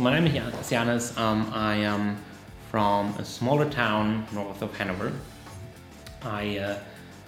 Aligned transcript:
So 0.00 0.04
my 0.04 0.18
name 0.18 0.34
is 0.34 0.70
Jannes. 0.70 1.14
Um, 1.18 1.52
I 1.52 1.74
am 1.74 2.16
from 2.70 3.08
a 3.18 3.24
smaller 3.26 3.68
town 3.68 4.26
north 4.32 4.62
of 4.62 4.74
Hanover. 4.78 5.12
I 6.22 6.56
uh, 6.56 6.78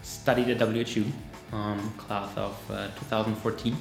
studied 0.00 0.48
at 0.48 0.58
WHU, 0.58 1.04
um, 1.52 1.93
class 1.98 2.34
of 2.34 2.56
uh, 2.70 2.88
2014. 2.98 3.77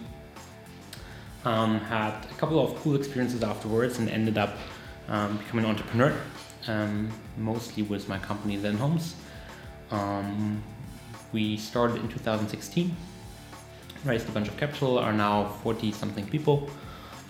Um, 1.46 1.80
had 1.80 2.26
a 2.30 2.34
couple 2.34 2.60
of 2.60 2.76
cool 2.82 2.98
experiences 2.98 3.44
afterwards 3.44 3.98
and 3.98 4.10
ended 4.10 4.38
up 4.38 4.58
um, 5.08 5.38
becoming 5.38 5.64
an 5.64 5.72
entrepreneur, 5.72 6.14
um, 6.68 7.10
mostly 7.38 7.84
with 7.84 8.10
my 8.10 8.18
company 8.18 8.58
Zenhomes. 8.58 9.14
Um, 9.92 10.62
we 11.32 11.56
started 11.56 11.96
in 12.02 12.10
2016, 12.10 12.94
raised 14.04 14.28
a 14.28 14.34
bunch 14.34 14.50
of 14.50 14.58
capital, 14.58 15.00
are 15.00 15.14
now 15.14 15.46
40 15.64 15.94
something 15.94 16.28
people. 16.28 16.70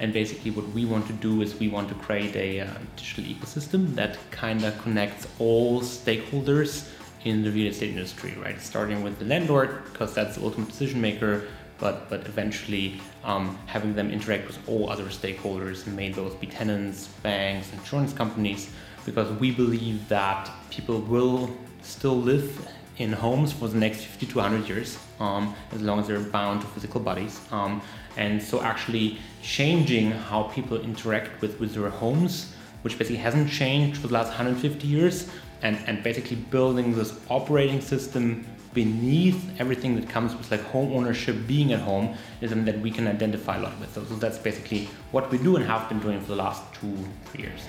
And 0.02 0.12
basically, 0.12 0.50
what 0.50 0.68
we 0.70 0.84
want 0.84 1.06
to 1.08 1.14
do 1.14 1.44
is 1.44 1.60
we 1.60 1.68
want 1.68 1.88
to 1.90 1.96
create 1.96 2.36
a 2.36 2.62
uh, 2.62 2.68
digital 2.96 3.24
ecosystem 3.24 3.94
that 3.94 4.18
kind 4.32 4.64
of 4.64 4.76
connects 4.82 5.28
all 5.38 5.82
stakeholders 5.82 6.90
in 7.24 7.44
the 7.44 7.52
real 7.52 7.68
estate 7.68 7.92
industry, 7.92 8.36
right? 8.44 8.60
Starting 8.60 9.04
with 9.04 9.20
the 9.20 9.26
landlord, 9.26 9.84
because 9.86 10.12
that's 10.16 10.38
the 10.38 10.44
ultimate 10.44 10.70
decision 10.70 11.00
maker, 11.00 11.44
but 11.78 12.10
but 12.10 12.26
eventually 12.26 13.00
um, 13.24 13.56
having 13.68 13.94
them 13.94 14.10
interact 14.10 14.48
with 14.48 14.58
all 14.68 14.90
other 14.90 15.06
stakeholders, 15.06 15.86
may 15.86 16.12
those 16.12 16.34
be 16.34 16.48
tenants, 16.48 17.10
banks, 17.22 17.72
insurance 17.72 18.12
companies, 18.12 18.72
because 19.06 19.32
we 19.40 19.52
believe 19.52 20.10
that 20.10 20.50
people 20.72 21.00
will 21.02 21.48
still 21.84 22.18
live 22.20 22.68
in 22.98 23.14
homes 23.14 23.54
for 23.54 23.68
the 23.68 23.78
next 23.78 24.02
50 24.06 24.26
to 24.26 24.38
100 24.40 24.68
years, 24.68 24.98
um, 25.20 25.56
as 25.72 25.82
long 25.82 26.00
as 26.00 26.08
they're 26.08 26.20
bound 26.20 26.62
to 26.62 26.68
physical 26.68 27.00
bodies. 27.00 27.40
Um, 27.52 27.82
and 28.18 28.42
so 28.42 28.62
actually 28.62 29.20
changing 29.42 30.12
how 30.12 30.44
people 30.44 30.80
interact 30.80 31.42
with, 31.42 31.60
with 31.60 31.74
their 31.74 31.90
homes, 31.90 32.54
which 32.82 32.98
basically 32.98 33.18
hasn't 33.18 33.50
changed 33.50 34.00
for 34.00 34.08
the 34.08 34.14
last 34.14 34.28
150 34.28 34.88
years, 34.88 35.30
and, 35.62 35.78
and 35.88 36.04
basically 36.04 36.36
building 36.36 36.96
this 36.96 37.20
operating 37.30 37.82
system 37.82 38.46
beneath 38.74 39.60
everything 39.60 39.96
that 39.96 40.08
comes 40.08 40.34
with 40.36 40.50
like 40.50 40.62
home 40.62 40.94
ownership 40.94 41.36
being 41.46 41.74
at 41.74 41.80
home 41.80 42.16
is 42.40 42.50
something 42.50 42.66
that 42.66 42.80
we 42.80 42.90
can 42.90 43.08
identify 43.08 43.58
a 43.58 43.62
lot 43.62 43.78
with. 43.80 43.94
So, 43.94 44.04
so 44.06 44.16
that's 44.16 44.38
basically 44.38 44.90
what 45.12 45.30
we 45.30 45.38
do 45.38 45.56
and 45.58 45.66
have 45.66 45.90
been 45.90 46.00
doing 46.00 46.22
for 46.22 46.28
the 46.28 46.38
last 46.38 46.64
two, 46.74 46.98
three 47.26 47.44
years. 47.44 47.62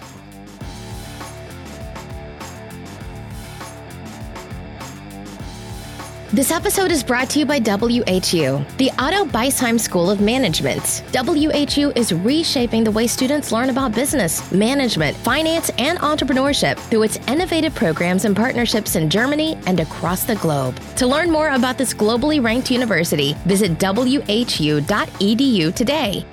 This 6.35 6.51
episode 6.51 6.91
is 6.91 7.05
brought 7.05 7.29
to 7.29 7.41
you 7.41 7.45
by 7.45 7.59
WHU, 7.59 8.65
the 8.79 8.91
Otto 8.99 9.27
Beisheim 9.27 9.79
School 9.79 10.11
of 10.11 10.23
Management. 10.23 11.05
WHU 11.13 11.93
is 11.95 12.15
reshaping 12.15 12.85
the 12.85 12.91
way 12.91 13.07
students 13.07 13.53
learn 13.53 13.69
about 13.69 13.95
business, 13.95 14.51
management, 14.51 15.15
finance, 15.15 15.71
and 15.77 15.99
entrepreneurship 15.99 16.79
through 16.89 17.03
its 17.03 17.19
innovative 17.29 17.75
programs 17.75 18.25
and 18.25 18.35
partnerships 18.35 18.97
in 18.97 19.11
Germany 19.11 19.59
and 19.67 19.79
across 19.79 20.25
the 20.25 20.37
globe. 20.37 20.81
To 20.97 21.07
learn 21.07 21.31
more 21.31 21.51
about 21.51 21.77
this 21.77 21.93
globally 21.93 22.43
ranked 22.43 22.71
university, 22.71 23.35
visit 23.45 23.73
whu.edu 23.73 25.75
today. 25.75 26.25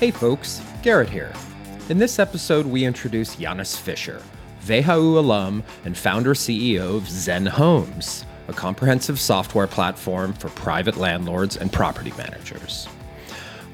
Hey 0.00 0.10
folks, 0.10 0.60
Garrett 0.82 1.08
here. 1.08 1.32
In 1.88 1.96
this 1.96 2.18
episode, 2.18 2.66
we 2.66 2.84
introduce 2.84 3.36
Jannes 3.36 3.74
Fischer, 3.74 4.20
WHU 4.66 5.18
alum 5.18 5.64
and 5.86 5.96
founder 5.96 6.34
CEO 6.34 6.98
of 6.98 7.04
Zenhomes 7.04 8.26
a 8.52 8.54
comprehensive 8.54 9.18
software 9.18 9.66
platform 9.66 10.34
for 10.34 10.48
private 10.50 10.96
landlords 10.96 11.56
and 11.56 11.72
property 11.72 12.12
managers. 12.18 12.86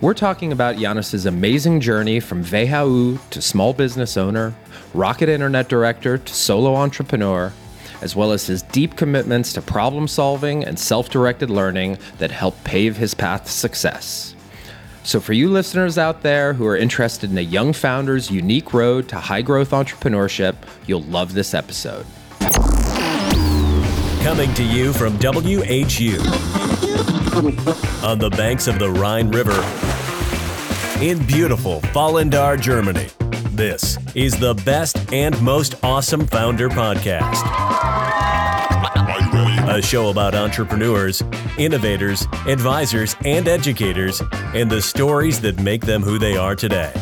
We're 0.00 0.14
talking 0.14 0.52
about 0.52 0.76
Jannes's 0.76 1.26
amazing 1.26 1.80
journey 1.80 2.20
from 2.20 2.44
WHU 2.44 3.18
to 3.30 3.42
small 3.42 3.72
business 3.72 4.16
owner, 4.16 4.54
rocket 4.94 5.28
internet 5.28 5.68
director 5.68 6.18
to 6.18 6.34
solo 6.34 6.76
entrepreneur, 6.76 7.53
as 8.00 8.14
well 8.14 8.30
as 8.30 8.47
his 8.47 8.62
deep 8.62 8.94
commitments 8.94 9.53
to 9.54 9.62
problem 9.62 10.06
solving 10.06 10.64
and 10.64 10.78
self 10.78 11.10
directed 11.10 11.50
learning 11.50 11.98
that 12.19 12.30
help 12.30 12.62
pave 12.62 12.97
his 12.97 13.14
path 13.14 13.47
to 13.47 13.50
success. 13.50 14.36
So, 15.03 15.19
for 15.19 15.32
you 15.32 15.48
listeners 15.50 15.98
out 15.98 16.22
there 16.22 16.53
who 16.53 16.66
are 16.66 16.76
interested 16.76 17.32
in 17.32 17.38
a 17.38 17.41
young 17.41 17.72
founder's 17.72 18.30
unique 18.30 18.72
road 18.72 19.08
to 19.08 19.16
high 19.16 19.42
growth 19.42 19.70
entrepreneurship, 19.70 20.54
you'll 20.86 21.03
love 21.03 21.34
this 21.34 21.54
episode. 21.54 22.06
Coming 24.22 24.52
to 24.54 24.62
you 24.62 24.92
from 24.92 25.16
WHU 25.18 26.18
on 28.04 28.18
the 28.18 28.30
banks 28.36 28.66
of 28.66 28.78
the 28.78 28.90
Rhine 28.90 29.30
River 29.30 29.56
in 31.02 31.24
beautiful 31.26 31.80
Vallendar, 31.92 32.60
Germany. 32.60 33.06
This 33.52 33.96
is 34.14 34.38
the 34.38 34.54
best 34.54 35.12
and 35.12 35.40
most 35.40 35.76
awesome 35.82 36.26
founder 36.26 36.68
podcast. 36.68 37.42
A 39.68 39.80
show 39.82 40.10
about 40.10 40.34
entrepreneurs, 40.34 41.22
innovators, 41.56 42.26
advisors, 42.46 43.16
and 43.24 43.48
educators, 43.48 44.22
and 44.54 44.70
the 44.70 44.82
stories 44.82 45.40
that 45.40 45.58
make 45.60 45.82
them 45.84 46.02
who 46.02 46.18
they 46.18 46.36
are 46.36 46.54
today. 46.54 46.92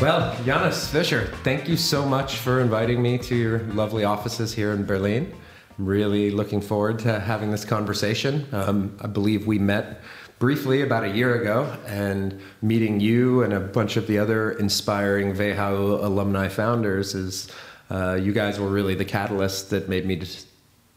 Well, 0.00 0.32
Jannes 0.44 0.86
Fischer, 0.86 1.26
thank 1.42 1.68
you 1.68 1.76
so 1.76 2.06
much 2.06 2.36
for 2.36 2.60
inviting 2.60 3.02
me 3.02 3.18
to 3.18 3.34
your 3.34 3.58
lovely 3.74 4.04
offices 4.04 4.54
here 4.54 4.70
in 4.70 4.86
Berlin. 4.86 5.34
I'm 5.76 5.86
really 5.86 6.30
looking 6.30 6.60
forward 6.60 7.00
to 7.00 7.18
having 7.18 7.50
this 7.50 7.64
conversation. 7.64 8.46
Um, 8.52 8.96
I 9.00 9.08
believe 9.08 9.48
we 9.48 9.58
met 9.58 10.00
briefly 10.38 10.82
about 10.82 11.02
a 11.02 11.08
year 11.08 11.40
ago, 11.42 11.76
and 11.88 12.40
meeting 12.62 13.00
you 13.00 13.42
and 13.42 13.52
a 13.52 13.58
bunch 13.58 13.96
of 13.96 14.06
the 14.06 14.20
other 14.20 14.52
inspiring 14.52 15.34
WHU 15.34 15.98
alumni 16.00 16.46
founders 16.46 17.16
is 17.16 17.50
uh, 17.90 18.14
you 18.14 18.32
guys 18.32 18.60
were 18.60 18.68
really 18.68 18.94
the 18.94 19.04
catalyst 19.04 19.70
that 19.70 19.88
made 19.88 20.06
me 20.06 20.22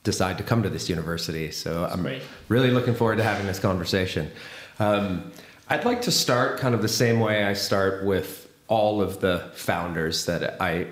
decide 0.03 0.37
to 0.37 0.43
come 0.43 0.61
to 0.61 0.69
this 0.69 0.89
university. 0.89 1.49
So 1.49 1.89
I'm 1.91 2.03
Great. 2.03 2.21
really 2.49 2.69
looking 2.69 2.93
forward 2.93 3.17
to 3.17 3.23
having 3.23 3.47
this 3.47 3.57
conversation. 3.57 4.29
Um, 4.77 5.31
I'd 5.69 5.85
like 5.85 6.03
to 6.03 6.11
start 6.11 6.59
kind 6.59 6.75
of 6.75 6.83
the 6.83 6.87
same 6.87 7.19
way 7.19 7.45
I 7.45 7.53
start 7.53 8.05
with 8.05 8.47
all 8.71 9.01
of 9.01 9.19
the 9.19 9.51
founders 9.53 10.25
that 10.27 10.61
I 10.61 10.87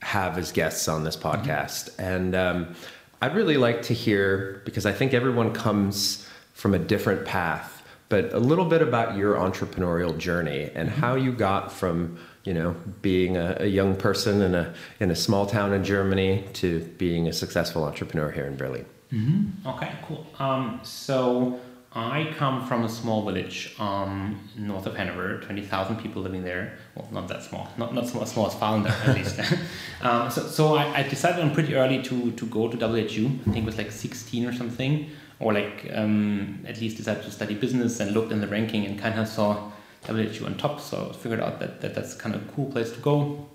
have 0.00 0.38
as 0.38 0.52
guests 0.52 0.86
on 0.86 1.02
this 1.02 1.16
podcast. 1.16 1.90
Mm-hmm. 1.90 2.02
And 2.02 2.34
um, 2.36 2.74
I'd 3.20 3.34
really 3.34 3.56
like 3.56 3.82
to 3.82 3.94
hear, 3.94 4.62
because 4.64 4.86
I 4.86 4.92
think 4.92 5.12
everyone 5.12 5.52
comes 5.52 6.28
from 6.54 6.72
a 6.72 6.78
different 6.78 7.26
path, 7.26 7.82
but 8.10 8.32
a 8.32 8.38
little 8.38 8.64
bit 8.64 8.80
about 8.80 9.16
your 9.16 9.34
entrepreneurial 9.34 10.16
journey 10.16 10.70
and 10.72 10.88
mm-hmm. 10.88 11.00
how 11.00 11.16
you 11.16 11.32
got 11.32 11.72
from 11.72 12.16
you 12.44 12.54
know 12.54 12.74
being 13.02 13.36
a, 13.36 13.56
a, 13.60 13.66
young 13.66 13.94
person 13.94 14.40
in 14.40 14.54
a 14.54 14.72
in 14.98 15.10
a 15.10 15.16
small 15.16 15.44
town 15.46 15.74
in 15.74 15.84
Germany 15.84 16.44
to 16.54 16.80
being 16.96 17.28
a 17.28 17.32
successful 17.32 17.84
entrepreneur 17.84 18.30
here 18.30 18.46
in 18.46 18.56
Berlin. 18.56 18.86
Mm-hmm. 19.12 19.68
Okay, 19.68 19.92
cool. 20.06 20.26
Um, 20.38 20.80
so 20.82 21.60
I 21.92 22.32
come 22.36 22.66
from 22.68 22.84
a 22.84 22.88
small 22.88 23.24
village 23.24 23.74
um, 23.80 24.38
north 24.56 24.86
of 24.86 24.96
Hanover, 24.96 25.40
20,000 25.40 25.96
people 25.96 26.22
living 26.22 26.44
there. 26.44 26.78
Well, 26.94 27.08
not 27.10 27.26
that 27.28 27.42
small, 27.42 27.68
not, 27.78 27.92
not 27.92 28.06
small, 28.06 28.24
small 28.26 28.46
as 28.46 28.54
Vallendar 28.54 28.90
at 29.08 29.16
least. 29.16 29.40
um, 30.02 30.30
so 30.30 30.46
so 30.46 30.76
I, 30.76 30.98
I, 30.98 31.02
decided 31.02 31.42
on 31.42 31.52
pretty 31.52 31.74
early 31.74 32.00
to, 32.02 32.30
to 32.30 32.46
go 32.46 32.68
to 32.68 32.76
WHU. 32.76 33.26
I 33.26 33.50
think 33.50 33.56
it 33.56 33.64
was 33.64 33.76
like 33.76 33.90
16 33.90 34.46
or 34.46 34.52
something, 34.52 35.10
or 35.40 35.52
like 35.52 35.90
um, 35.92 36.64
at 36.64 36.80
least 36.80 36.96
decided 36.96 37.24
to 37.24 37.30
study 37.32 37.54
business 37.56 37.98
and 37.98 38.12
looked 38.12 38.30
in 38.30 38.40
the 38.40 38.46
ranking 38.46 38.86
and 38.86 38.96
kind 38.96 39.18
of 39.18 39.26
saw 39.26 39.72
WHU 40.06 40.46
on 40.46 40.56
top. 40.56 40.80
So 40.80 41.10
I 41.10 41.16
figured 41.16 41.40
out 41.40 41.58
that, 41.58 41.80
that 41.80 41.96
that's 41.96 42.14
kind 42.14 42.36
of 42.36 42.48
a 42.48 42.52
cool 42.52 42.70
place 42.70 42.92
to 42.92 43.00
go. 43.00 43.48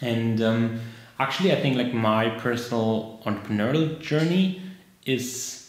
And 0.00 0.40
um, 0.40 0.80
actually, 1.18 1.50
I 1.50 1.60
think 1.60 1.76
like 1.76 1.92
my 1.92 2.30
personal 2.38 3.20
entrepreneurial 3.26 4.00
journey 4.00 4.62
is 5.04 5.63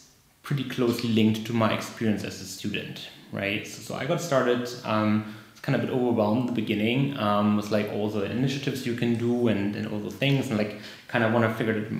pretty 0.46 0.64
closely 0.64 1.08
linked 1.08 1.44
to 1.44 1.52
my 1.52 1.74
experience 1.74 2.22
as 2.22 2.40
a 2.40 2.44
student, 2.44 3.08
right? 3.32 3.66
So, 3.66 3.82
so 3.82 3.94
I 3.96 4.06
got 4.06 4.20
started, 4.20 4.70
um, 4.84 5.34
kind 5.62 5.74
of 5.74 5.82
a 5.82 5.86
bit 5.86 5.92
overwhelmed 5.92 6.42
in 6.42 6.46
the 6.46 6.52
beginning 6.52 7.18
um, 7.18 7.56
with 7.56 7.72
like 7.72 7.90
all 7.92 8.08
the 8.08 8.24
initiatives 8.30 8.86
you 8.86 8.94
can 8.94 9.16
do 9.16 9.48
and, 9.48 9.74
and 9.74 9.88
all 9.88 9.98
the 9.98 10.16
things 10.22 10.48
and 10.48 10.56
like 10.56 10.78
kind 11.08 11.24
of 11.24 11.32
want 11.32 11.44
to 11.44 11.52
figure 11.52 11.76
it 11.82 11.92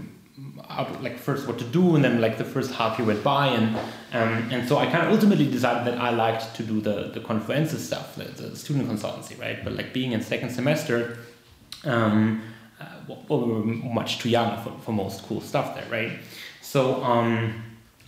out 0.68 1.02
like 1.02 1.18
first 1.18 1.48
what 1.48 1.58
to 1.58 1.64
do 1.64 1.96
and 1.96 2.04
then 2.04 2.20
like 2.20 2.38
the 2.38 2.44
first 2.44 2.70
half 2.74 2.96
year 2.96 3.08
went 3.08 3.24
by 3.24 3.48
and 3.48 3.74
um, 4.12 4.48
and 4.52 4.68
so 4.68 4.76
I 4.78 4.86
kind 4.86 5.04
of 5.04 5.12
ultimately 5.12 5.50
decided 5.50 5.92
that 5.92 5.98
I 5.98 6.10
liked 6.10 6.54
to 6.56 6.62
do 6.62 6.80
the 6.80 7.10
the 7.14 7.20
Confluentes 7.20 7.78
stuff, 7.78 8.14
the, 8.14 8.24
the 8.24 8.54
student 8.54 8.88
consultancy, 8.88 9.34
right? 9.40 9.58
But 9.64 9.72
like 9.72 9.92
being 9.92 10.12
in 10.12 10.22
second 10.22 10.50
semester, 10.50 11.18
um, 11.84 12.42
uh, 12.80 12.84
well, 13.08 13.40
we 13.46 13.52
were 13.52 13.64
much 14.00 14.20
too 14.20 14.28
young 14.28 14.62
for, 14.62 14.72
for 14.82 14.92
most 14.92 15.26
cool 15.26 15.40
stuff 15.40 15.74
there, 15.74 15.88
right? 15.90 16.12
So 16.60 17.02
um, 17.02 17.62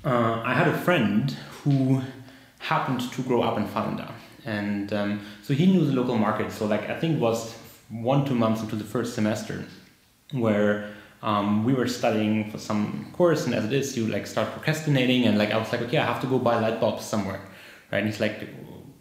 uh, 0.05 0.43
I 0.45 0.55
had 0.55 0.69
a 0.69 0.77
friend 0.79 1.31
who 1.63 2.03
happened 2.59 3.01
to 3.13 3.23
grow 3.23 3.43
up 3.43 3.57
in 3.59 3.67
Vallendar. 3.67 4.13
And 4.45 4.93
um, 4.93 5.21
so 5.43 5.55
he 5.55 5.67
knew 5.67 5.85
the 5.85 5.93
local 5.93 6.17
market. 6.17 6.51
So, 6.53 6.67
like, 6.67 6.89
I 6.89 6.99
think 6.99 7.17
it 7.17 7.21
was 7.21 7.55
one, 7.91 8.25
two 8.25 8.35
months 8.35 8.63
into 8.63 8.77
the 8.77 8.85
first 8.85 9.15
semester 9.15 9.65
where 10.33 10.91
um, 11.23 11.65
we 11.65 11.75
were 11.75 11.87
studying 11.87 12.51
for 12.51 12.59
some 12.59 13.11
course. 13.13 13.47
And 13.47 13.55
as 13.55 13.65
it 13.65 13.73
is, 13.73 13.97
you 13.97 14.07
like 14.07 14.27
start 14.27 14.51
procrastinating. 14.53 15.25
And 15.25 15.37
like, 15.39 15.51
I 15.51 15.59
was 15.59 15.71
like, 15.73 15.83
okay, 15.83 15.99
I 15.99 16.07
have 16.07 16.21
to 16.23 16.27
go 16.27 16.39
buy 16.39 16.59
light 16.59 16.81
bulbs 16.81 17.05
somewhere. 17.05 17.41
Right. 17.91 17.99
And 17.99 18.07
he's 18.07 18.21
like, 18.21 18.49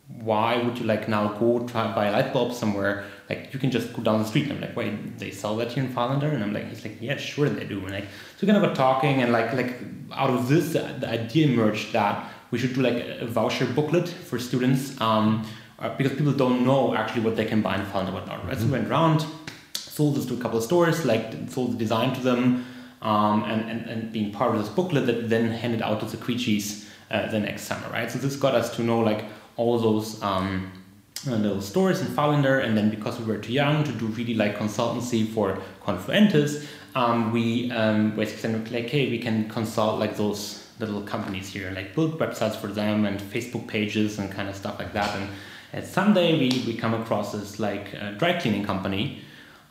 why 0.08 0.58
would 0.62 0.78
you 0.80 0.86
like 0.86 1.08
now 1.08 1.34
go 1.34 1.66
try 1.68 1.94
buy 1.94 2.10
light 2.10 2.34
bulb 2.34 2.54
somewhere? 2.54 3.06
Like 3.30 3.54
you 3.54 3.60
can 3.60 3.72
just 3.72 3.94
go 3.94 4.02
down 4.02 4.20
the 4.20 4.26
street. 4.26 4.44
And 4.46 4.54
I'm 4.54 4.62
like, 4.62 4.76
wait, 4.76 5.20
they 5.20 5.32
sell 5.32 5.56
that 5.58 5.72
here 5.72 5.84
in 5.84 5.94
Vallendar? 5.94 6.34
And 6.34 6.44
I'm 6.44 6.54
like, 6.54 6.70
he's 6.70 6.84
like, 6.84 6.98
yeah, 7.02 7.18
sure 7.18 7.50
they 7.50 7.66
do. 7.66 7.80
And 7.82 7.92
like, 7.92 8.06
so 8.06 8.48
we 8.48 8.48
kind 8.48 8.64
of 8.64 8.74
talking, 8.74 9.22
and 9.22 9.32
like, 9.32 9.54
like 9.54 9.76
out 10.14 10.30
of 10.30 10.48
this, 10.48 10.74
the, 10.74 10.96
the 11.00 11.10
idea 11.10 11.48
emerged 11.48 11.94
that 11.94 12.32
we 12.52 12.58
should 12.58 12.74
do 12.74 12.82
like 12.82 13.04
a 13.20 13.26
voucher 13.26 13.66
booklet 13.66 14.08
for 14.08 14.40
students, 14.40 15.00
um, 15.02 15.46
uh, 15.80 15.96
because 15.98 16.14
people 16.14 16.32
don't 16.34 16.66
know 16.66 16.96
actually 16.96 17.22
what 17.22 17.36
they 17.36 17.46
can 17.46 17.62
buy 17.62 17.76
in 17.76 17.82
Vallendar, 17.88 18.14
whatnot. 18.14 18.46
Right? 18.46 18.54
Mm-hmm. 18.54 18.62
So 18.62 18.66
we 18.66 18.72
went 18.72 18.88
around, 18.88 19.26
sold 19.74 20.16
this 20.16 20.26
to 20.28 20.34
a 20.36 20.38
couple 20.38 20.58
of 20.58 20.64
stores, 20.64 21.06
like 21.06 21.34
sold 21.50 21.74
the 21.74 21.78
design 21.78 22.16
to 22.16 22.22
them, 22.22 22.66
um, 23.02 23.44
and, 23.44 23.70
and 23.70 23.90
and 23.90 24.12
being 24.12 24.32
part 24.32 24.56
of 24.56 24.60
this 24.60 24.70
booklet 24.70 25.06
that 25.06 25.30
then 25.30 25.52
handed 25.52 25.82
out 25.82 26.00
to 26.00 26.06
the 26.06 26.18
Quichis 26.18 26.88
uh, 27.12 27.30
the 27.30 27.40
next 27.40 27.64
summer, 27.64 27.88
right? 27.92 28.10
So 28.10 28.18
this 28.20 28.36
got 28.36 28.56
us 28.56 28.76
to 28.78 28.84
know 28.84 29.00
like 29.00 29.26
all 29.56 29.78
those 29.78 30.22
um, 30.24 30.72
uh, 30.76 30.77
little 31.26 31.62
stores 31.62 32.02
in 32.02 32.08
Vallendar, 32.08 32.64
and 32.64 32.78
then 32.78 32.90
because 32.90 33.20
we 33.20 33.26
were 33.26 33.38
too 33.38 33.54
young 33.54 33.84
to 33.84 33.92
do 33.92 34.06
really 34.08 34.36
like 34.36 34.58
consultancy 34.58 35.28
for 35.28 35.58
Confluentes, 35.84 36.66
um, 36.96 37.32
we 37.32 37.72
um, 37.72 38.16
basically 38.16 38.42
said 38.42 38.72
like, 38.72 38.90
hey, 38.90 39.10
we 39.10 39.20
can 39.20 39.50
consult 39.50 40.00
like 40.00 40.18
those 40.18 40.68
little 40.80 41.02
companies 41.02 41.50
here, 41.50 41.72
like 41.72 41.96
build 41.96 42.20
websites 42.20 42.56
for 42.56 42.68
them 42.68 43.06
and 43.06 43.20
Facebook 43.20 43.68
pages 43.68 44.20
and 44.20 44.32
kind 44.32 44.50
of 44.50 44.56
stuff 44.56 44.80
like 44.80 44.94
that. 44.94 45.16
And, 45.16 45.30
and 45.74 45.86
someday 45.86 46.38
we, 46.38 46.64
we 46.66 46.76
come 46.76 46.94
across 46.94 47.32
this 47.32 47.60
like 47.60 47.96
uh, 48.00 48.12
dry 48.12 48.40
cleaning 48.40 48.64
company 48.64 49.22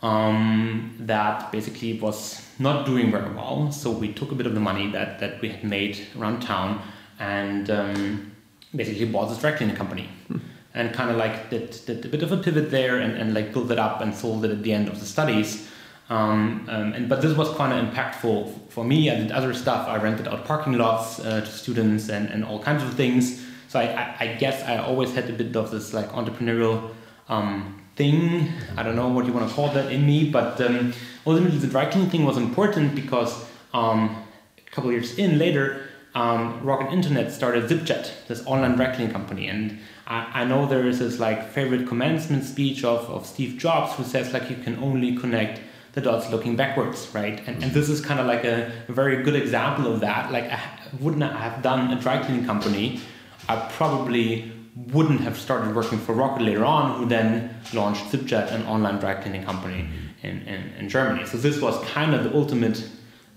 um, 0.02 0.94
that 1.00 1.50
basically 1.52 1.98
was 1.98 2.46
not 2.58 2.86
doing 2.86 3.10
very 3.10 3.32
well. 3.34 3.70
So 3.72 3.90
we 3.90 4.12
took 4.12 4.32
a 4.32 4.34
bit 4.34 4.46
of 4.46 4.54
the 4.54 4.60
money 4.60 4.90
that, 4.92 5.18
that 5.20 5.40
we 5.40 5.48
had 5.48 5.64
made 5.64 6.06
around 6.18 6.42
town 6.42 6.82
and 7.18 7.70
um, 7.70 8.32
basically 8.74 9.06
bought 9.06 9.28
this 9.28 9.38
dry 9.38 9.52
cleaning 9.52 9.76
company. 9.76 10.08
Hmm. 10.28 10.38
And 10.76 10.92
kind 10.92 11.10
of 11.10 11.16
like 11.16 11.50
did, 11.50 11.76
did 11.86 12.04
a 12.04 12.08
bit 12.08 12.22
of 12.22 12.30
a 12.30 12.36
pivot 12.36 12.70
there 12.70 12.98
and, 12.98 13.16
and 13.16 13.34
like 13.34 13.52
built 13.52 13.70
it 13.72 13.78
up 13.78 14.00
and 14.02 14.14
sold 14.14 14.44
it 14.44 14.52
at 14.52 14.62
the 14.62 14.72
end 14.72 14.88
of 14.88 15.00
the 15.00 15.06
studies. 15.06 15.68
Um, 16.08 16.66
um, 16.68 16.92
and 16.92 17.08
but 17.08 17.20
this 17.20 17.36
was 17.36 17.52
kind 17.56 17.72
of 17.72 17.92
impactful 17.92 18.70
for 18.70 18.84
me. 18.84 19.10
I 19.10 19.16
did 19.16 19.32
other 19.32 19.52
stuff. 19.52 19.88
I 19.88 19.96
rented 19.96 20.28
out 20.28 20.44
parking 20.44 20.74
lots 20.74 21.18
uh, 21.18 21.40
to 21.40 21.46
students 21.46 22.08
and, 22.08 22.28
and 22.28 22.44
all 22.44 22.62
kinds 22.62 22.84
of 22.84 22.94
things. 22.94 23.44
So 23.68 23.80
I, 23.80 23.84
I, 23.84 24.16
I, 24.20 24.26
guess 24.34 24.62
I 24.62 24.76
always 24.76 25.12
had 25.12 25.28
a 25.28 25.32
bit 25.32 25.56
of 25.56 25.72
this 25.72 25.92
like 25.92 26.08
entrepreneurial 26.12 26.90
um, 27.28 27.82
thing. 27.96 28.52
I 28.76 28.84
don't 28.84 28.94
know 28.94 29.08
what 29.08 29.26
you 29.26 29.32
want 29.32 29.48
to 29.48 29.54
call 29.54 29.70
that 29.70 29.90
in 29.90 30.06
me, 30.06 30.30
but 30.30 30.60
um, 30.60 30.92
ultimately 31.26 31.58
the 31.58 31.66
dry 31.66 31.86
cleaning 31.86 32.10
thing 32.10 32.24
was 32.24 32.36
important 32.36 32.94
because 32.94 33.44
um, 33.74 34.22
a 34.58 34.70
couple 34.70 34.92
years 34.92 35.18
in 35.18 35.38
later, 35.38 35.88
um, 36.14 36.62
Rocket 36.62 36.92
Internet 36.92 37.32
started 37.32 37.64
ZipJet, 37.64 38.26
this 38.28 38.46
online 38.46 38.76
dry 38.76 38.94
cleaning 38.94 39.12
company, 39.12 39.48
and 39.48 39.78
I, 40.08 40.44
know 40.44 40.66
there 40.66 40.86
is 40.86 41.00
this 41.00 41.18
like 41.18 41.50
favorite 41.50 41.88
commencement 41.88 42.44
speech 42.44 42.84
of, 42.84 43.10
of 43.10 43.26
Steve 43.26 43.58
Jobs 43.58 43.94
who 43.94 44.04
says 44.04 44.32
like 44.32 44.48
you 44.48 44.56
can 44.56 44.78
only 44.78 45.16
connect 45.16 45.60
the 45.94 46.00
dots 46.00 46.30
looking 46.30 46.54
backwards, 46.54 47.08
right? 47.12 47.42
And, 47.46 47.62
and 47.62 47.72
this 47.72 47.88
is 47.88 48.00
kind 48.00 48.20
of 48.20 48.26
like 48.26 48.44
a, 48.44 48.70
a 48.86 48.92
very 48.92 49.22
good 49.24 49.34
example 49.34 49.92
of 49.92 50.00
that. 50.00 50.30
Like 50.30 50.44
I 50.44 50.60
wouldn't 51.00 51.22
have 51.22 51.62
done 51.62 51.92
a 51.96 52.00
dry 52.00 52.22
cleaning 52.22 52.44
company, 52.44 53.00
I 53.48 53.56
probably 53.72 54.52
wouldn't 54.92 55.20
have 55.22 55.38
started 55.38 55.74
working 55.74 55.98
for 55.98 56.12
Rocket 56.12 56.42
later 56.42 56.64
on, 56.64 56.98
who 56.98 57.06
then 57.06 57.56
launched 57.72 58.04
ZipJet, 58.06 58.52
an 58.52 58.66
online 58.66 58.98
dry 58.98 59.14
cleaning 59.14 59.44
company 59.44 59.88
in, 60.22 60.42
in, 60.42 60.72
in 60.78 60.88
Germany. 60.88 61.24
So 61.26 61.38
this 61.38 61.60
was 61.60 61.82
kind 61.88 62.14
of 62.14 62.24
the 62.24 62.34
ultimate 62.34 62.86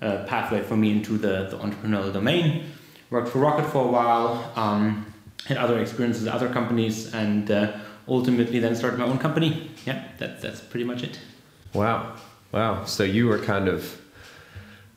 uh, 0.02 0.26
pathway 0.26 0.62
for 0.62 0.76
me 0.76 0.92
into 0.92 1.18
the, 1.18 1.48
the 1.50 1.58
entrepreneurial 1.58 2.12
domain. 2.12 2.66
Worked 3.10 3.30
for 3.30 3.40
Rocket 3.40 3.66
for 3.70 3.86
a 3.86 3.88
while, 3.88 4.52
um, 4.56 5.06
had 5.46 5.58
other 5.58 5.80
experiences 5.80 6.28
at 6.28 6.34
other 6.34 6.50
companies, 6.50 7.14
and 7.14 7.50
uh, 7.50 7.74
ultimately 8.08 8.60
then 8.60 8.76
started 8.76 9.00
my 9.00 9.06
own 9.06 9.18
company. 9.18 9.72
Yeah, 9.86 10.04
that, 10.18 10.42
that's 10.42 10.62
pretty 10.62 10.86
much 10.86 11.04
it. 11.04 11.20
Wow. 11.74 12.16
Wow. 12.52 12.86
So 12.86 13.04
you 13.04 13.28
were 13.28 13.40
kind 13.40 13.68
of 13.68 14.02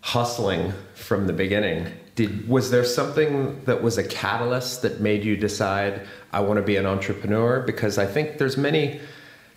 hustling 0.00 0.72
from 0.94 1.26
the 1.26 1.32
beginning. 1.32 1.88
Did 2.14 2.48
was 2.48 2.70
there 2.70 2.84
something 2.84 3.64
that 3.64 3.82
was 3.82 3.98
a 3.98 4.04
catalyst 4.04 4.82
that 4.82 5.00
made 5.00 5.24
you 5.24 5.36
decide 5.36 6.06
I 6.32 6.40
want 6.40 6.58
to 6.58 6.62
be 6.62 6.76
an 6.76 6.86
entrepreneur? 6.86 7.60
Because 7.60 7.98
I 7.98 8.06
think 8.06 8.38
there's 8.38 8.56
many 8.56 9.00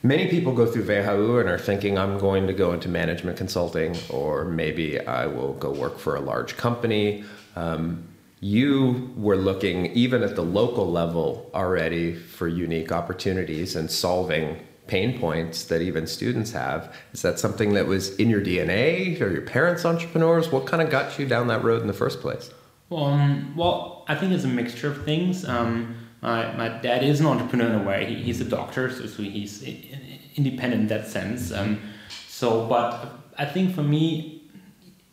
many 0.04 0.28
people 0.28 0.54
go 0.54 0.66
through 0.66 0.84
WHU 0.84 1.40
and 1.40 1.50
are 1.50 1.58
thinking 1.58 1.98
I'm 1.98 2.18
going 2.20 2.48
to 2.48 2.54
go 2.54 2.74
into 2.74 2.88
management 2.88 3.38
consulting 3.38 3.96
or 4.10 4.46
maybe 4.46 5.00
I 5.00 5.26
will 5.26 5.54
go 5.54 5.72
work 5.72 5.98
for 5.98 6.16
a 6.16 6.22
large 6.22 6.56
company. 6.58 7.24
Um, 7.56 8.04
you 8.46 9.12
were 9.18 9.36
looking 9.36 9.88
even 9.94 10.22
at 10.22 10.36
the 10.36 10.44
local 10.44 10.92
level 10.92 11.50
already 11.56 12.14
for 12.14 12.48
unique 12.48 12.92
opportunities 12.92 13.76
and 13.76 13.90
solving 13.90 14.60
pain 14.86 15.20
points 15.20 15.64
that 15.64 15.82
even 15.82 16.06
students 16.06 16.52
have. 16.52 16.96
Is 17.12 17.24
that 17.24 17.40
something 17.40 17.74
that 17.74 17.88
was 17.88 18.16
in 18.18 18.30
your 18.30 18.42
DNA? 18.42 19.20
Or 19.20 19.32
your 19.32 19.42
parents 19.42 19.84
entrepreneurs? 19.84 20.52
What 20.52 20.68
kind 20.68 20.84
of 20.84 20.92
got 20.92 21.18
you 21.18 21.26
down 21.26 21.48
that 21.48 21.64
road 21.64 21.82
in 21.82 21.88
the 21.88 21.94
first 21.94 22.22
place? 22.22 22.52
Um, 22.92 23.56
well, 23.56 24.06
I 24.08 24.14
think 24.14 24.32
it's 24.32 24.44
a 24.44 24.48
mixture 24.48 24.92
of 24.92 25.04
things. 25.04 25.44
Um, 25.44 25.98
my, 26.22 26.56
my 26.56 26.70
dad 26.70 27.02
is 27.02 27.22
an 27.22 27.26
entrepreneur 27.26 27.70
in 27.70 27.82
a 27.82 27.84
way. 27.84 28.06
He, 28.06 28.22
he's 28.22 28.42
a 28.42 28.46
doctor, 28.46 28.92
so, 28.92 29.08
so 29.08 29.24
he's 29.24 29.64
independent 30.36 30.84
in 30.84 30.88
that 30.90 31.08
sense. 31.08 31.52
Um, 31.52 31.82
so, 32.28 32.68
but 32.68 33.12
I 33.40 33.46
think 33.46 33.74
for 33.74 33.82
me, 33.82 34.35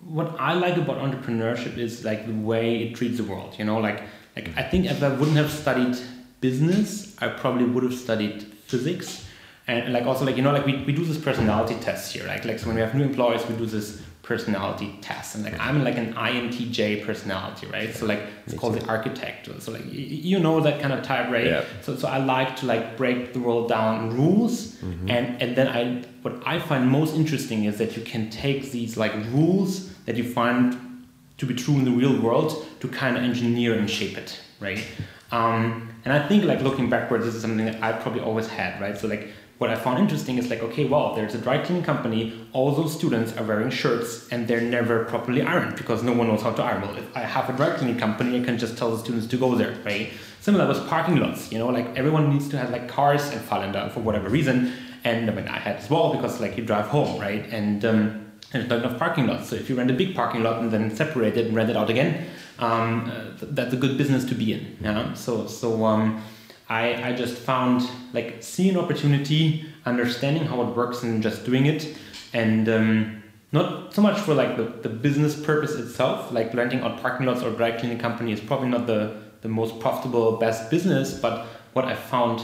what 0.04 0.34
I 0.38 0.54
like 0.54 0.76
about 0.76 0.98
entrepreneurship 0.98 1.78
is 1.78 2.04
like 2.04 2.26
the 2.26 2.34
way 2.34 2.82
it 2.82 2.96
treats 2.96 3.18
the 3.18 3.24
world. 3.24 3.54
You 3.58 3.64
know, 3.64 3.78
like 3.78 4.02
like 4.36 4.50
I 4.56 4.62
think 4.62 4.86
if 4.86 5.02
I 5.02 5.08
wouldn't 5.08 5.36
have 5.36 5.50
studied 5.50 5.96
business, 6.40 7.16
I 7.20 7.28
probably 7.28 7.64
would 7.64 7.84
have 7.84 7.94
studied 7.94 8.42
physics. 8.66 9.26
And 9.68 9.92
like 9.92 10.04
also 10.06 10.24
like 10.24 10.36
you 10.36 10.42
know 10.42 10.52
like 10.52 10.66
we, 10.66 10.82
we 10.84 10.92
do 10.92 11.04
this 11.04 11.18
personality 11.18 11.76
test 11.76 12.12
here 12.12 12.26
like 12.26 12.44
like 12.44 12.58
so 12.58 12.66
when 12.66 12.74
we 12.74 12.80
have 12.82 12.96
new 12.96 13.04
employees 13.04 13.46
we 13.46 13.54
do 13.54 13.64
this 13.64 14.02
personality 14.22 14.98
test 15.00 15.36
and 15.36 15.44
like 15.44 15.58
i'm 15.60 15.84
like 15.84 15.96
an 15.96 16.12
intj 16.14 17.04
personality 17.06 17.66
right 17.68 17.94
so 17.94 18.06
like 18.06 18.20
it's 18.44 18.54
Me 18.54 18.58
called 18.58 18.74
too. 18.74 18.80
the 18.80 18.86
architect 18.88 19.48
so 19.60 19.70
like 19.70 19.84
you 19.86 20.40
know 20.40 20.60
that 20.60 20.80
kind 20.80 20.92
of 20.92 21.02
type 21.04 21.30
right 21.30 21.46
yeah. 21.46 21.64
so 21.80 21.96
so 21.96 22.08
i 22.08 22.18
like 22.18 22.56
to 22.56 22.66
like 22.66 22.96
break 22.96 23.32
the 23.32 23.38
world 23.38 23.68
down 23.68 24.16
rules 24.16 24.76
mm-hmm. 24.76 25.08
and 25.08 25.40
and 25.40 25.56
then 25.56 25.68
i 25.68 26.04
what 26.22 26.42
i 26.46 26.58
find 26.58 26.88
most 26.88 27.14
interesting 27.14 27.64
is 27.64 27.78
that 27.78 27.96
you 27.96 28.02
can 28.02 28.30
take 28.30 28.72
these 28.72 28.96
like 28.96 29.14
rules 29.32 29.91
that 30.06 30.16
you 30.16 30.24
find 30.24 31.06
to 31.38 31.46
be 31.46 31.54
true 31.54 31.74
in 31.74 31.84
the 31.84 31.90
real 31.90 32.20
world 32.20 32.66
to 32.80 32.88
kind 32.88 33.16
of 33.16 33.22
engineer 33.22 33.74
and 33.74 33.88
shape 33.88 34.16
it 34.16 34.40
right 34.60 34.84
um, 35.30 35.88
and 36.04 36.12
i 36.12 36.26
think 36.28 36.44
like 36.44 36.60
looking 36.60 36.88
backwards 36.88 37.24
this 37.24 37.34
is 37.34 37.42
something 37.42 37.66
that 37.66 37.82
i 37.82 37.92
probably 37.92 38.20
always 38.20 38.48
had 38.48 38.80
right 38.80 38.96
so 38.98 39.06
like 39.06 39.28
what 39.62 39.70
I 39.70 39.76
found 39.76 40.00
interesting 40.00 40.38
is 40.38 40.50
like, 40.50 40.60
okay, 40.60 40.86
well, 40.86 41.14
there's 41.14 41.36
a 41.36 41.38
dry 41.38 41.58
cleaning 41.58 41.84
company, 41.84 42.48
all 42.52 42.72
those 42.72 42.92
students 42.92 43.36
are 43.36 43.44
wearing 43.44 43.70
shirts 43.70 44.26
and 44.32 44.48
they're 44.48 44.60
never 44.60 45.04
properly 45.04 45.40
ironed 45.40 45.76
because 45.76 46.02
no 46.02 46.12
one 46.12 46.26
knows 46.26 46.42
how 46.42 46.50
to 46.50 46.60
iron. 46.60 46.82
Well, 46.82 46.96
if 46.96 47.16
I 47.16 47.20
have 47.20 47.48
a 47.48 47.52
dry 47.52 47.76
cleaning 47.76 47.96
company, 47.96 48.40
I 48.40 48.44
can 48.44 48.58
just 48.58 48.76
tell 48.76 48.90
the 48.90 48.98
students 48.98 49.28
to 49.28 49.36
go 49.36 49.54
there, 49.54 49.76
right? 49.84 50.10
Similar 50.40 50.66
with 50.66 50.88
parking 50.88 51.14
lots, 51.14 51.52
you 51.52 51.60
know, 51.60 51.68
like 51.68 51.96
everyone 51.96 52.28
needs 52.28 52.48
to 52.48 52.58
have 52.58 52.70
like 52.70 52.88
cars 52.88 53.30
in 53.30 53.38
Vallendar 53.38 53.92
for 53.92 54.00
whatever 54.00 54.28
reason. 54.28 54.72
And 55.04 55.30
I 55.30 55.32
mean, 55.32 55.46
I 55.46 55.60
had 55.60 55.76
as 55.76 55.88
well 55.88 56.12
because 56.12 56.40
like 56.40 56.56
you 56.56 56.64
drive 56.64 56.86
home, 56.86 57.20
right? 57.20 57.46
And 57.52 57.84
um, 57.84 58.21
there's 58.52 58.68
not 58.68 58.78
enough 58.80 58.98
parking 58.98 59.26
lots. 59.26 59.48
So 59.48 59.56
if 59.56 59.68
you 59.68 59.76
rent 59.76 59.90
a 59.90 59.94
big 59.94 60.14
parking 60.14 60.42
lot 60.42 60.60
and 60.60 60.70
then 60.70 60.94
separate 60.94 61.36
it 61.36 61.46
and 61.46 61.56
rent 61.56 61.70
it 61.70 61.76
out 61.76 61.90
again, 61.90 62.26
um, 62.58 63.10
uh, 63.10 63.32
that's 63.40 63.74
a 63.74 63.76
good 63.76 63.98
business 63.98 64.24
to 64.26 64.34
be 64.34 64.52
in. 64.52 64.76
Yeah. 64.80 65.14
So 65.14 65.46
so 65.46 65.84
um, 65.84 66.22
I, 66.68 67.10
I 67.10 67.12
just 67.12 67.36
found 67.36 67.88
like 68.12 68.42
seeing 68.42 68.76
opportunity, 68.76 69.66
understanding 69.84 70.44
how 70.46 70.62
it 70.62 70.76
works 70.76 71.02
and 71.02 71.22
just 71.22 71.44
doing 71.44 71.66
it. 71.66 71.96
And 72.32 72.68
um, 72.68 73.22
not 73.52 73.94
so 73.94 74.00
much 74.00 74.18
for 74.18 74.34
like 74.34 74.56
the, 74.56 74.64
the 74.64 74.88
business 74.88 75.38
purpose 75.38 75.74
itself, 75.74 76.32
like 76.32 76.54
renting 76.54 76.80
out 76.80 77.02
parking 77.02 77.26
lots 77.26 77.42
or 77.42 77.50
dry 77.50 77.72
cleaning 77.72 77.98
company 77.98 78.32
is 78.32 78.40
probably 78.40 78.68
not 78.68 78.86
the, 78.86 79.14
the 79.42 79.48
most 79.48 79.80
profitable, 79.80 80.38
best 80.38 80.70
business. 80.70 81.12
But 81.12 81.46
what 81.74 81.84
I 81.84 81.94
found 81.94 82.40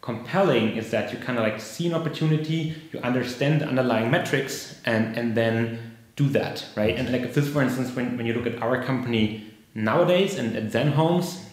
compelling 0.00 0.76
is 0.76 0.90
that 0.90 1.12
you 1.12 1.18
kind 1.18 1.38
of 1.38 1.44
like 1.44 1.60
see 1.60 1.86
an 1.86 1.94
opportunity, 1.94 2.74
you 2.92 2.98
understand 3.00 3.60
the 3.60 3.66
underlying 3.66 4.10
metrics 4.10 4.80
and, 4.84 5.16
and 5.16 5.34
then 5.34 5.96
do 6.16 6.28
that, 6.30 6.64
right? 6.76 6.96
And 6.96 7.10
like 7.12 7.32
this, 7.34 7.48
for 7.48 7.62
instance, 7.62 7.94
when, 7.94 8.16
when 8.16 8.26
you 8.26 8.34
look 8.34 8.46
at 8.46 8.60
our 8.62 8.82
company 8.82 9.52
nowadays 9.74 10.38
and 10.38 10.56
at 10.56 10.64
Zenhomes, 10.64 11.44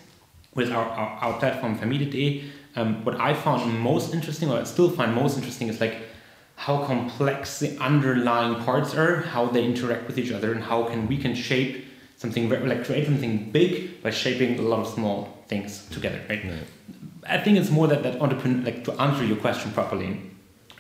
with 0.55 0.71
our, 0.71 0.85
our, 0.85 1.09
our 1.19 1.39
platform 1.39 1.77
Vermietet.de, 1.77 2.45
um, 2.77 3.03
what 3.05 3.19
I 3.19 3.33
found 3.33 3.79
most 3.79 4.13
interesting, 4.13 4.49
or 4.49 4.59
I 4.59 4.63
still 4.63 4.89
find 4.89 5.13
most 5.13 5.37
interesting, 5.37 5.67
is 5.67 5.79
like 5.79 5.97
how 6.55 6.85
complex 6.85 7.59
the 7.59 7.77
underlying 7.79 8.63
parts 8.63 8.95
are, 8.95 9.21
how 9.21 9.45
they 9.47 9.63
interact 9.63 10.07
with 10.07 10.17
each 10.17 10.31
other, 10.31 10.53
and 10.53 10.63
how 10.63 10.83
can 10.85 11.07
we 11.07 11.17
can 11.17 11.35
shape 11.35 11.85
something 12.17 12.49
like 12.49 12.85
create 12.85 13.05
something 13.05 13.51
big 13.51 14.01
by 14.01 14.09
shaping 14.09 14.57
a 14.57 14.61
lot 14.61 14.79
of 14.79 14.87
small 14.87 15.43
things 15.47 15.85
together, 15.89 16.21
right? 16.29 16.43
right. 16.45 16.63
I 17.27 17.39
think 17.39 17.57
it's 17.57 17.69
more 17.69 17.87
that 17.87 18.03
that 18.03 18.21
entrepreneur, 18.21 18.63
like 18.63 18.83
to 18.85 18.93
answer 18.93 19.25
your 19.25 19.37
question 19.37 19.71
properly, 19.71 20.21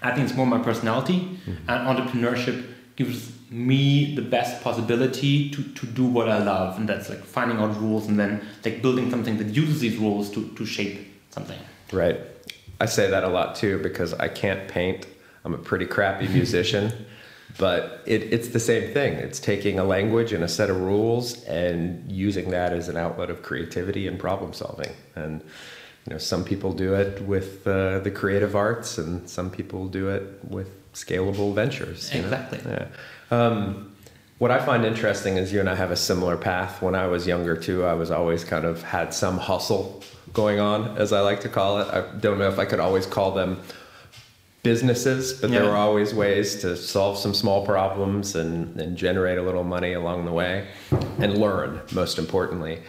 I 0.01 0.11
think 0.11 0.27
it's 0.27 0.37
more 0.37 0.45
my 0.45 0.59
personality, 0.59 1.19
mm-hmm. 1.19 1.69
and 1.69 1.97
entrepreneurship 1.97 2.65
gives 2.95 3.31
me 3.49 4.15
the 4.15 4.21
best 4.21 4.63
possibility 4.63 5.49
to, 5.49 5.63
to 5.63 5.85
do 5.85 6.05
what 6.05 6.29
I 6.29 6.43
love, 6.43 6.77
and 6.77 6.87
that's 6.87 7.09
like 7.09 7.23
finding 7.23 7.57
out 7.57 7.79
rules 7.79 8.07
and 8.07 8.19
then 8.19 8.45
like 8.63 8.81
building 8.81 9.09
something 9.09 9.37
that 9.37 9.47
uses 9.47 9.79
these 9.79 9.97
rules 9.97 10.29
to, 10.31 10.47
to 10.55 10.65
shape 10.65 11.07
something. 11.31 11.59
Right. 11.91 12.19
I 12.79 12.85
say 12.85 13.09
that 13.09 13.23
a 13.23 13.29
lot 13.29 13.55
too 13.55 13.79
because 13.79 14.13
I 14.13 14.27
can't 14.27 14.67
paint. 14.67 15.07
I'm 15.43 15.53
a 15.53 15.57
pretty 15.57 15.85
crappy 15.85 16.27
musician, 16.27 16.91
but 17.57 18.01
it, 18.05 18.33
it's 18.33 18.49
the 18.49 18.59
same 18.59 18.93
thing. 18.93 19.13
It's 19.13 19.39
taking 19.39 19.79
a 19.79 19.83
language 19.83 20.33
and 20.33 20.43
a 20.43 20.47
set 20.47 20.69
of 20.69 20.81
rules 20.81 21.43
and 21.43 22.11
using 22.11 22.49
that 22.49 22.73
as 22.73 22.89
an 22.89 22.97
outlet 22.97 23.29
of 23.29 23.43
creativity 23.43 24.07
and 24.07 24.19
problem 24.19 24.53
solving. 24.53 24.91
And 25.15 25.43
you 26.07 26.13
know, 26.13 26.19
some 26.19 26.43
people 26.43 26.71
do 26.71 26.93
it 26.93 27.21
with 27.21 27.67
uh, 27.67 27.99
the 27.99 28.11
creative 28.11 28.55
arts, 28.55 28.97
and 28.97 29.27
some 29.29 29.49
people 29.49 29.87
do 29.87 30.09
it 30.09 30.39
with 30.47 30.69
scalable 30.93 31.53
ventures. 31.53 32.13
you 32.13 32.21
know? 32.21 32.27
Exactly. 32.27 32.59
Yeah. 32.65 32.87
Um, 33.31 33.91
what 34.37 34.51
I 34.51 34.63
find 34.63 34.85
interesting 34.85 35.37
is 35.37 35.51
you 35.51 35.59
and 35.59 35.69
I 35.69 35.75
have 35.75 35.91
a 35.91 35.95
similar 35.95 36.37
path. 36.37 36.81
When 36.81 36.93
I 36.93 37.07
was 37.07 37.25
younger 37.25 37.55
too, 37.55 37.85
I 37.85 37.93
was 37.93 38.11
always 38.11 38.43
kind 38.43 38.65
of 38.65 38.83
had 38.83 39.13
some 39.13 39.37
hustle 39.37 40.03
going 40.33 40.59
on, 40.59 40.97
as 40.97 41.13
I 41.13 41.21
like 41.21 41.39
to 41.41 41.49
call 41.49 41.79
it. 41.79 41.87
I 41.87 42.01
don't 42.17 42.37
know 42.37 42.49
if 42.49 42.59
I 42.59 42.65
could 42.65 42.79
always 42.79 43.05
call 43.05 43.31
them 43.31 43.61
businesses, 44.61 45.33
but 45.33 45.51
there 45.51 45.63
were 45.63 45.75
always 45.75 46.13
ways 46.13 46.59
to 46.61 46.75
solve 46.75 47.17
some 47.17 47.33
small 47.33 47.65
problems 47.65 48.35
and, 48.35 48.79
and 48.81 48.97
generate 48.97 49.37
a 49.37 49.43
little 49.43 49.63
money 49.63 49.93
along 49.93 50.25
the 50.25 50.31
way 50.31 50.67
and 51.19 51.37
learn, 51.37 51.81
most 51.93 52.17
importantly. 52.17 52.81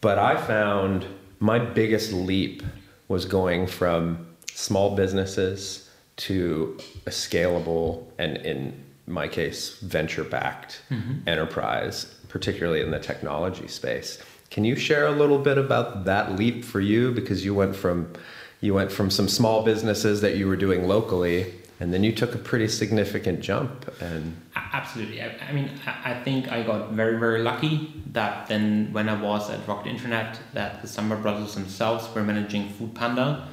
But 0.00 0.18
I 0.18 0.40
found 0.40 1.04
my 1.42 1.58
biggest 1.58 2.12
leap 2.12 2.62
was 3.08 3.24
going 3.24 3.66
from 3.66 4.26
small 4.52 4.94
businesses 4.94 5.90
to 6.14 6.78
a 7.04 7.10
scalable 7.10 8.04
and, 8.16 8.36
in 8.36 8.72
my 9.08 9.26
case, 9.26 9.78
venture 9.80 10.22
backed 10.22 10.82
mm-hmm. 10.88 11.28
enterprise, 11.28 12.14
particularly 12.28 12.80
in 12.80 12.92
the 12.92 12.98
technology 13.00 13.66
space. 13.66 14.22
Can 14.50 14.64
you 14.64 14.76
share 14.76 15.08
a 15.08 15.10
little 15.10 15.38
bit 15.38 15.58
about 15.58 16.04
that 16.04 16.36
leap 16.36 16.64
for 16.64 16.78
you? 16.78 17.10
Because 17.10 17.44
you 17.44 17.54
went 17.54 17.74
from 17.74 18.12
you 18.60 18.74
went 18.74 18.92
from 18.92 19.10
some 19.10 19.26
small 19.26 19.64
businesses 19.64 20.20
that 20.20 20.36
you 20.36 20.46
were 20.46 20.54
doing 20.54 20.86
locally, 20.86 21.52
and 21.82 21.92
then 21.92 22.04
you 22.04 22.12
took 22.12 22.32
a 22.32 22.38
pretty 22.38 22.68
significant 22.68 23.40
jump. 23.40 23.92
And 24.00 24.36
Absolutely. 24.54 25.20
I, 25.20 25.34
I 25.48 25.52
mean, 25.52 25.68
I, 25.84 26.12
I 26.12 26.22
think 26.22 26.52
I 26.52 26.62
got 26.62 26.92
very, 26.92 27.18
very 27.18 27.42
lucky 27.42 27.92
that 28.12 28.46
then 28.46 28.92
when 28.92 29.08
I 29.08 29.20
was 29.20 29.50
at 29.50 29.66
Rocket 29.66 29.88
Internet, 29.88 30.38
that 30.52 30.80
the 30.80 30.86
Samwer 30.86 31.20
Brothers 31.20 31.54
themselves 31.54 32.08
were 32.14 32.22
managing 32.22 32.68
Foodpanda, 32.68 33.48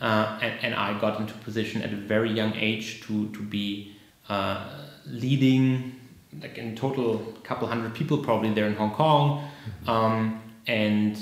uh, 0.00 0.38
and, 0.40 0.54
and 0.62 0.74
I 0.74 0.98
got 0.98 1.20
into 1.20 1.34
position 1.34 1.82
at 1.82 1.92
a 1.92 1.96
very 1.96 2.32
young 2.32 2.54
age 2.54 3.02
to 3.02 3.28
to 3.32 3.42
be 3.42 3.94
uh, 4.30 4.66
leading, 5.06 6.00
like 6.40 6.56
in 6.56 6.74
total, 6.74 7.34
a 7.36 7.46
couple 7.46 7.68
hundred 7.68 7.92
people 7.94 8.16
probably 8.16 8.50
there 8.54 8.66
in 8.66 8.76
Hong 8.76 8.92
Kong, 8.92 9.46
um, 9.86 10.40
and 10.66 11.18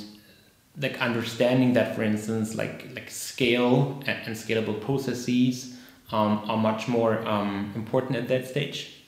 like 0.78 1.00
understanding 1.00 1.72
that 1.74 1.94
for 1.94 2.02
instance 2.02 2.54
like 2.54 2.88
like 2.94 3.10
scale 3.10 4.00
and, 4.06 4.18
and 4.26 4.34
scalable 4.34 4.80
processes 4.80 5.71
um, 6.12 6.42
are 6.48 6.56
much 6.56 6.88
more 6.88 7.26
um, 7.26 7.72
important 7.74 8.16
at 8.16 8.28
that 8.28 8.46
stage. 8.46 9.02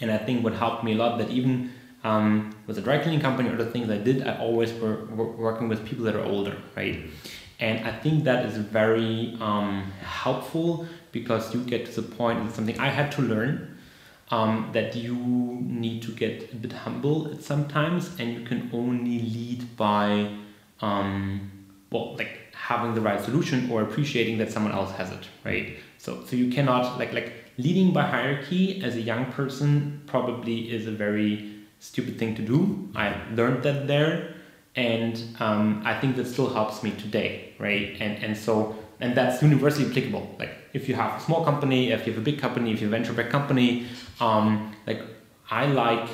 And 0.00 0.10
i 0.10 0.18
think 0.18 0.42
what 0.44 0.54
helped 0.54 0.82
me 0.84 0.92
a 0.92 0.96
lot 0.96 1.18
that 1.18 1.30
even 1.30 1.72
um, 2.04 2.54
with 2.66 2.76
the 2.76 2.82
dry 2.82 2.98
cleaning 2.98 3.20
company 3.20 3.48
or 3.48 3.56
the 3.56 3.70
things 3.70 3.88
i 3.88 3.98
did 3.98 4.26
i 4.26 4.36
always 4.38 4.72
were, 4.74 5.04
were 5.04 5.30
working 5.30 5.68
with 5.68 5.86
people 5.86 6.04
that 6.04 6.16
are 6.16 6.24
older 6.24 6.56
right? 6.76 7.04
And 7.60 7.86
i 7.86 7.92
think 7.92 8.24
that 8.24 8.44
is 8.46 8.56
very 8.56 9.36
um, 9.40 9.92
helpful 10.02 10.86
because 11.12 11.54
you 11.54 11.62
get 11.62 11.86
to 11.86 12.00
the 12.00 12.08
point 12.16 12.40
and 12.40 12.50
something 12.50 12.78
i 12.80 12.88
had 12.88 13.12
to 13.12 13.22
learn 13.22 13.78
um, 14.30 14.70
that 14.72 14.96
you 14.96 15.14
need 15.60 16.02
to 16.02 16.10
get 16.10 16.52
a 16.52 16.56
bit 16.56 16.72
humble 16.72 17.30
at 17.30 17.42
sometimes 17.42 18.18
and 18.18 18.32
you 18.32 18.40
can 18.40 18.70
only 18.72 19.20
lead 19.20 19.76
by 19.76 20.34
um, 20.80 21.50
well 21.92 22.16
like 22.16 22.38
having 22.54 22.94
the 22.94 23.00
right 23.00 23.20
solution 23.20 23.70
or 23.70 23.82
appreciating 23.82 24.38
that 24.38 24.50
someone 24.50 24.72
else 24.72 24.90
has 24.92 25.10
it 25.12 25.28
right 25.44 25.76
so 26.02 26.24
so 26.26 26.34
you 26.34 26.48
cannot 26.50 26.98
like 26.98 27.12
like 27.12 27.30
leading 27.58 27.92
by 27.92 28.02
hierarchy 28.02 28.82
as 28.82 28.96
a 28.96 29.00
young 29.00 29.24
person 29.38 30.02
probably 30.06 30.56
is 30.76 30.86
a 30.86 30.90
very 30.90 31.30
stupid 31.78 32.18
thing 32.18 32.34
to 32.34 32.42
do. 32.42 32.88
I 32.94 33.06
learned 33.34 33.62
that 33.62 33.86
there 33.86 34.34
and 34.74 35.14
um, 35.38 35.82
i 35.84 35.92
think 36.00 36.16
that 36.16 36.26
still 36.26 36.48
helps 36.48 36.82
me 36.82 36.90
today 37.04 37.54
right? 37.58 37.96
And 38.00 38.24
and 38.24 38.36
so 38.36 38.74
and 39.00 39.14
that's 39.16 39.42
universally 39.42 39.88
applicable. 39.90 40.24
Like 40.38 40.54
if 40.72 40.88
you 40.88 40.94
have 40.96 41.20
a 41.20 41.24
small 41.24 41.44
company 41.44 41.92
if 41.92 42.06
you 42.06 42.12
have 42.12 42.22
a 42.22 42.24
big 42.30 42.40
company 42.40 42.72
if 42.72 42.80
you 42.80 42.86
have 42.88 42.94
a 42.94 42.98
venture 42.98 43.12
back 43.12 43.30
company 43.30 43.86
um, 44.20 44.74
like 44.86 45.02
i 45.50 45.66
like 45.66 46.08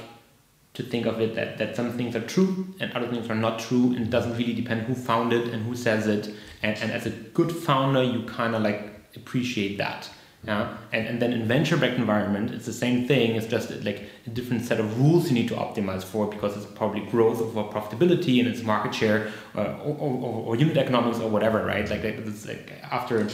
to 0.75 0.83
think 0.83 1.07
of 1.07 1.21
it 1.21 1.35
that, 1.35 1.59
that 1.59 1.75
some 1.75 1.93
things 1.99 2.15
are 2.15 2.27
true 2.35 2.75
and 2.79 2.93
other 2.93 3.09
things 3.09 3.29
are 3.31 3.41
not 3.47 3.59
true 3.59 3.87
and 3.95 4.01
it 4.07 4.11
doesn't 4.11 4.37
really 4.37 4.55
depend 4.55 4.83
who 4.83 4.95
found 4.95 5.33
it 5.33 5.49
and 5.49 5.65
who 5.67 5.75
says 5.75 6.07
it. 6.07 6.33
And, 6.63 6.77
and 6.79 6.93
as 6.93 7.05
a 7.07 7.11
good 7.11 7.51
founder 7.51 8.03
you 8.03 8.23
kind 8.25 8.55
of 8.55 8.63
like 8.63 8.98
appreciate 9.19 9.79
that 9.79 10.09
yeah 10.45 10.77
and, 10.93 11.07
and 11.09 11.21
then 11.21 11.33
in 11.33 11.47
venture 11.47 11.77
backed 11.77 11.97
environment 11.97 12.51
it's 12.53 12.67
the 12.67 12.73
same 12.73 13.07
thing 13.09 13.35
it's 13.35 13.47
just 13.47 13.71
like 13.83 14.09
a 14.27 14.31
different 14.31 14.65
set 14.65 14.79
of 14.79 14.99
rules 15.01 15.29
you 15.29 15.35
need 15.35 15.49
to 15.49 15.55
optimize 15.55 16.05
for 16.05 16.27
because 16.27 16.57
it's 16.57 16.67
probably 16.67 17.01
growth 17.07 17.41
over 17.41 17.65
profitability 17.65 18.39
and 18.39 18.47
it's 18.49 18.63
market 18.63 18.95
share 18.95 19.33
uh, 19.57 19.77
or, 19.83 19.97
or, 19.99 20.45
or 20.47 20.57
unit 20.57 20.77
economics 20.77 21.19
or 21.19 21.29
whatever 21.29 21.65
right 21.65 21.91
like 21.91 22.05
it's 22.05 22.47
like 22.47 22.73
after 22.91 23.29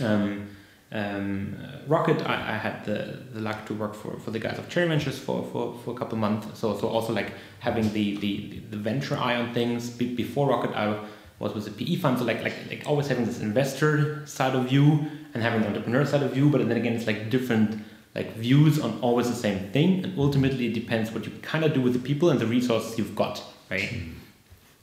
um, 0.00 0.46
um, 0.92 1.56
Rocket, 1.88 2.24
I, 2.26 2.34
I 2.34 2.56
had 2.56 2.84
the, 2.84 3.18
the 3.32 3.40
luck 3.40 3.66
to 3.66 3.74
work 3.74 3.94
for, 3.94 4.18
for 4.20 4.30
the 4.30 4.38
guys 4.38 4.58
of 4.58 4.68
Cherry 4.68 4.88
Ventures 4.88 5.18
for, 5.18 5.44
for, 5.52 5.78
for 5.84 5.94
a 5.94 5.98
couple 5.98 6.16
months. 6.16 6.58
So 6.58 6.78
so 6.78 6.88
also 6.88 7.12
like 7.12 7.32
having 7.58 7.92
the, 7.92 8.16
the, 8.18 8.60
the 8.70 8.76
venture 8.76 9.16
eye 9.16 9.36
on 9.36 9.52
things. 9.52 9.90
Before 9.90 10.48
Rocket, 10.48 10.70
I 10.76 10.98
was 11.38 11.54
with 11.54 11.66
a 11.66 11.70
PE 11.70 11.96
fund. 11.96 12.18
So 12.18 12.24
like, 12.24 12.42
like 12.42 12.54
like 12.68 12.82
always 12.86 13.08
having 13.08 13.26
this 13.26 13.40
investor 13.40 14.26
side 14.26 14.54
of 14.54 14.68
view 14.68 15.06
and 15.34 15.42
having 15.42 15.60
the 15.60 15.68
entrepreneur 15.68 16.04
side 16.04 16.22
of 16.22 16.32
view. 16.32 16.48
But 16.48 16.66
then 16.68 16.76
again, 16.76 16.94
it's 16.94 17.06
like 17.06 17.30
different 17.30 17.82
like 18.14 18.34
views 18.34 18.80
on 18.80 18.98
always 19.00 19.28
the 19.28 19.36
same 19.36 19.70
thing. 19.70 20.02
And 20.04 20.18
ultimately, 20.18 20.66
it 20.66 20.72
depends 20.72 21.10
what 21.10 21.26
you 21.26 21.32
kind 21.42 21.64
of 21.64 21.74
do 21.74 21.82
with 21.82 21.92
the 21.92 21.98
people 21.98 22.30
and 22.30 22.40
the 22.40 22.46
resources 22.46 22.98
you've 22.98 23.14
got, 23.14 23.42
right? 23.70 24.02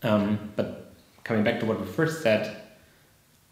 Um, 0.04 0.52
but 0.56 0.94
coming 1.24 1.44
back 1.44 1.60
to 1.62 1.66
what 1.66 1.80
we 1.80 1.88
first 1.88 2.22
said, 2.22 2.58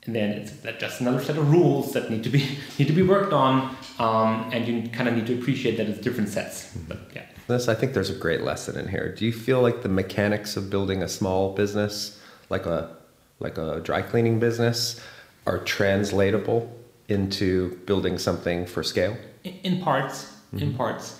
and 0.05 0.15
then 0.15 0.29
it's 0.29 0.51
just 0.79 1.01
another 1.01 1.23
set 1.23 1.37
of 1.37 1.51
rules 1.51 1.93
that 1.93 2.09
need 2.09 2.23
to 2.23 2.29
be 2.29 2.57
need 2.79 2.87
to 2.87 2.93
be 2.93 3.03
worked 3.03 3.33
on, 3.33 3.75
um, 3.99 4.49
and 4.53 4.67
you 4.67 4.89
kind 4.89 5.09
of 5.09 5.15
need 5.15 5.27
to 5.27 5.39
appreciate 5.39 5.77
that 5.77 5.87
it's 5.87 5.99
different 5.99 6.29
sets. 6.29 6.75
But 6.87 6.99
yeah, 7.15 7.25
this, 7.47 7.67
I 7.67 7.75
think 7.75 7.93
there's 7.93 8.09
a 8.09 8.15
great 8.15 8.41
lesson 8.41 8.77
in 8.77 8.87
here. 8.87 9.13
Do 9.13 9.25
you 9.25 9.33
feel 9.33 9.61
like 9.61 9.81
the 9.81 9.89
mechanics 9.89 10.57
of 10.57 10.69
building 10.69 11.01
a 11.01 11.07
small 11.07 11.53
business, 11.53 12.19
like 12.51 12.67
a 12.67 12.95
like 13.39 13.57
a 13.57 13.79
dry 13.79 14.03
cleaning 14.03 14.39
business, 14.39 15.01
are 15.47 15.57
translatable 15.57 16.61
into 17.07 17.75
building 17.87 18.19
something 18.19 18.67
for 18.67 18.83
scale? 18.83 19.17
in, 19.43 19.81
parts, 19.81 20.37
in 20.53 20.73
parts. 20.73 21.19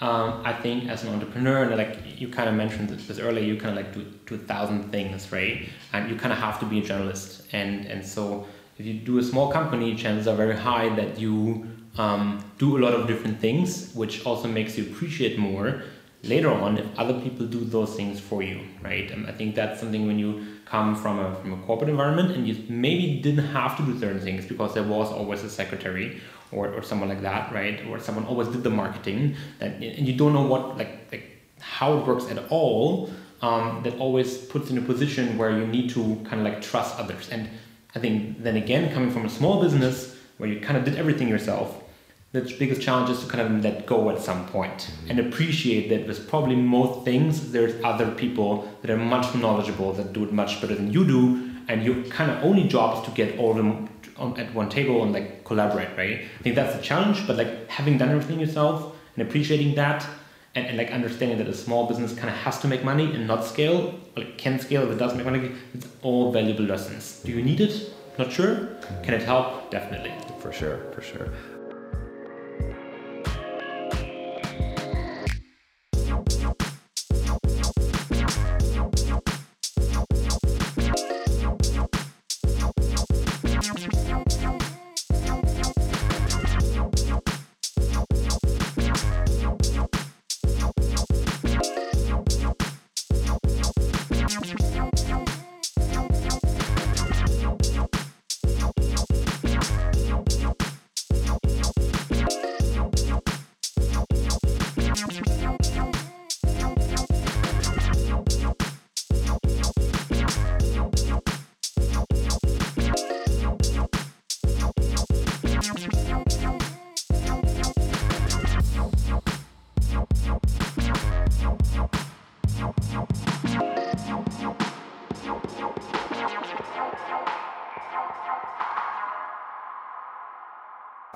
Um, 0.00 0.42
I 0.44 0.52
think 0.52 0.88
as 0.88 1.02
an 1.04 1.12
entrepreneur, 1.12 1.64
and 1.64 1.76
like 1.76 1.98
you 2.20 2.28
kind 2.28 2.48
of 2.48 2.54
mentioned 2.54 2.88
this 2.88 3.18
earlier, 3.18 3.44
you 3.44 3.56
kind 3.60 3.76
of 3.76 3.84
like 3.84 3.92
do, 3.92 4.04
do 4.26 4.34
a 4.36 4.38
thousand 4.46 4.90
things, 4.90 5.32
right? 5.32 5.68
And 5.92 6.08
you 6.08 6.16
kind 6.16 6.32
of 6.32 6.38
have 6.38 6.60
to 6.60 6.66
be 6.66 6.78
a 6.78 6.82
journalist. 6.82 7.42
And, 7.52 7.84
and 7.86 8.06
so 8.06 8.46
if 8.78 8.86
you 8.86 8.94
do 8.94 9.18
a 9.18 9.22
small 9.22 9.50
company, 9.50 9.94
chances 9.96 10.28
are 10.28 10.36
very 10.36 10.56
high 10.56 10.88
that 10.94 11.18
you 11.18 11.68
um, 11.96 12.44
do 12.58 12.78
a 12.78 12.80
lot 12.80 12.94
of 12.94 13.08
different 13.08 13.40
things, 13.40 13.92
which 13.92 14.24
also 14.24 14.46
makes 14.46 14.78
you 14.78 14.84
appreciate 14.84 15.36
more 15.36 15.82
later 16.22 16.50
on 16.50 16.78
if 16.78 16.86
other 16.98 17.20
people 17.20 17.46
do 17.46 17.64
those 17.64 17.94
things 17.94 18.18
for 18.18 18.42
you, 18.42 18.60
right? 18.82 19.10
And 19.10 19.26
I 19.26 19.32
think 19.32 19.54
that's 19.54 19.80
something 19.80 20.06
when 20.06 20.18
you 20.18 20.44
come 20.64 20.96
from 20.96 21.18
a, 21.18 21.34
from 21.36 21.52
a 21.52 21.56
corporate 21.64 21.90
environment 21.90 22.32
and 22.32 22.46
you 22.46 22.64
maybe 22.68 23.20
didn't 23.20 23.46
have 23.46 23.76
to 23.76 23.82
do 23.84 23.98
certain 23.98 24.20
things 24.20 24.44
because 24.44 24.74
there 24.74 24.82
was 24.82 25.10
always 25.10 25.42
a 25.44 25.50
secretary 25.50 26.20
or, 26.50 26.68
or 26.68 26.82
someone 26.82 27.08
like 27.08 27.22
that, 27.22 27.52
right? 27.52 27.84
Or 27.88 28.00
someone 28.00 28.24
always 28.26 28.48
did 28.48 28.62
the 28.62 28.70
marketing, 28.70 29.36
and, 29.60 29.82
and 29.82 30.08
you 30.08 30.14
don't 30.16 30.32
know 30.32 30.46
what 30.46 30.76
like 30.76 31.08
like 31.12 31.38
how 31.60 31.98
it 31.98 32.06
works 32.06 32.30
at 32.30 32.38
all. 32.50 33.10
Um, 33.40 33.82
that 33.84 33.96
always 34.00 34.36
puts 34.36 34.68
in 34.68 34.78
a 34.78 34.80
position 34.80 35.38
where 35.38 35.56
you 35.56 35.64
need 35.64 35.90
to 35.90 36.16
kind 36.28 36.44
of 36.44 36.52
like 36.52 36.60
trust 36.60 36.98
others. 36.98 37.28
And 37.28 37.48
I 37.94 38.00
think 38.00 38.42
then 38.42 38.56
again, 38.56 38.92
coming 38.92 39.12
from 39.12 39.24
a 39.24 39.28
small 39.28 39.62
business 39.62 40.16
where 40.38 40.48
you 40.48 40.58
kind 40.58 40.76
of 40.76 40.84
did 40.84 40.96
everything 40.96 41.28
yourself, 41.28 41.84
the 42.32 42.42
biggest 42.58 42.82
challenge 42.82 43.08
is 43.08 43.20
to 43.20 43.26
kind 43.26 43.40
of 43.40 43.64
let 43.64 43.86
go 43.86 44.10
at 44.10 44.20
some 44.20 44.46
point 44.48 44.90
and 45.08 45.18
appreciate 45.18 45.88
that 45.88 46.06
with 46.06 46.28
probably 46.28 46.56
most 46.56 47.02
things 47.04 47.52
there's 47.52 47.82
other 47.82 48.10
people 48.10 48.70
that 48.82 48.90
are 48.90 48.98
much 48.98 49.34
knowledgeable 49.34 49.92
that 49.94 50.12
do 50.12 50.24
it 50.24 50.32
much 50.32 50.60
better 50.60 50.74
than 50.74 50.92
you 50.92 51.06
do 51.06 51.50
and 51.68 51.82
your 51.82 52.02
kind 52.04 52.30
of 52.30 52.42
only 52.44 52.68
job 52.68 52.98
is 52.98 53.04
to 53.04 53.10
get 53.12 53.38
all 53.38 53.52
of 53.52 53.56
them 53.56 53.88
on, 54.18 54.38
at 54.38 54.52
one 54.54 54.68
table 54.68 55.02
and 55.02 55.12
like 55.12 55.42
collaborate 55.44 55.96
right? 55.96 56.20
I 56.38 56.42
think 56.42 56.54
that's 56.54 56.76
the 56.76 56.82
challenge 56.82 57.26
but 57.26 57.36
like 57.36 57.68
having 57.70 57.96
done 57.96 58.10
everything 58.10 58.40
yourself 58.40 58.94
and 59.16 59.26
appreciating 59.26 59.74
that 59.76 60.06
and, 60.54 60.66
and 60.66 60.76
like 60.76 60.90
understanding 60.90 61.38
that 61.38 61.48
a 61.48 61.54
small 61.54 61.86
business 61.86 62.12
kind 62.14 62.28
of 62.28 62.34
has 62.36 62.58
to 62.60 62.68
make 62.68 62.84
money 62.84 63.14
and 63.14 63.26
not 63.26 63.44
scale 63.46 63.98
or 64.14 64.22
like 64.22 64.36
can 64.36 64.58
scale 64.58 64.82
if 64.82 64.90
it 64.90 64.98
does 64.98 65.14
make 65.14 65.24
money 65.24 65.52
it's 65.72 65.86
all 66.02 66.30
valuable 66.30 66.64
lessons. 66.64 67.22
Do 67.24 67.32
you 67.32 67.42
need 67.42 67.62
it? 67.62 67.94
Not 68.18 68.32
sure. 68.32 68.68
Can 69.02 69.14
it 69.14 69.22
help? 69.22 69.70
Definitely. 69.70 70.12
For 70.40 70.52
sure, 70.52 70.78
for 70.92 71.00
sure. 71.00 71.28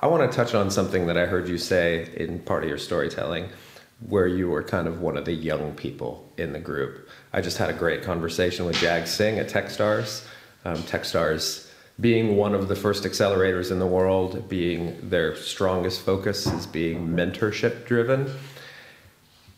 I 0.03 0.07
want 0.07 0.29
to 0.29 0.35
touch 0.35 0.53
on 0.53 0.69
something 0.69 1.07
that 1.07 1.17
I 1.17 1.25
heard 1.25 1.47
you 1.47 1.57
say 1.57 2.09
in 2.17 2.39
part 2.39 2.63
of 2.63 2.67
your 2.67 2.77
storytelling, 2.77 3.47
where 4.09 4.27
you 4.27 4.49
were 4.49 4.61
kind 4.61 4.85
of 4.85 4.99
one 4.99 5.15
of 5.15 5.23
the 5.23 5.31
young 5.31 5.75
people 5.75 6.29
in 6.37 6.51
the 6.51 6.59
group. 6.59 7.07
I 7.31 7.39
just 7.39 7.57
had 7.57 7.69
a 7.69 7.73
great 7.73 8.03
conversation 8.03 8.65
with 8.65 8.75
Jag 8.75 9.07
Singh 9.07 9.39
at 9.39 9.47
Techstars. 9.47 10.27
Um, 10.65 10.75
Techstars 10.75 11.71
being 12.01 12.35
one 12.35 12.53
of 12.53 12.67
the 12.67 12.75
first 12.75 13.05
accelerators 13.05 13.71
in 13.71 13.79
the 13.79 13.87
world, 13.87 14.49
being 14.49 15.09
their 15.09 15.37
strongest 15.37 16.01
focus 16.01 16.47
is 16.47 16.67
being 16.67 17.07
mentorship 17.07 17.85
driven. 17.85 18.29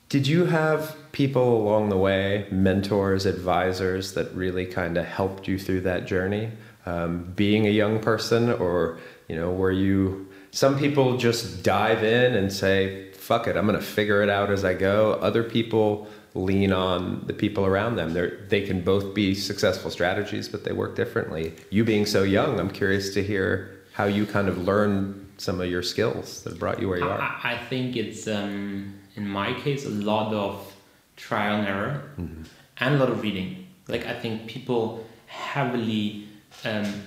Did 0.10 0.28
you 0.28 0.46
have 0.46 0.96
people 1.12 1.60
along 1.60 1.90
the 1.90 1.98
way, 1.98 2.48
mentors, 2.52 3.26
advisors 3.26 4.14
that 4.14 4.32
really 4.36 4.68
kind 4.68 4.96
of 5.00 5.06
helped 5.06 5.48
you 5.48 5.58
through 5.58 5.82
that 5.82 6.06
journey? 6.06 6.52
Um, 6.86 7.34
being 7.36 7.66
a 7.66 7.72
young 7.72 8.00
person, 8.00 8.52
or 8.52 9.00
you 9.28 9.36
know, 9.36 9.52
were 9.52 9.72
you? 9.72 10.25
Some 10.56 10.80
people 10.80 11.18
just 11.18 11.64
dive 11.64 12.02
in 12.02 12.34
and 12.34 12.52
say, 12.52 13.12
"Fuck 13.12 13.46
it, 13.48 13.58
I'm 13.58 13.68
going 13.68 13.78
to 13.78 13.86
figure 13.86 14.24
it 14.24 14.30
out 14.30 14.50
as 14.50 14.64
I 14.64 14.74
go." 14.74 15.20
Other 15.22 15.44
people 15.44 16.08
lean 16.34 16.72
on 16.72 17.24
the 17.28 17.34
people 17.34 17.66
around 17.66 17.98
them. 17.98 18.14
They 18.14 18.32
they 18.48 18.62
can 18.62 18.80
both 18.80 19.14
be 19.14 19.36
successful 19.36 19.92
strategies, 19.92 20.48
but 20.48 20.64
they 20.64 20.72
work 20.72 20.96
differently. 20.96 21.54
You 21.72 21.84
being 21.84 22.06
so 22.06 22.24
young, 22.24 22.58
I'm 22.58 22.70
curious 22.70 23.14
to 23.16 23.22
hear 23.22 23.50
how 23.92 24.06
you 24.06 24.26
kind 24.26 24.48
of 24.48 24.58
learned 24.58 25.28
some 25.38 25.60
of 25.60 25.70
your 25.70 25.84
skills 25.84 26.44
that 26.44 26.58
brought 26.58 26.80
you 26.80 26.88
where 26.88 27.00
you 27.00 27.10
are. 27.10 27.20
I, 27.20 27.56
I 27.56 27.58
think 27.70 27.98
it's 27.98 28.26
um, 28.26 28.94
in 29.18 29.28
my 29.28 29.60
case 29.60 29.86
a 29.86 29.90
lot 29.90 30.34
of 30.34 30.74
trial 31.18 31.56
and 31.60 31.68
error 31.68 32.02
mm-hmm. 32.18 32.44
and 32.78 32.96
a 32.96 32.98
lot 32.98 33.10
of 33.10 33.22
reading. 33.22 33.68
Like 33.90 34.06
I 34.06 34.18
think 34.18 34.48
people 34.48 35.06
heavily 35.28 36.30
um, 36.64 37.04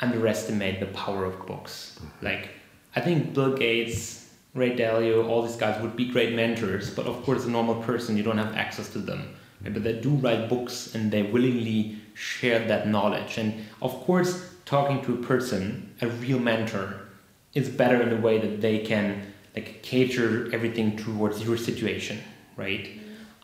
underestimate 0.00 0.80
the 0.80 0.86
power 0.86 1.24
of 1.24 1.46
books. 1.46 1.98
Mm-hmm. 1.98 2.26
Like 2.26 2.50
I 2.96 3.00
think 3.00 3.34
Bill 3.34 3.56
Gates 3.56 4.24
Ray 4.54 4.76
Dalio, 4.76 5.28
all 5.28 5.42
these 5.42 5.56
guys 5.56 5.82
would 5.82 5.96
be 5.96 6.06
great 6.06 6.34
mentors, 6.34 6.88
but 6.90 7.06
of 7.06 7.22
course, 7.24 7.44
a 7.44 7.50
normal 7.50 7.82
person, 7.82 8.16
you 8.16 8.22
don't 8.22 8.38
have 8.38 8.54
access 8.54 8.88
to 8.90 8.98
them. 8.98 9.34
But 9.60 9.82
they 9.82 9.94
do 9.94 10.10
write 10.10 10.48
books 10.48 10.94
and 10.94 11.10
they 11.10 11.22
willingly 11.22 11.98
share 12.14 12.60
that 12.68 12.86
knowledge. 12.86 13.38
And 13.38 13.64
of 13.82 13.92
course, 14.04 14.54
talking 14.64 15.02
to 15.02 15.14
a 15.14 15.26
person, 15.26 15.94
a 16.00 16.06
real 16.06 16.38
mentor, 16.38 17.00
is 17.54 17.68
better 17.68 18.00
in 18.02 18.10
the 18.10 18.16
way 18.16 18.38
that 18.38 18.60
they 18.60 18.78
can 18.78 19.32
like 19.56 19.82
cater 19.82 20.52
everything 20.52 20.96
towards 20.96 21.42
your 21.42 21.56
situation, 21.56 22.20
right? 22.56 22.90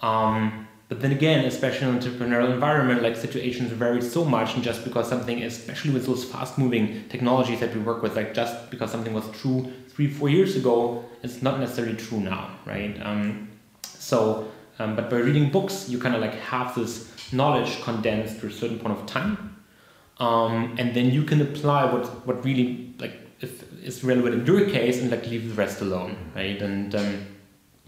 Um, 0.03 0.69
but 0.91 1.01
then 1.01 1.13
again, 1.13 1.45
especially 1.45 1.87
in 1.87 1.95
an 1.95 2.01
entrepreneurial 2.01 2.53
environment, 2.53 3.01
like 3.01 3.15
situations 3.15 3.71
vary 3.71 4.03
so 4.03 4.25
much, 4.25 4.57
and 4.57 4.65
just 4.65 4.83
because 4.83 5.09
something, 5.09 5.41
especially 5.45 5.93
with 5.93 6.05
those 6.05 6.25
fast-moving 6.25 7.09
technologies 7.09 7.61
that 7.61 7.73
we 7.73 7.81
work 7.81 8.03
with, 8.03 8.17
like 8.17 8.35
just 8.35 8.69
because 8.71 8.91
something 8.91 9.15
was 9.15 9.31
true 9.31 9.73
three, 9.89 10.11
four 10.11 10.29
years 10.29 10.57
ago, 10.57 11.05
it's 11.23 11.43
not 11.43 11.61
necessarily 11.61 11.97
true 11.97 12.19
now, 12.19 12.51
right? 12.67 13.01
Um, 13.07 13.51
so, 13.85 14.51
um, 14.81 14.97
but 14.97 15.09
by 15.09 15.19
reading 15.19 15.53
books, 15.53 15.89
you 15.89 16.01
kind 16.01 16.17
of 16.17 16.21
like 16.21 16.35
have 16.35 16.75
this 16.75 17.09
knowledge 17.33 17.81
condensed 17.83 18.41
to 18.41 18.49
a 18.49 18.51
certain 18.51 18.81
point 18.81 18.99
of 18.99 19.07
time, 19.07 19.63
um, 20.19 20.75
and 20.77 20.93
then 20.93 21.13
you 21.13 21.23
can 21.23 21.41
apply 21.41 21.85
what 21.85 22.07
what 22.27 22.45
really 22.45 22.93
like 22.99 23.15
is, 23.41 23.63
is 23.85 24.03
relevant 24.03 24.35
in 24.35 24.45
your 24.45 24.69
case, 24.69 25.01
and 25.01 25.13
like 25.13 25.25
leave 25.29 25.51
the 25.51 25.55
rest 25.55 25.83
alone, 25.83 26.17
right? 26.35 26.61
And 26.61 26.93
um, 26.97 27.27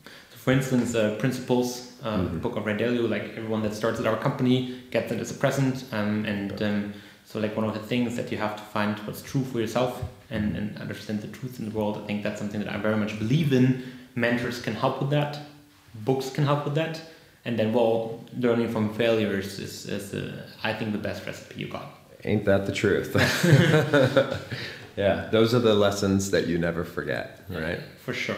so 0.04 0.36
for 0.36 0.52
instance, 0.52 0.94
uh, 0.94 1.16
principles 1.18 1.91
um, 2.02 2.26
mm-hmm. 2.26 2.38
book 2.38 2.56
of 2.56 2.66
Ray 2.66 2.74
Dalio, 2.74 3.08
like 3.08 3.36
everyone 3.36 3.62
that 3.62 3.74
starts 3.74 4.00
at 4.00 4.06
our 4.06 4.16
company 4.16 4.82
gets 4.90 5.12
it 5.12 5.20
as 5.20 5.30
a 5.30 5.34
present. 5.34 5.84
Um, 5.92 6.24
and 6.24 6.62
um, 6.62 6.94
so, 7.24 7.38
like, 7.40 7.56
one 7.56 7.64
of 7.64 7.74
the 7.74 7.80
things 7.80 8.16
that 8.16 8.30
you 8.30 8.38
have 8.38 8.56
to 8.56 8.62
find 8.62 8.98
what's 9.00 9.22
true 9.22 9.44
for 9.44 9.60
yourself 9.60 10.02
and, 10.30 10.56
and 10.56 10.76
understand 10.78 11.22
the 11.22 11.28
truth 11.28 11.58
in 11.58 11.70
the 11.70 11.70
world. 11.70 11.98
I 12.02 12.06
think 12.06 12.22
that's 12.22 12.38
something 12.38 12.60
that 12.60 12.72
I 12.72 12.76
very 12.78 12.96
much 12.96 13.18
believe 13.18 13.52
in. 13.52 13.84
Mentors 14.14 14.60
can 14.60 14.74
help 14.74 15.00
with 15.00 15.10
that, 15.10 15.38
books 15.94 16.30
can 16.30 16.44
help 16.44 16.64
with 16.64 16.74
that. 16.74 17.00
And 17.44 17.58
then, 17.58 17.72
well, 17.72 18.24
learning 18.38 18.70
from 18.70 18.94
failures 18.94 19.58
is, 19.58 19.86
is 19.86 20.14
uh, 20.14 20.46
I 20.62 20.72
think, 20.74 20.92
the 20.92 20.98
best 20.98 21.26
recipe 21.26 21.60
you 21.60 21.68
got. 21.68 21.86
Ain't 22.24 22.44
that 22.44 22.66
the 22.66 22.72
truth? 22.72 23.14
yeah, 24.96 25.28
those 25.32 25.54
are 25.54 25.58
the 25.58 25.74
lessons 25.74 26.30
that 26.30 26.46
you 26.46 26.58
never 26.58 26.84
forget, 26.84 27.40
right? 27.48 27.80
For 28.04 28.12
sure 28.12 28.36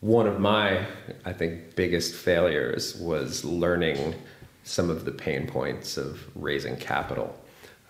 one 0.00 0.26
of 0.26 0.40
my, 0.40 0.86
I 1.24 1.32
think, 1.32 1.76
biggest 1.76 2.14
failures 2.14 2.96
was 2.96 3.44
learning 3.44 4.14
some 4.64 4.90
of 4.90 5.04
the 5.04 5.12
pain 5.12 5.46
points 5.46 5.96
of 5.96 6.20
raising 6.34 6.76
capital. 6.76 7.38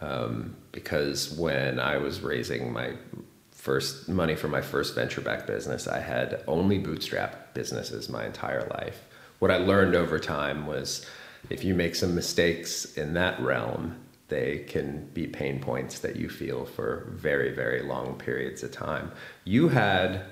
Um, 0.01 0.57
because 0.73 1.33
when 1.33 1.79
I 1.79 1.99
was 1.99 2.21
raising 2.21 2.73
my 2.73 2.95
first 3.53 4.09
money 4.09 4.35
for 4.35 4.49
my 4.49 4.63
first 4.63 4.95
venture 4.95 5.21
back 5.21 5.47
business, 5.47 5.87
I 5.87 6.01
had 6.01 6.43
only 6.49 6.79
bootstrap 6.79 7.55
businesses 7.55 8.09
my 8.09 8.25
entire 8.25 8.67
life. 8.69 9.05
What 9.39 9.51
I 9.51 9.59
learned 9.59 9.95
over 9.95 10.19
time 10.19 10.67
was 10.67 11.07
if 11.49 11.65
you 11.65 11.75
make 11.75 11.95
some 11.95 12.15
mistakes 12.15 12.97
in 12.97 13.15
that 13.15 13.41
realm, 13.41 13.97
they 14.29 14.65
can 14.69 15.07
be 15.13 15.27
pain 15.27 15.61
points 15.61 15.99
that 16.01 16.17
you 16.17 16.29
feel 16.29 16.65
for 16.65 17.13
very, 17.15 17.53
very 17.53 17.83
long 17.83 18.17
periods 18.17 18.63
of 18.63 18.73
time. 18.73 19.13
You 19.45 19.69
had 19.69 20.25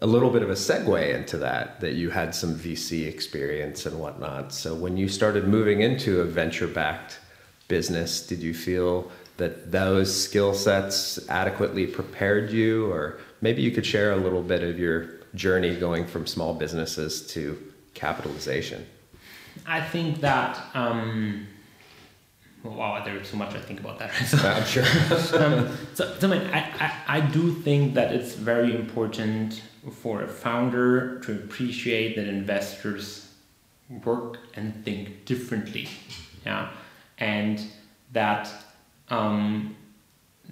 a 0.00 0.06
little 0.06 0.30
bit 0.30 0.42
of 0.42 0.50
a 0.50 0.54
segue 0.54 1.14
into 1.14 1.36
that 1.38 1.80
that 1.80 1.92
you 1.92 2.10
had 2.10 2.34
some 2.34 2.54
VC 2.54 3.06
experience 3.06 3.86
and 3.86 3.98
whatnot. 3.98 4.52
So 4.52 4.74
when 4.74 4.96
you 4.96 5.08
started 5.08 5.46
moving 5.46 5.82
into 5.82 6.20
a 6.20 6.24
venture 6.24 6.66
backed 6.66 7.20
business, 7.68 8.26
did 8.26 8.42
you 8.42 8.54
feel 8.54 9.10
that 9.36 9.70
those 9.70 10.24
skill 10.24 10.54
sets 10.54 11.28
adequately 11.28 11.86
prepared 11.86 12.50
you, 12.50 12.90
or 12.90 13.18
maybe 13.40 13.62
you 13.62 13.70
could 13.70 13.86
share 13.86 14.12
a 14.12 14.16
little 14.16 14.42
bit 14.42 14.62
of 14.62 14.78
your 14.78 15.20
journey 15.34 15.74
going 15.76 16.06
from 16.06 16.26
small 16.26 16.54
businesses 16.54 17.26
to 17.28 17.72
capitalization? 17.94 18.86
I 19.66 19.80
think 19.80 20.20
that. 20.20 20.58
Um 20.74 21.46
wow, 22.62 23.02
there's 23.04 23.28
so 23.28 23.36
much 23.36 23.54
I 23.54 23.60
think 23.60 23.80
about 23.80 23.98
that. 23.98 24.12
So, 24.26 24.38
I'm 24.38 24.64
sure. 24.64 24.84
um, 25.42 25.76
so, 25.94 26.14
so 26.18 26.32
I, 26.32 26.58
I, 26.86 26.92
I 27.16 27.20
do 27.20 27.52
think 27.52 27.94
that 27.94 28.14
it's 28.14 28.34
very 28.34 28.72
important 28.74 29.60
for 29.90 30.22
a 30.22 30.28
founder 30.28 31.18
to 31.20 31.32
appreciate 31.32 32.16
that 32.16 32.28
investors 32.28 33.32
work 34.04 34.38
and 34.54 34.84
think 34.84 35.24
differently. 35.24 35.88
Yeah, 36.46 36.70
and 37.18 37.60
that 38.12 38.50
um, 39.08 39.76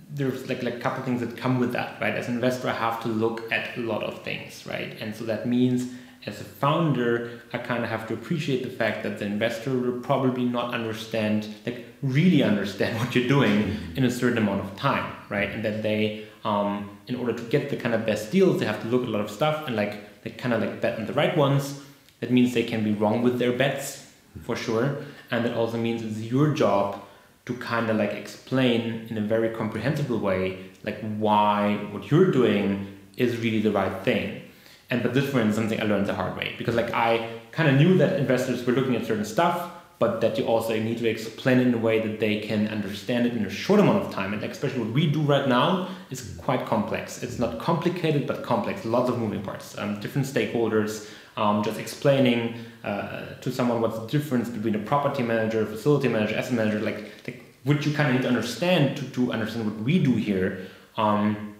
there's 0.09 0.49
like 0.49 0.63
like 0.63 0.75
a 0.75 0.81
couple 0.81 1.03
things 1.05 1.21
that 1.21 1.37
come 1.37 1.59
with 1.59 1.73
that, 1.73 2.01
right? 2.01 2.15
As 2.15 2.29
an 2.29 2.35
investor, 2.35 2.69
I 2.69 2.75
have 2.75 3.03
to 3.03 3.09
look 3.09 3.51
at 3.53 3.77
a 3.77 3.81
lot 3.81 4.03
of 4.03 4.23
things, 4.23 4.67
right? 4.67 4.97
And 5.01 5.15
so 5.15 5.25
that 5.25 5.47
means 5.47 5.93
as 6.27 6.41
a 6.41 6.45
founder, 6.45 7.41
I 7.53 7.59
kind 7.59 7.83
of 7.83 7.89
have 7.89 8.07
to 8.09 8.15
appreciate 8.15 8.63
the 8.63 8.71
fact 8.71 9.03
that 9.05 9.19
the 9.19 9.25
investor 9.25 9.73
will 9.73 10.01
probably 10.01 10.45
not 10.45 10.75
understand, 10.75 11.49
like 11.65 11.87
really 12.03 12.43
understand 12.43 12.99
what 13.01 13.15
you're 13.15 13.29
doing 13.29 13.77
in 13.97 14.05
a 14.05 14.11
certain 14.11 14.39
amount 14.39 14.65
of 14.65 14.77
time, 14.77 15.13
right? 15.29 15.51
And 15.51 15.65
that 15.65 15.83
they 15.83 16.27
um, 16.45 16.99
in 17.07 17.17
order 17.17 17.33
to 17.33 17.43
get 17.45 17.71
the 17.71 17.77
kind 17.77 17.95
of 17.95 18.07
best 18.07 18.31
deals, 18.31 18.61
they 18.61 18.67
have 18.67 18.81
to 18.83 18.89
look 18.89 19.03
at 19.03 19.09
a 19.09 19.11
lot 19.11 19.21
of 19.21 19.31
stuff 19.31 19.67
and 19.67 19.77
like 19.77 20.23
they 20.23 20.31
kind 20.31 20.55
of 20.55 20.61
like 20.61 20.81
bet 20.81 20.99
on 20.99 21.07
the 21.07 21.13
right 21.13 21.37
ones. 21.37 21.81
That 22.21 22.31
means 22.31 22.53
they 22.53 22.65
can 22.65 22.85
be 22.85 22.93
wrong 22.93 23.23
with 23.23 23.39
their 23.39 23.53
bets 23.53 24.07
for 24.43 24.55
sure, 24.55 24.99
and 25.31 25.45
that 25.45 25.55
also 25.55 25.79
means 25.79 26.03
it's 26.03 26.21
your 26.21 26.53
job 26.53 27.03
to 27.47 27.55
kind 27.57 27.89
of 27.91 27.97
like 27.97 28.13
explain 28.13 29.07
in 29.09 29.17
a 29.19 29.21
very 29.21 29.49
comprehensible 29.55 30.19
way 30.19 30.71
like 30.85 31.01
why 31.17 31.77
what 31.93 32.11
you're 32.11 32.31
doing 32.31 32.99
is 33.17 33.37
really 33.39 33.61
the 33.61 33.71
right 33.71 34.03
thing. 34.03 34.43
And 34.89 35.03
but 35.03 35.15
this 35.15 35.33
one 35.33 35.49
is 35.49 35.55
something 35.55 35.81
I 35.81 35.85
learned 35.85 36.07
the 36.07 36.15
hard 36.15 36.37
way 36.37 36.55
because 36.59 36.75
like 36.75 36.93
I 36.93 37.29
kind 37.53 37.69
of 37.69 37.77
knew 37.77 37.99
that 37.99 38.19
investors 38.19 38.65
were 38.65 38.73
looking 38.73 38.97
at 38.97 39.07
certain 39.07 39.25
stuff 39.25 39.71
but 40.01 40.23
that 40.23 40.39
you 40.39 40.45
also 40.47 40.77
need 40.81 40.99
to 40.99 41.07
explain 41.07 41.61
in 41.61 41.75
a 41.75 41.79
way 41.79 42.01
that 42.01 42.19
they 42.19 42.41
can 42.41 42.67
understand 42.69 43.27
it 43.27 43.35
in 43.35 43.45
a 43.45 43.51
short 43.51 43.79
amount 43.79 44.03
of 44.03 44.13
time. 44.13 44.33
And 44.33 44.43
especially 44.43 44.81
what 44.81 44.93
we 44.93 45.07
do 45.07 45.21
right 45.21 45.47
now 45.47 45.89
is 46.11 46.35
quite 46.39 46.65
complex. 46.65 47.23
It's 47.23 47.39
not 47.39 47.61
complicated, 47.61 48.27
but 48.27 48.43
complex. 48.43 48.87
Lots 48.87 49.11
of 49.11 49.19
moving 49.19 49.43
parts, 49.43 49.77
um, 49.79 50.01
different 50.01 50.27
stakeholders. 50.27 51.09
Um, 51.37 51.63
just 51.63 51.79
explaining 51.79 52.57
uh, 52.83 53.35
to 53.41 53.53
someone 53.53 53.81
what's 53.81 53.99
the 53.99 54.07
difference 54.07 54.49
between 54.49 54.75
a 54.75 54.81
property 54.81 55.23
manager, 55.23 55.65
facility 55.65 56.09
manager, 56.09 56.37
asset 56.37 56.55
manager, 56.55 56.81
like, 56.81 57.13
like 57.27 57.45
which 57.65 57.87
you 57.87 57.95
kind 57.95 58.09
of 58.09 58.15
need 58.15 58.23
to 58.23 58.29
understand 58.29 58.97
to, 58.99 59.05
to 59.11 59.33
understand 59.33 59.65
what 59.67 59.79
we 59.85 60.03
do 60.03 60.17
here. 60.17 60.67
Um, 60.97 61.55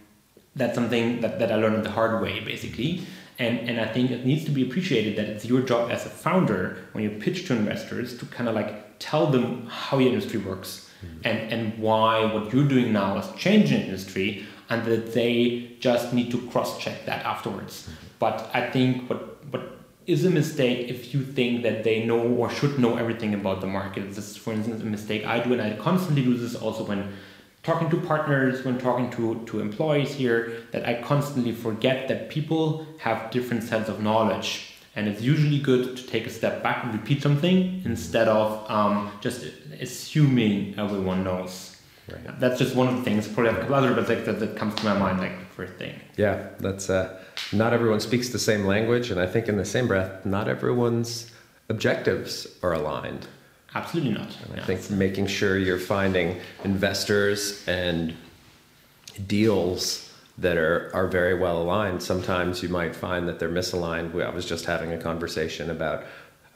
that's 0.57 0.75
something 0.75 1.21
that, 1.21 1.39
that 1.39 1.53
I 1.53 1.57
learned 1.57 1.85
the 1.85 1.91
hard 1.91 2.21
way, 2.21 2.41
basically. 2.41 3.07
And, 3.41 3.71
and 3.71 3.81
I 3.81 3.87
think 3.87 4.11
it 4.11 4.27
needs 4.27 4.45
to 4.45 4.51
be 4.51 4.63
appreciated 4.63 5.17
that 5.17 5.27
it's 5.27 5.47
your 5.47 5.63
job 5.63 5.91
as 5.91 6.05
a 6.05 6.11
founder 6.11 6.77
when 6.93 7.03
you 7.03 7.11
pitch 7.11 7.47
to 7.47 7.55
investors 7.55 8.17
to 8.19 8.27
kind 8.27 8.49
of 8.49 8.55
like 8.55 8.99
tell 8.99 9.27
them 9.27 9.67
how 9.67 9.99
your 9.99 10.13
industry 10.13 10.39
works 10.39 10.91
mm-hmm. 11.03 11.21
and, 11.25 11.53
and 11.53 11.79
why 11.79 12.23
what 12.33 12.53
you're 12.53 12.69
doing 12.69 12.93
now 12.93 13.19
is 13.19 13.27
changing 13.39 13.81
industry 13.81 14.45
and 14.69 14.85
that 14.85 15.15
they 15.15 15.73
just 15.81 16.13
need 16.13 16.31
to 16.31 16.39
cross 16.51 16.79
check 16.79 17.07
that 17.07 17.25
afterwards. 17.25 17.85
Mm-hmm. 17.85 18.07
But 18.19 18.51
I 18.53 18.71
think 18.71 19.09
what, 19.09 19.43
what 19.47 19.63
is 20.07 20.27
a 20.27 20.31
mistake 20.31 20.91
if 20.91 21.15
you 21.15 21.25
think 21.25 21.63
that 21.63 21.83
they 21.83 22.05
know 22.05 22.21
or 22.21 22.51
should 22.51 22.79
know 22.79 22.97
everything 22.97 23.33
about 23.33 23.63
the 23.63 23.67
market. 23.67 24.09
This 24.09 24.19
is, 24.19 24.37
for 24.37 24.53
instance, 24.53 24.83
a 24.83 24.85
mistake 24.85 25.25
I 25.25 25.41
do, 25.41 25.55
and 25.55 25.63
I 25.63 25.77
constantly 25.77 26.23
do 26.23 26.37
this 26.37 26.55
also 26.55 26.85
when 26.85 27.13
talking 27.63 27.91
to 27.91 27.97
partners, 27.97 28.65
when 28.65 28.79
talking 28.79 29.11
to, 29.11 29.45
to 29.47 29.61
employees 29.61 30.15
here, 30.15 30.65
that 30.73 30.87
I 30.87 31.03
constantly 31.03 31.53
forget 31.53 32.09
that 32.09 32.31
people 32.31 32.87
have 32.99 33.31
different 33.31 33.63
sets 33.63 33.89
of 33.89 34.01
knowledge. 34.01 34.75
And 34.97 35.07
it's 35.07 35.23
usually 35.23 35.61
good 35.61 35.97
to 35.97 36.07
take 36.07 36.27
a 36.27 36.31
step 36.31 36.63
back 36.63 36.85
and 36.85 36.93
repeat 36.93 37.23
something 37.23 37.83
instead 37.85 38.29
of 38.29 38.69
um, 38.71 39.13
just 39.21 39.47
assuming 39.81 40.79
everyone 40.79 41.23
knows. 41.23 41.77
Right. 42.11 42.41
That's 42.41 42.59
just 42.59 42.75
one 42.75 42.89
of 42.89 42.97
the 42.97 43.03
things. 43.03 43.29
Probably 43.29 43.53
a 43.53 43.55
couple 43.55 43.75
other, 43.75 43.95
but 43.95 44.09
like 44.09 44.25
that, 44.25 44.41
that 44.41 44.57
comes 44.57 44.75
to 44.77 44.85
my 44.85 44.99
mind 44.99 45.21
like 45.21 45.39
the 45.39 45.45
first 45.55 45.75
thing. 45.75 45.95
Yeah, 46.17 46.49
that's 46.59 46.91
uh, 46.91 47.23
not 47.53 47.73
everyone 47.73 48.01
speaks 48.01 48.31
the 48.31 48.39
same 48.39 48.65
language, 48.65 49.13
and 49.13 49.21
I 49.21 49.27
think 49.27 49.49
in 49.49 49.57
the 49.57 49.65
same 49.65 49.87
breath, 49.87 50.27
not 50.27 50.49
everyone's 50.49 51.31
objectives 51.69 52.49
are 52.63 52.73
aligned. 52.73 53.29
Absolutely 53.75 54.13
not. 54.13 54.37
I 54.57 54.61
think 54.63 54.91
making 54.91 55.29
sure 55.29 55.57
you're 55.57 55.79
finding 55.79 56.41
investors 56.65 57.67
and 57.69 58.15
deals 59.27 60.13
that 60.39 60.57
are, 60.57 60.91
are 60.95 61.07
very 61.07 61.35
well 61.35 61.63
aligned. 61.63 62.03
Sometimes 62.03 62.63
you 62.63 62.69
might 62.69 62.97
find 62.97 63.29
that 63.29 63.39
they're 63.39 63.51
misaligned. 63.51 64.21
I 64.25 64.31
was 64.31 64.47
just 64.47 64.65
having 64.65 64.93
a 64.93 64.99
conversation 64.99 65.71
about 65.71 66.05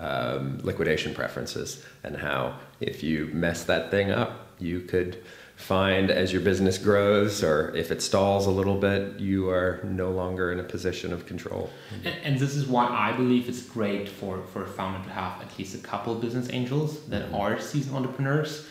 um, 0.00 0.58
liquidation 0.62 1.14
preferences 1.14 1.84
and 2.02 2.16
how 2.16 2.58
if 2.80 3.02
you 3.02 3.26
mess 3.32 3.64
that 3.64 3.90
thing 3.90 4.10
up, 4.10 4.48
you 4.58 4.80
could 4.80 5.22
find 5.64 6.10
as 6.10 6.30
your 6.30 6.42
business 6.42 6.76
grows 6.76 7.42
or 7.42 7.74
if 7.74 7.90
it 7.90 8.02
stalls 8.02 8.44
a 8.46 8.50
little 8.50 8.76
bit, 8.76 9.18
you 9.18 9.48
are 9.48 9.80
no 9.82 10.10
longer 10.10 10.52
in 10.52 10.60
a 10.60 10.62
position 10.62 11.10
of 11.10 11.24
control. 11.24 11.70
And, 12.04 12.14
and 12.22 12.38
this 12.38 12.54
is 12.54 12.66
why 12.66 12.86
I 12.86 13.12
believe 13.12 13.48
it's 13.48 13.62
great 13.62 14.06
for, 14.06 14.42
for 14.52 14.64
a 14.64 14.66
founder 14.66 15.02
to 15.08 15.14
have 15.14 15.40
at 15.40 15.58
least 15.58 15.74
a 15.74 15.78
couple 15.78 16.14
business 16.16 16.48
angels 16.52 17.06
that 17.06 17.22
mm-hmm. 17.22 17.36
are 17.36 17.58
seasoned 17.58 17.96
entrepreneurs. 17.96 18.66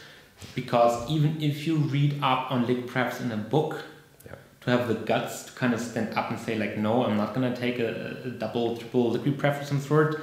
Because 0.54 1.10
even 1.10 1.42
if 1.42 1.66
you 1.66 1.78
read 1.78 2.20
up 2.22 2.52
on 2.52 2.68
liquid 2.68 2.88
prefs 2.88 3.20
in 3.22 3.32
a 3.32 3.38
book, 3.38 3.82
yeah. 4.28 4.36
to 4.62 4.70
have 4.70 4.88
the 4.88 4.94
guts 4.94 5.46
to 5.46 5.52
kind 5.54 5.74
of 5.74 5.80
stand 5.80 6.14
up 6.16 6.30
and 6.30 6.40
say 6.40 6.60
like, 6.60 6.78
no, 6.78 7.06
I'm 7.06 7.18
not 7.18 7.34
gonna 7.34 7.56
take 7.56 7.80
a, 7.80 8.22
a 8.24 8.30
double, 8.30 8.78
triple 8.78 9.10
liquid 9.10 9.40
pref 9.40 9.62
of 9.62 9.68
some 9.68 9.82
sort 9.82 10.22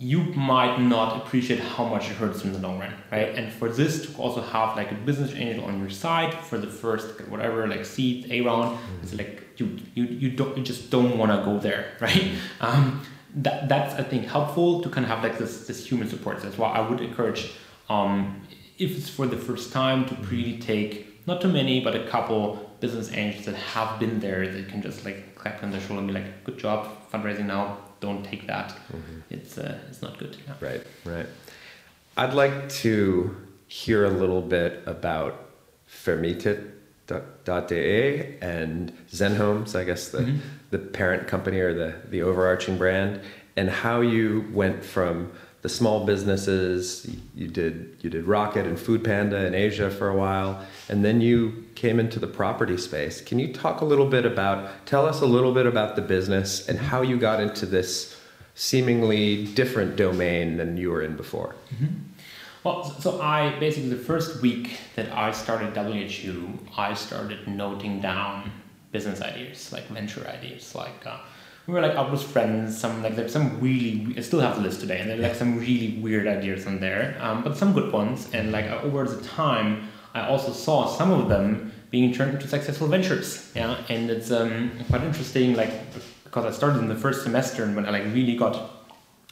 you 0.00 0.20
might 0.34 0.78
not 0.78 1.16
appreciate 1.16 1.58
how 1.58 1.84
much 1.84 2.08
it 2.08 2.14
hurts 2.14 2.44
in 2.44 2.52
the 2.52 2.58
long 2.60 2.78
run, 2.78 2.94
right? 3.10 3.34
And 3.34 3.52
for 3.52 3.68
this 3.68 4.06
to 4.06 4.16
also 4.16 4.40
have 4.40 4.76
like 4.76 4.92
a 4.92 4.94
business 4.94 5.34
angel 5.34 5.64
on 5.64 5.80
your 5.80 5.90
side 5.90 6.32
for 6.32 6.56
the 6.56 6.68
first 6.68 7.20
whatever 7.28 7.66
like 7.66 7.84
seed 7.84 8.30
A 8.30 8.42
round, 8.42 8.78
mm-hmm. 8.78 9.02
it's 9.02 9.14
like 9.14 9.42
you 9.56 9.78
you 9.94 10.04
you 10.04 10.30
don't 10.30 10.56
you 10.56 10.62
just 10.62 10.90
don't 10.90 11.18
want 11.18 11.32
to 11.32 11.44
go 11.44 11.58
there, 11.58 11.96
right? 12.00 12.30
Um, 12.60 13.02
that 13.34 13.68
that's 13.68 13.94
I 13.94 14.04
think 14.04 14.26
helpful 14.26 14.82
to 14.82 14.88
kind 14.88 15.04
of 15.04 15.10
have 15.10 15.24
like 15.24 15.36
this 15.36 15.66
this 15.66 15.84
human 15.84 16.08
support. 16.08 16.42
That's 16.42 16.56
why 16.56 16.70
I 16.70 16.88
would 16.88 17.00
encourage 17.00 17.50
um, 17.88 18.42
if 18.78 18.96
it's 18.96 19.08
for 19.08 19.26
the 19.26 19.36
first 19.36 19.72
time 19.72 20.06
to 20.06 20.14
mm-hmm. 20.14 20.30
really 20.30 20.58
take 20.58 21.26
not 21.26 21.40
too 21.40 21.52
many 21.52 21.80
but 21.80 21.96
a 21.96 22.06
couple 22.06 22.70
business 22.78 23.10
angels 23.12 23.46
that 23.46 23.56
have 23.56 23.98
been 23.98 24.20
there 24.20 24.46
that 24.46 24.68
can 24.68 24.80
just 24.80 25.04
like 25.04 25.34
clap 25.34 25.60
on 25.64 25.72
the 25.72 25.80
shoulder 25.80 25.98
and 25.98 26.06
be 26.06 26.14
like, 26.14 26.44
good 26.44 26.56
job 26.56 26.88
fundraising 27.10 27.46
now 27.46 27.78
don't 28.00 28.24
take 28.24 28.46
that. 28.46 28.70
Mm-hmm. 28.70 29.20
It's 29.30 29.58
uh, 29.58 29.78
it's 29.88 30.02
not 30.02 30.18
good. 30.18 30.36
Yeah. 30.46 30.54
Right, 30.60 30.86
right. 31.04 31.26
I'd 32.16 32.34
like 32.34 32.68
to 32.84 33.36
hear 33.68 34.04
a 34.04 34.10
little 34.10 34.42
bit 34.42 34.82
about 34.86 35.50
Vermietet.de 35.88 38.38
and 38.40 38.92
Zenhomes, 39.10 39.74
I 39.74 39.82
guess 39.84 40.08
the 40.08 40.18
mm-hmm. 40.18 40.38
the 40.70 40.78
parent 40.78 41.26
company 41.28 41.60
or 41.60 41.74
the 41.74 41.94
the 42.08 42.22
overarching 42.22 42.78
brand, 42.78 43.20
and 43.56 43.70
how 43.70 44.00
you 44.00 44.46
went 44.52 44.84
from 44.84 45.32
the 45.62 45.68
small 45.68 46.06
businesses 46.06 47.08
you 47.34 47.48
did 47.48 47.96
you 48.00 48.08
did 48.10 48.24
rocket 48.24 48.66
and 48.66 48.78
foodpanda 48.78 49.46
in 49.46 49.54
asia 49.54 49.90
for 49.90 50.08
a 50.08 50.16
while 50.16 50.64
and 50.88 51.04
then 51.04 51.20
you 51.20 51.64
came 51.74 51.98
into 51.98 52.20
the 52.20 52.26
property 52.26 52.76
space 52.76 53.20
can 53.20 53.38
you 53.38 53.52
talk 53.52 53.80
a 53.80 53.84
little 53.84 54.06
bit 54.06 54.24
about 54.24 54.86
tell 54.86 55.04
us 55.04 55.20
a 55.20 55.26
little 55.26 55.52
bit 55.52 55.66
about 55.66 55.96
the 55.96 56.02
business 56.02 56.68
and 56.68 56.78
how 56.78 57.02
you 57.02 57.18
got 57.18 57.40
into 57.40 57.66
this 57.66 58.16
seemingly 58.54 59.46
different 59.46 59.96
domain 59.96 60.56
than 60.56 60.76
you 60.76 60.90
were 60.90 61.02
in 61.02 61.16
before 61.16 61.54
mm-hmm. 61.74 61.86
well 62.62 62.84
so 62.84 63.20
i 63.20 63.58
basically 63.58 63.88
the 63.88 63.96
first 63.96 64.40
week 64.40 64.78
that 64.94 65.10
i 65.12 65.32
started 65.32 65.74
whu 65.74 66.56
i 66.76 66.94
started 66.94 67.48
noting 67.48 68.00
down 68.00 68.50
business 68.92 69.20
ideas 69.20 69.72
like 69.72 69.86
venture 69.88 70.26
ideas 70.28 70.74
like 70.74 71.04
uh, 71.04 71.18
we 71.68 71.74
were 71.74 71.82
like 71.82 71.92
out 71.92 72.10
with 72.10 72.22
friends. 72.22 72.80
Some 72.80 73.02
like 73.02 73.14
there's 73.14 73.32
some 73.32 73.60
really 73.60 74.14
I 74.16 74.22
still 74.22 74.40
have 74.40 74.56
the 74.56 74.62
list 74.62 74.80
today, 74.80 75.00
and 75.00 75.10
there 75.10 75.18
like 75.18 75.34
some 75.34 75.58
really 75.58 75.98
weird 76.00 76.26
ideas 76.26 76.66
on 76.66 76.80
there, 76.80 77.16
um, 77.20 77.44
but 77.44 77.56
some 77.58 77.74
good 77.74 77.92
ones. 77.92 78.28
And 78.32 78.50
like 78.50 78.64
over 78.82 79.04
the 79.04 79.22
time, 79.22 79.88
I 80.14 80.26
also 80.26 80.50
saw 80.52 80.86
some 80.86 81.12
of 81.12 81.28
them 81.28 81.70
being 81.90 82.12
turned 82.12 82.34
into 82.34 82.48
successful 82.48 82.88
ventures. 82.88 83.52
Yeah, 83.54 83.76
and 83.90 84.10
it's 84.10 84.30
um, 84.30 84.72
quite 84.88 85.02
interesting. 85.02 85.54
Like 85.56 85.70
because 86.24 86.46
I 86.46 86.50
started 86.52 86.78
in 86.78 86.88
the 86.88 86.96
first 86.96 87.22
semester, 87.22 87.64
and 87.64 87.76
when 87.76 87.84
I 87.84 87.90
like 87.90 88.04
really 88.14 88.34
got 88.34 88.86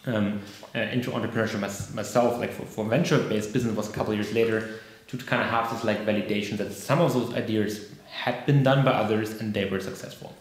um, 0.04 0.42
uh, 0.74 0.80
into 0.80 1.12
entrepreneurship 1.12 1.60
myself, 1.60 2.38
like 2.38 2.52
for, 2.52 2.66
for 2.66 2.84
venture-based 2.84 3.54
business, 3.54 3.74
was 3.74 3.88
a 3.88 3.92
couple 3.92 4.12
years 4.12 4.34
later 4.34 4.80
to 5.08 5.16
kind 5.16 5.40
of 5.40 5.48
have 5.48 5.72
this 5.72 5.84
like 5.84 6.04
validation 6.04 6.58
that 6.58 6.70
some 6.72 7.00
of 7.00 7.14
those 7.14 7.32
ideas 7.34 7.92
had 8.10 8.44
been 8.44 8.62
done 8.62 8.84
by 8.84 8.90
others 8.90 9.40
and 9.40 9.54
they 9.54 9.64
were 9.64 9.80
successful. 9.80 10.34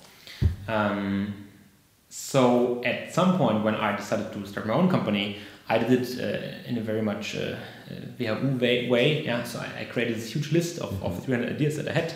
Um, 0.68 1.45
so 2.18 2.82
at 2.86 3.14
some 3.14 3.38
point 3.38 3.62
when 3.66 3.76
I 3.76 3.94
decided 3.94 4.32
to 4.32 4.46
start 4.48 4.66
my 4.66 4.74
own 4.74 4.90
company, 4.90 5.38
I 5.68 5.78
did 5.78 5.92
it 5.92 6.10
uh, 6.18 6.70
in 6.70 6.78
a 6.78 6.82
very 6.82 7.02
much 7.02 7.36
uh, 7.36 7.58
WHU 8.18 8.58
way, 8.58 8.90
way. 8.90 9.26
Yeah, 9.26 9.44
so 9.44 9.60
I, 9.60 9.82
I, 9.82 9.84
created 9.84 10.16
this 10.16 10.32
huge 10.32 10.54
list 10.54 10.80
of, 10.80 11.04
of 11.04 11.22
300 11.26 11.50
ideas 11.50 11.76
that 11.76 11.90
I 11.90 11.92
had, 11.92 12.14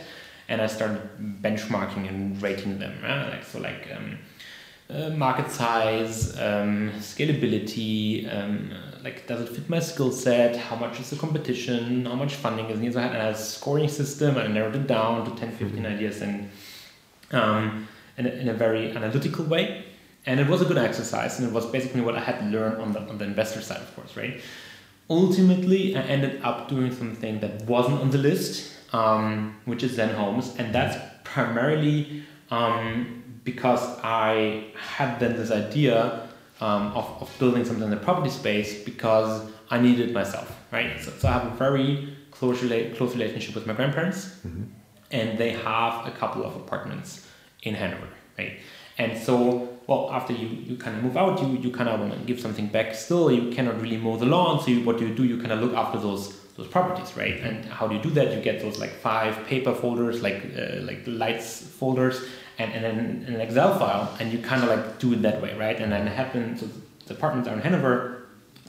and 0.47 0.61
I 0.61 0.67
started 0.67 1.01
benchmarking 1.41 2.07
and 2.07 2.41
rating 2.41 2.79
them. 2.79 2.97
Yeah? 3.03 3.27
Like 3.29 3.43
so, 3.43 3.59
like 3.59 3.89
um, 3.93 4.19
uh, 4.89 5.09
market 5.09 5.51
size, 5.51 6.33
um, 6.39 6.91
scalability, 6.99 8.33
um, 8.33 8.71
like 9.03 9.27
does 9.27 9.41
it 9.41 9.49
fit 9.49 9.69
my 9.69 9.81
skill 9.81 10.13
set? 10.13 10.55
How 10.55 10.77
much 10.77 11.01
is 11.01 11.09
the 11.09 11.17
competition? 11.17 12.05
How 12.05 12.15
much 12.15 12.35
funding 12.35 12.67
is 12.67 12.79
needed? 12.79 12.93
So 12.93 13.01
I 13.01 13.07
had 13.07 13.33
a 13.33 13.37
scoring 13.37 13.89
system, 13.89 14.37
and 14.37 14.47
I 14.47 14.51
narrowed 14.51 14.77
it 14.77 14.87
down 14.87 15.29
to 15.29 15.31
10, 15.37 15.51
15 15.51 15.67
mm-hmm. 15.67 15.85
ideas, 15.85 16.21
and 16.21 16.49
um, 17.31 17.87
in 18.17 18.27
a, 18.27 18.29
in 18.29 18.47
a 18.47 18.53
very 18.53 18.91
analytical 18.91 19.43
way 19.43 19.85
and 20.25 20.39
it 20.39 20.47
was 20.47 20.61
a 20.61 20.65
good 20.65 20.77
exercise 20.77 21.39
and 21.39 21.47
it 21.47 21.53
was 21.53 21.65
basically 21.65 22.01
what 22.01 22.15
i 22.15 22.19
had 22.19 22.51
learned 22.51 22.81
on 22.81 22.91
the, 22.91 22.99
on 23.01 23.17
the 23.17 23.25
investor 23.25 23.61
side 23.61 23.81
of 23.81 23.95
course 23.95 24.15
right? 24.15 24.41
Ultimately 25.09 25.95
i 25.95 26.01
ended 26.01 26.41
up 26.43 26.69
doing 26.69 26.93
something 26.93 27.39
that 27.39 27.65
wasn't 27.65 27.99
on 27.99 28.09
the 28.11 28.17
list 28.17 28.75
um, 28.93 29.55
which 29.65 29.83
is 29.83 29.97
zenhomes 29.97 30.57
and 30.59 30.73
that's 30.73 30.97
primarily 31.23 32.23
um, 32.51 33.23
because 33.43 33.81
i 34.03 34.65
had 34.75 35.19
then 35.19 35.35
this 35.35 35.51
idea 35.51 36.27
um, 36.61 36.87
of, 36.93 37.05
of 37.21 37.33
building 37.39 37.63
something 37.65 37.85
in 37.85 37.89
the 37.89 37.97
property 37.97 38.29
space 38.29 38.83
because 38.83 39.49
i 39.71 39.79
needed 39.79 40.13
myself 40.13 40.59
right? 40.71 40.99
So, 40.99 41.11
so 41.17 41.27
i 41.27 41.31
have 41.31 41.45
a 41.45 41.55
very 41.55 42.15
close, 42.31 42.59
rela- 42.59 42.95
close 42.95 43.13
relationship 43.13 43.55
with 43.55 43.65
my 43.65 43.73
grandparents 43.73 44.27
mm-hmm. 44.27 44.63
and 45.11 45.37
they 45.39 45.51
have 45.51 46.05
a 46.05 46.11
couple 46.11 46.45
of 46.45 46.55
apartments 46.55 47.25
in 47.63 47.73
hanover 47.73 48.07
right? 48.37 48.59
And 48.99 49.17
so 49.17 49.78
well, 49.89 50.11
after 50.11 50.33
you, 50.33 50.47
you 50.47 50.75
kind 50.77 50.95
of 50.95 51.03
move 51.03 51.17
out, 51.17 51.41
you, 51.41 51.47
you 51.57 51.71
kind 51.71 51.89
of 51.89 51.99
want 51.99 52.13
to 52.13 52.19
give 52.19 52.39
something 52.39 52.67
back. 52.67 52.93
Still, 52.93 53.31
you 53.31 53.51
cannot 53.51 53.81
really 53.81 53.97
mow 53.97 54.17
the 54.17 54.25
lawn. 54.27 54.61
So 54.61 54.67
you, 54.69 54.83
what 54.85 54.99
do 54.99 55.07
you 55.07 55.15
do? 55.15 55.23
You 55.23 55.37
kind 55.39 55.51
of 55.51 55.61
look 55.61 55.73
after 55.73 55.97
those 55.97 56.37
those 56.57 56.67
properties, 56.67 57.17
right? 57.17 57.39
And 57.39 57.65
how 57.65 57.87
do 57.87 57.95
you 57.95 58.01
do 58.01 58.11
that? 58.11 58.35
You 58.35 58.39
get 58.41 58.61
those 58.61 58.77
like 58.79 58.91
five 58.91 59.33
paper 59.47 59.73
folders, 59.73 60.21
like 60.21 60.39
uh, 60.55 60.81
like 60.81 61.05
Leitz 61.07 61.63
folders, 61.79 62.21
and, 62.59 62.71
and 62.73 62.83
then 62.85 63.33
an 63.33 63.41
Excel 63.41 63.79
file, 63.79 64.15
and 64.19 64.31
you 64.31 64.39
kind 64.39 64.61
of 64.63 64.69
like 64.69 64.99
do 64.99 65.13
it 65.13 65.23
that 65.23 65.41
way, 65.41 65.57
right? 65.57 65.79
And 65.81 65.91
then 65.91 66.07
it 66.07 66.15
happens. 66.21 66.59
So 66.59 66.67
the 67.07 67.15
apartments 67.15 67.49
are 67.49 67.55
in 67.55 67.61
Hanover, 67.61 68.27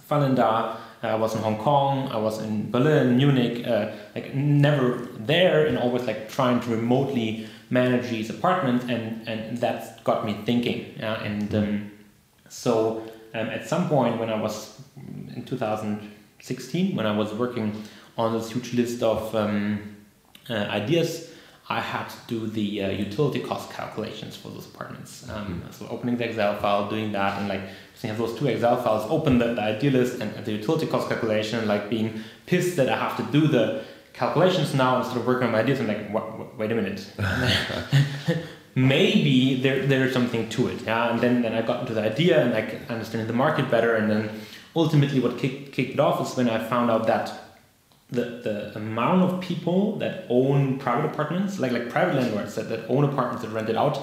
Vallendar. 0.08 0.78
I 1.02 1.16
was 1.16 1.34
in 1.34 1.42
Hong 1.42 1.58
Kong. 1.58 2.08
I 2.08 2.16
was 2.16 2.40
in 2.40 2.70
Berlin, 2.70 3.16
Munich. 3.18 3.66
Uh, 3.66 3.90
like 4.14 4.34
never 4.34 5.08
there, 5.18 5.66
and 5.66 5.76
always 5.76 6.04
like 6.04 6.30
trying 6.30 6.60
to 6.60 6.70
remotely 6.70 7.46
manage 7.70 8.10
these 8.10 8.28
apartments, 8.30 8.84
and 8.84 9.26
and 9.28 9.58
that's 9.58 10.00
got 10.02 10.26
me 10.26 10.34
thinking. 10.44 10.94
Yeah? 10.98 11.22
And 11.22 11.54
um, 11.54 11.90
so 12.48 13.02
um, 13.34 13.46
at 13.48 13.68
some 13.68 13.88
point 13.88 14.18
when 14.18 14.28
I 14.28 14.40
was 14.40 14.80
in 15.34 15.44
2016, 15.44 16.96
when 16.96 17.06
I 17.06 17.16
was 17.16 17.32
working 17.32 17.82
on 18.18 18.32
this 18.32 18.50
huge 18.50 18.74
list 18.74 19.02
of 19.02 19.34
um, 19.34 19.96
uh, 20.48 20.54
ideas, 20.54 21.30
I 21.68 21.80
had 21.80 22.08
to 22.08 22.16
do 22.26 22.46
the 22.48 22.82
uh, 22.82 22.90
utility 22.90 23.38
cost 23.38 23.70
calculations 23.70 24.36
for 24.36 24.48
those 24.48 24.66
apartments. 24.66 25.28
Um, 25.30 25.62
mm-hmm. 25.62 25.70
So 25.70 25.86
opening 25.88 26.16
the 26.16 26.24
Excel 26.24 26.58
file, 26.58 26.90
doing 26.90 27.12
that, 27.12 27.38
and 27.38 27.48
like 27.48 27.62
so 27.94 28.08
you 28.08 28.12
have 28.12 28.18
those 28.18 28.36
two 28.36 28.48
Excel 28.48 28.82
files, 28.82 29.08
open 29.08 29.38
the, 29.38 29.54
the 29.54 29.62
idea 29.62 29.92
list 29.92 30.20
and, 30.20 30.34
and 30.34 30.44
the 30.44 30.52
utility 30.52 30.86
cost 30.86 31.08
calculation, 31.08 31.60
and 31.60 31.68
like 31.68 31.88
being 31.88 32.20
pissed 32.46 32.76
that 32.76 32.88
I 32.88 32.96
have 32.96 33.16
to 33.18 33.22
do 33.30 33.46
the 33.46 33.84
calculations 34.12 34.74
now 34.74 34.98
instead 34.98 35.18
of 35.18 35.26
working 35.26 35.46
on 35.46 35.52
my 35.52 35.60
ideas. 35.60 35.78
I'm 35.78 35.86
like, 35.86 36.12
wait 36.60 36.70
a 36.70 36.74
minute. 36.74 37.02
maybe 38.74 39.60
there 39.60 39.86
there's 39.86 40.12
something 40.12 40.48
to 40.50 40.68
it. 40.68 40.82
Yeah, 40.82 41.10
and 41.10 41.20
then 41.20 41.42
then 41.42 41.54
I 41.54 41.62
got 41.62 41.80
into 41.80 41.94
the 41.94 42.02
idea 42.02 42.40
and 42.44 42.54
I 42.54 42.62
understood 42.92 43.26
the 43.26 43.32
market 43.32 43.70
better, 43.70 43.96
and 43.96 44.10
then 44.10 44.30
ultimately 44.76 45.20
what 45.20 45.38
kicked 45.38 45.72
kicked 45.72 45.94
it 45.94 46.00
off 46.00 46.20
is 46.20 46.36
when 46.36 46.48
I 46.48 46.58
found 46.72 46.90
out 46.90 47.06
that 47.06 47.26
the, 48.10 48.24
the 48.42 48.76
amount 48.76 49.22
of 49.22 49.40
people 49.40 49.96
that 49.98 50.26
own 50.28 50.78
private 50.78 51.06
apartments, 51.12 51.58
like 51.58 51.72
like 51.72 51.88
private 51.90 52.14
landlords 52.16 52.54
that, 52.56 52.68
that 52.68 52.88
own 52.88 53.04
apartments 53.04 53.42
that 53.42 53.50
rent 53.50 53.68
it 53.68 53.76
out, 53.76 54.00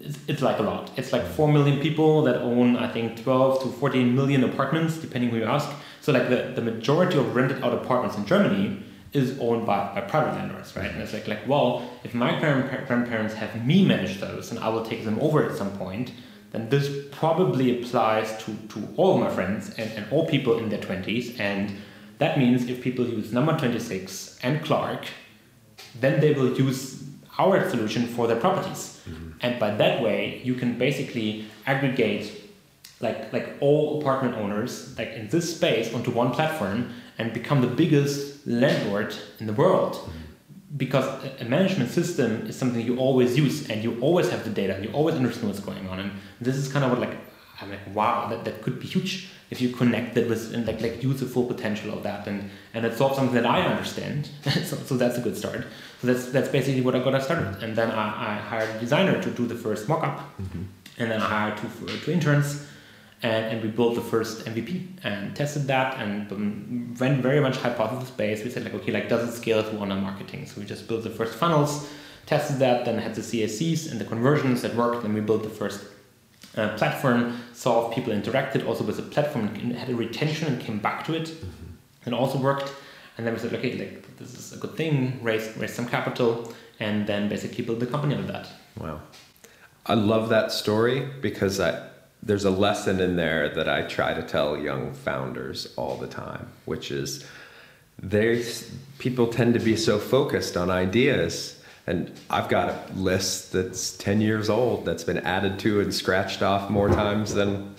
it's, 0.00 0.18
it's 0.28 0.42
like 0.42 0.58
a 0.58 0.62
lot. 0.62 0.90
It's 0.96 1.12
like 1.12 1.26
four 1.26 1.48
million 1.48 1.80
people 1.80 2.22
that 2.22 2.36
own 2.36 2.76
I 2.76 2.88
think 2.92 3.22
twelve 3.22 3.62
to 3.62 3.68
fourteen 3.68 4.14
million 4.14 4.44
apartments, 4.44 4.98
depending 4.98 5.30
who 5.30 5.38
you 5.38 5.44
ask. 5.44 5.68
So 6.00 6.12
like 6.12 6.28
the, 6.30 6.52
the 6.54 6.62
majority 6.62 7.18
of 7.18 7.34
rented 7.34 7.62
out 7.62 7.74
apartments 7.74 8.16
in 8.16 8.24
Germany 8.24 8.82
is 9.12 9.38
owned 9.40 9.66
by, 9.66 9.92
by 9.94 10.00
private 10.02 10.34
landlords, 10.34 10.76
right? 10.76 10.90
And 10.90 11.00
it's 11.00 11.12
like 11.12 11.28
like 11.28 11.46
well, 11.48 11.90
if 12.04 12.14
my 12.14 12.38
grandparents 12.38 13.34
have 13.34 13.64
me 13.64 13.84
manage 13.84 14.20
those 14.20 14.50
and 14.50 14.60
I 14.60 14.68
will 14.68 14.84
take 14.84 15.04
them 15.04 15.18
over 15.20 15.48
at 15.48 15.56
some 15.56 15.76
point, 15.78 16.12
then 16.50 16.68
this 16.68 17.06
probably 17.12 17.80
applies 17.80 18.36
to, 18.44 18.54
to 18.68 18.88
all 18.96 19.14
of 19.14 19.20
my 19.20 19.30
friends 19.30 19.70
and, 19.78 19.90
and 19.92 20.06
all 20.12 20.26
people 20.26 20.58
in 20.58 20.68
their 20.68 20.80
twenties 20.80 21.38
and 21.38 21.76
that 22.18 22.36
means 22.36 22.68
if 22.68 22.82
people 22.82 23.06
use 23.06 23.32
number 23.32 23.56
26 23.56 24.38
and 24.42 24.64
Clark, 24.64 25.06
then 26.00 26.20
they 26.20 26.34
will 26.34 26.52
use 26.52 27.04
our 27.38 27.68
solution 27.70 28.06
for 28.08 28.26
their 28.26 28.40
properties. 28.40 29.00
Mm-hmm. 29.08 29.30
And 29.40 29.60
by 29.60 29.70
that 29.76 30.02
way, 30.02 30.40
you 30.44 30.54
can 30.54 30.76
basically 30.76 31.46
aggregate 31.66 32.44
like 33.00 33.32
like 33.32 33.56
all 33.60 34.00
apartment 34.00 34.34
owners 34.34 34.98
like 34.98 35.10
in 35.10 35.28
this 35.28 35.54
space 35.54 35.94
onto 35.94 36.10
one 36.10 36.32
platform 36.32 36.92
and 37.18 37.32
become 37.32 37.60
the 37.60 37.66
biggest 37.66 38.46
landlord 38.46 39.14
in 39.40 39.46
the 39.46 39.52
world. 39.52 39.94
Mm-hmm. 39.94 40.10
Because 40.76 41.06
a 41.40 41.44
management 41.44 41.90
system 41.90 42.46
is 42.46 42.56
something 42.56 42.84
you 42.84 42.98
always 42.98 43.36
use 43.36 43.68
and 43.70 43.82
you 43.82 43.98
always 44.00 44.28
have 44.30 44.44
the 44.44 44.50
data 44.50 44.74
and 44.74 44.84
you 44.84 44.92
always 44.92 45.14
understand 45.14 45.48
what's 45.48 45.60
going 45.60 45.88
on. 45.88 45.98
And 45.98 46.12
this 46.40 46.56
is 46.56 46.70
kind 46.70 46.84
of 46.84 46.90
what 46.90 47.00
like 47.00 47.16
I'm 47.60 47.70
like, 47.70 47.94
wow, 47.94 48.28
that, 48.28 48.44
that 48.44 48.62
could 48.62 48.78
be 48.78 48.86
huge 48.86 49.28
if 49.50 49.60
you 49.60 49.70
connect 49.70 50.16
it 50.16 50.28
with 50.28 50.54
and 50.54 50.66
like 50.66 50.80
like 50.80 51.02
use 51.02 51.20
the 51.20 51.26
full 51.26 51.46
potential 51.46 51.92
of 51.92 52.02
that 52.02 52.26
and 52.28 52.50
and 52.74 52.84
it 52.84 52.96
solves 52.96 53.16
something 53.16 53.34
that 53.34 53.46
I 53.46 53.62
understand. 53.62 54.28
so, 54.42 54.76
so 54.76 54.96
that's 54.96 55.16
a 55.16 55.20
good 55.20 55.36
start. 55.36 55.66
So 56.00 56.06
that's 56.06 56.26
that's 56.26 56.48
basically 56.48 56.82
what 56.82 56.94
I 56.94 57.00
got 57.00 57.20
started. 57.22 57.62
And 57.62 57.74
then 57.74 57.90
I, 57.90 58.34
I 58.34 58.34
hired 58.36 58.76
a 58.76 58.78
designer 58.78 59.20
to 59.22 59.30
do 59.30 59.46
the 59.46 59.54
first 59.54 59.88
mock-up, 59.88 60.18
mm-hmm. 60.40 60.62
and 60.98 61.10
then 61.10 61.20
I 61.20 61.28
hired 61.28 61.58
two 61.58 61.68
two 62.04 62.12
interns, 62.12 62.66
and, 63.22 63.46
and 63.46 63.62
we 63.62 63.68
built 63.68 63.94
the 63.94 64.00
first 64.00 64.44
MVP 64.44 64.86
and 65.02 65.34
tested 65.34 65.66
that 65.66 65.98
and 65.98 66.30
um, 66.32 66.94
went 67.00 67.22
very 67.22 67.40
much 67.40 67.56
hypothesis 67.56 68.10
based. 68.10 68.44
We 68.44 68.50
said 68.50 68.64
like 68.64 68.74
okay 68.74 68.92
like 68.92 69.08
does 69.08 69.28
it 69.28 69.32
scale 69.32 69.62
to 69.62 69.78
online 69.78 70.02
marketing? 70.02 70.46
So 70.46 70.60
we 70.60 70.66
just 70.66 70.88
built 70.88 71.02
the 71.02 71.10
first 71.10 71.34
funnels, 71.34 71.88
tested 72.26 72.58
that, 72.60 72.84
then 72.84 72.98
had 72.98 73.14
the 73.14 73.22
CACs 73.22 73.90
and 73.90 74.00
the 74.00 74.04
conversions 74.04 74.62
that 74.62 74.74
worked, 74.74 75.04
and 75.04 75.14
we 75.14 75.20
built 75.20 75.42
the 75.42 75.50
first 75.50 75.84
uh, 76.56 76.76
platform 76.76 77.40
saw 77.52 77.88
if 77.88 77.94
people 77.94 78.12
interacted 78.12 78.66
also 78.66 78.84
with 78.84 78.96
the 78.96 79.02
platform 79.02 79.48
and 79.48 79.72
had 79.72 79.88
a 79.88 79.94
retention 79.94 80.48
and 80.48 80.60
came 80.60 80.78
back 80.78 81.04
to 81.04 81.14
it 81.14 81.32
and 82.04 82.14
also 82.14 82.38
worked 82.38 82.72
and 83.16 83.26
then 83.26 83.34
we 83.34 83.38
said 83.38 83.52
okay 83.52 83.74
like 83.76 84.16
this 84.16 84.34
is 84.34 84.52
a 84.52 84.56
good 84.56 84.74
thing 84.74 85.18
raise 85.22 85.56
raise 85.56 85.72
some 85.72 85.86
capital 85.86 86.52
and 86.80 87.06
then 87.06 87.28
basically 87.28 87.64
build 87.64 87.80
the 87.80 87.86
company 87.86 88.14
out 88.14 88.20
of 88.20 88.26
that 88.26 88.48
wow 88.78 89.00
i 89.86 89.94
love 89.94 90.28
that 90.28 90.50
story 90.50 91.08
because 91.20 91.60
I, 91.60 91.87
there's 92.22 92.44
a 92.44 92.50
lesson 92.50 93.00
in 93.00 93.16
there 93.16 93.48
that 93.48 93.68
i 93.68 93.82
try 93.82 94.12
to 94.12 94.22
tell 94.22 94.56
young 94.56 94.92
founders 94.92 95.72
all 95.76 95.96
the 95.96 96.06
time 96.06 96.48
which 96.64 96.90
is 96.90 97.24
they 98.00 98.44
people 98.98 99.26
tend 99.26 99.54
to 99.54 99.60
be 99.60 99.76
so 99.76 99.98
focused 99.98 100.56
on 100.56 100.70
ideas 100.70 101.58
and 101.88 102.12
I've 102.28 102.50
got 102.50 102.68
a 102.68 102.92
list 102.96 103.52
that's 103.52 103.96
10 103.96 104.20
years 104.20 104.50
old 104.50 104.84
that's 104.84 105.04
been 105.04 105.20
added 105.20 105.58
to 105.60 105.80
and 105.80 105.94
scratched 105.94 106.42
off 106.42 106.68
more 106.68 106.90
times 106.90 107.32
than 107.32 107.74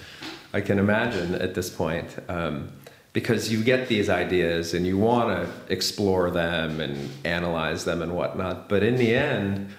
I 0.52 0.62
can 0.62 0.80
imagine 0.80 1.36
at 1.36 1.54
this 1.54 1.70
point. 1.70 2.18
Um, 2.28 2.70
because 3.14 3.52
you 3.52 3.64
get 3.64 3.88
these 3.88 4.10
ideas 4.10 4.74
and 4.74 4.88
you 4.88 4.98
want 4.98 5.30
to 5.30 5.72
explore 5.72 6.32
them 6.32 6.80
and 6.80 7.12
analyze 7.24 7.86
them 7.86 8.02
and 8.02 8.16
whatnot. 8.16 8.68
But 8.68 8.82
in 8.82 8.96
the 8.96 9.14
end, 9.14 9.70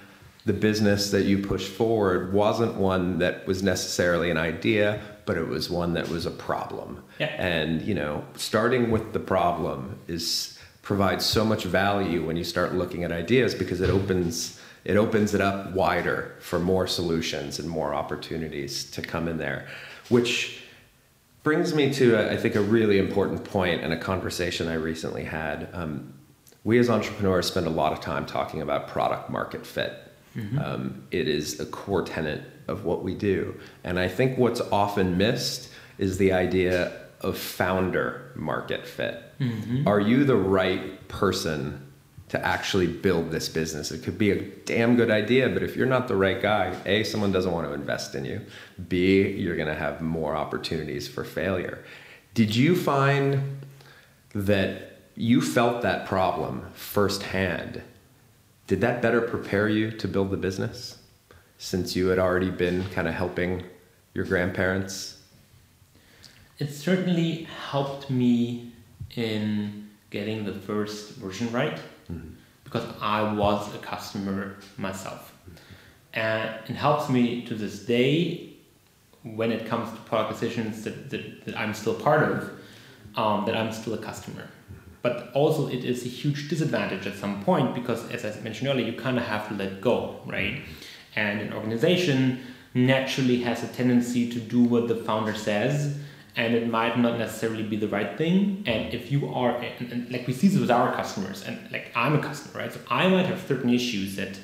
the 0.46 0.52
business 0.52 1.10
that 1.10 1.24
you 1.24 1.38
push 1.38 1.68
forward 1.68 2.32
wasn't 2.32 2.74
one 2.74 3.18
that 3.18 3.46
was 3.46 3.62
necessarily 3.62 4.30
an 4.30 4.38
idea, 4.38 5.00
but 5.26 5.36
it 5.36 5.46
was 5.46 5.68
one 5.68 5.92
that 5.94 6.08
was 6.08 6.24
a 6.24 6.30
problem. 6.30 7.04
Yeah. 7.18 7.26
And, 7.26 7.82
you 7.82 7.94
know, 7.94 8.24
starting 8.36 8.90
with 8.90 9.12
the 9.12 9.20
problem 9.20 9.98
is 10.08 10.58
provides 10.82 11.24
so 11.24 11.44
much 11.44 11.64
value 11.64 12.26
when 12.26 12.36
you 12.36 12.44
start 12.44 12.74
looking 12.74 13.04
at 13.04 13.12
ideas 13.12 13.54
because 13.54 13.80
it 13.80 13.90
opens 13.90 14.58
it 14.84 14.96
opens 14.96 15.34
it 15.34 15.40
up 15.40 15.72
wider 15.72 16.34
for 16.40 16.58
more 16.58 16.86
solutions 16.86 17.58
and 17.58 17.68
more 17.68 17.94
opportunities 17.94 18.90
to 18.90 19.02
come 19.02 19.28
in 19.28 19.38
there 19.38 19.68
which 20.08 20.62
brings 21.42 21.74
me 21.74 21.92
to 21.92 22.18
i 22.18 22.36
think 22.36 22.54
a 22.54 22.60
really 22.60 22.98
important 22.98 23.44
point 23.44 23.82
and 23.82 23.92
a 23.92 23.96
conversation 23.96 24.68
i 24.68 24.74
recently 24.74 25.22
had 25.22 25.68
um, 25.74 26.12
we 26.64 26.78
as 26.78 26.90
entrepreneurs 26.90 27.46
spend 27.46 27.66
a 27.66 27.70
lot 27.70 27.92
of 27.92 28.00
time 28.00 28.24
talking 28.24 28.62
about 28.62 28.88
product 28.88 29.30
market 29.30 29.66
fit 29.66 30.09
mm-hmm. 30.36 30.58
um, 30.58 31.02
it 31.10 31.28
is 31.28 31.60
a 31.60 31.66
core 31.66 32.02
tenet 32.02 32.42
of 32.68 32.84
what 32.84 33.02
we 33.02 33.14
do 33.14 33.58
and 33.84 33.98
i 33.98 34.08
think 34.08 34.38
what's 34.38 34.60
often 34.72 35.18
missed 35.18 35.70
is 35.98 36.18
the 36.18 36.32
idea 36.32 37.00
of 37.20 37.36
founder 37.36 38.32
market 38.34 38.86
fit. 38.86 39.22
Mm-hmm. 39.38 39.86
Are 39.86 40.00
you 40.00 40.24
the 40.24 40.36
right 40.36 41.06
person 41.08 41.86
to 42.28 42.44
actually 42.44 42.86
build 42.86 43.30
this 43.30 43.48
business? 43.48 43.90
It 43.90 44.02
could 44.02 44.16
be 44.16 44.30
a 44.30 44.40
damn 44.40 44.96
good 44.96 45.10
idea, 45.10 45.48
but 45.48 45.62
if 45.62 45.76
you're 45.76 45.86
not 45.86 46.08
the 46.08 46.16
right 46.16 46.40
guy, 46.40 46.74
A, 46.86 47.04
someone 47.04 47.32
doesn't 47.32 47.52
want 47.52 47.66
to 47.66 47.74
invest 47.74 48.14
in 48.14 48.24
you. 48.24 48.40
B, 48.88 49.28
you're 49.28 49.56
going 49.56 49.68
to 49.68 49.74
have 49.74 50.00
more 50.00 50.34
opportunities 50.34 51.06
for 51.06 51.24
failure. 51.24 51.84
Did 52.34 52.56
you 52.56 52.76
find 52.76 53.60
that 54.34 55.00
you 55.16 55.42
felt 55.42 55.82
that 55.82 56.06
problem 56.06 56.66
firsthand? 56.72 57.82
Did 58.70 58.80
that 58.82 59.02
better 59.02 59.20
prepare 59.20 59.68
you 59.68 59.90
to 59.90 60.06
build 60.06 60.30
the 60.30 60.36
business 60.36 60.98
since 61.58 61.96
you 61.96 62.06
had 62.06 62.20
already 62.20 62.50
been 62.50 62.84
kind 62.90 63.08
of 63.08 63.14
helping 63.14 63.64
your 64.14 64.24
grandparents 64.24 65.20
it 66.60 66.70
certainly 66.70 67.48
helped 67.70 68.10
me 68.10 68.70
in 69.16 69.88
getting 70.10 70.44
the 70.44 70.52
first 70.52 71.12
version 71.12 71.50
right 71.50 71.80
mm-hmm. 72.12 72.28
because 72.64 72.84
I 73.00 73.32
was 73.32 73.74
a 73.74 73.78
customer 73.78 74.56
myself. 74.76 75.32
Mm-hmm. 75.32 75.56
And 76.12 76.70
it 76.70 76.76
helps 76.76 77.08
me 77.08 77.46
to 77.46 77.54
this 77.54 77.80
day 77.80 78.52
when 79.22 79.50
it 79.50 79.66
comes 79.66 79.90
to 79.90 79.96
product 80.04 80.38
decisions 80.38 80.84
that, 80.84 81.08
that, 81.08 81.46
that 81.46 81.58
I'm 81.58 81.72
still 81.72 81.94
part 81.94 82.30
of, 82.30 82.50
um, 83.16 83.46
that 83.46 83.56
I'm 83.56 83.72
still 83.72 83.94
a 83.94 83.98
customer. 83.98 84.46
But 85.02 85.30
also, 85.32 85.68
it 85.68 85.84
is 85.84 86.04
a 86.04 86.08
huge 86.08 86.48
disadvantage 86.48 87.06
at 87.06 87.14
some 87.14 87.42
point 87.42 87.74
because, 87.74 88.08
as 88.10 88.24
I 88.24 88.38
mentioned 88.40 88.68
earlier, 88.68 88.86
you 88.86 88.98
kind 88.98 89.18
of 89.18 89.24
have 89.24 89.48
to 89.48 89.54
let 89.54 89.80
go, 89.80 90.20
right? 90.26 90.62
And 91.16 91.40
an 91.40 91.52
organization 91.52 92.40
naturally 92.74 93.40
has 93.42 93.64
a 93.64 93.68
tendency 93.68 94.30
to 94.30 94.38
do 94.38 94.62
what 94.62 94.88
the 94.88 94.96
founder 94.96 95.34
says 95.34 95.96
and 96.36 96.54
it 96.54 96.68
might 96.68 96.98
not 96.98 97.18
necessarily 97.18 97.62
be 97.62 97.76
the 97.76 97.88
right 97.88 98.16
thing. 98.16 98.62
And 98.66 98.94
if 98.94 99.10
you 99.10 99.32
are, 99.32 99.56
and, 99.56 99.92
and 99.92 100.10
like 100.10 100.26
we 100.26 100.32
see 100.32 100.48
this 100.48 100.58
with 100.58 100.70
our 100.70 100.94
customers, 100.94 101.44
and 101.44 101.58
like 101.72 101.90
I'm 101.94 102.14
a 102.14 102.22
customer, 102.22 102.62
right? 102.62 102.72
So 102.72 102.80
I 102.88 103.08
might 103.08 103.26
have 103.26 103.40
certain 103.46 103.70
issues 103.70 104.16
that 104.16 104.38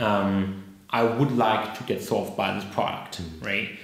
um, 0.00 0.64
I 0.90 1.04
would 1.04 1.32
like 1.32 1.76
to 1.78 1.84
get 1.84 2.02
solved 2.02 2.36
by 2.36 2.54
this 2.54 2.64
product, 2.74 3.22
mm-hmm. 3.22 3.46
right? 3.46 3.78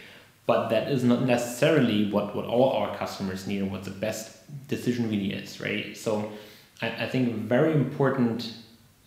But 0.46 0.70
that 0.70 0.90
is 0.90 1.04
not 1.04 1.22
necessarily 1.22 2.10
what, 2.10 2.34
what 2.34 2.44
all 2.44 2.72
our 2.72 2.96
customers 2.96 3.46
need 3.46 3.62
and 3.62 3.70
what 3.70 3.84
the 3.84 3.90
best 3.90 4.39
decision 4.68 5.08
really 5.08 5.32
is, 5.32 5.60
right? 5.60 5.96
So 5.96 6.32
I, 6.80 7.04
I 7.04 7.08
think 7.08 7.28
a 7.28 7.36
very 7.36 7.72
important 7.72 8.52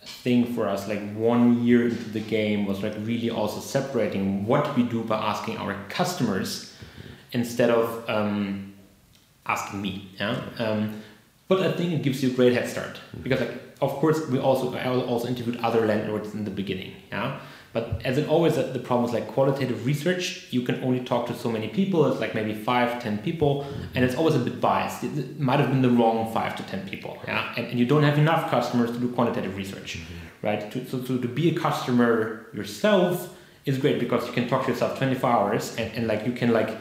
thing 0.05 0.53
for 0.53 0.67
us, 0.67 0.87
like 0.87 1.01
one 1.13 1.63
year 1.63 1.87
into 1.87 2.09
the 2.09 2.19
game, 2.19 2.65
was 2.65 2.83
like 2.83 2.93
really 2.99 3.29
also 3.29 3.59
separating 3.59 4.45
what 4.45 4.75
we 4.75 4.83
do 4.83 5.03
by 5.03 5.17
asking 5.17 5.57
our 5.57 5.75
customers 5.89 6.75
instead 7.31 7.69
of 7.69 8.07
um, 8.09 8.73
asking 9.45 9.81
me. 9.81 10.09
Yeah. 10.19 10.41
Um, 10.59 11.01
but 11.47 11.61
I 11.61 11.71
think 11.71 11.93
it 11.93 12.03
gives 12.03 12.23
you 12.23 12.31
a 12.31 12.33
great 12.33 12.53
head 12.53 12.67
start 12.69 12.99
because, 13.21 13.41
like, 13.41 13.61
of 13.81 13.91
course, 13.93 14.27
we 14.27 14.39
also 14.39 14.73
I 14.75 14.87
also 14.87 15.27
interviewed 15.27 15.57
other 15.57 15.85
landlords 15.85 16.33
in 16.33 16.45
the 16.45 16.51
beginning. 16.51 16.93
Yeah. 17.11 17.39
But 17.73 18.01
as 18.05 18.19
it 18.19 18.29
always, 18.29 18.55
the 18.55 18.79
problem 18.79 19.07
is 19.09 19.13
like 19.13 19.27
qualitative 19.27 19.85
research. 19.87 20.47
You 20.51 20.61
can 20.61 20.83
only 20.83 20.99
talk 20.99 21.25
to 21.27 21.33
so 21.33 21.51
many 21.51 21.69
people. 21.69 22.05
It's 22.11 22.21
like 22.21 22.35
maybe 22.35 22.53
five, 22.53 23.01
ten 23.01 23.17
people, 23.17 23.65
and 23.95 24.05
it's 24.05 24.13
always 24.15 24.35
a 24.35 24.39
bit 24.39 24.61
biased. 24.61 25.03
It 25.03 25.39
might 25.39 25.59
have 25.59 25.69
been 25.69 25.81
the 25.81 25.89
wrong 25.89 26.31
five 26.31 26.55
to 26.57 26.63
ten 26.63 26.87
people. 26.87 27.17
Yeah. 27.25 27.51
And, 27.57 27.65
and 27.65 27.79
you 27.79 27.87
don't 27.87 28.03
have 28.03 28.19
enough 28.19 28.51
customers 28.51 28.91
to 28.91 28.99
do 28.99 29.09
quantitative 29.09 29.57
research, 29.57 29.97
mm-hmm. 29.97 30.45
right? 30.45 30.71
To, 30.71 30.85
so, 30.87 31.03
so 31.03 31.17
to 31.17 31.27
be 31.27 31.49
a 31.49 31.59
customer 31.59 32.45
yourself 32.53 33.35
is 33.65 33.79
great 33.79 33.99
because 33.99 34.27
you 34.27 34.33
can 34.33 34.47
talk 34.47 34.65
to 34.65 34.71
yourself 34.71 34.97
24 34.99 35.29
hours 35.29 35.75
and, 35.77 35.91
and 35.95 36.07
like 36.07 36.27
you 36.27 36.33
can 36.33 36.51
like 36.51 36.77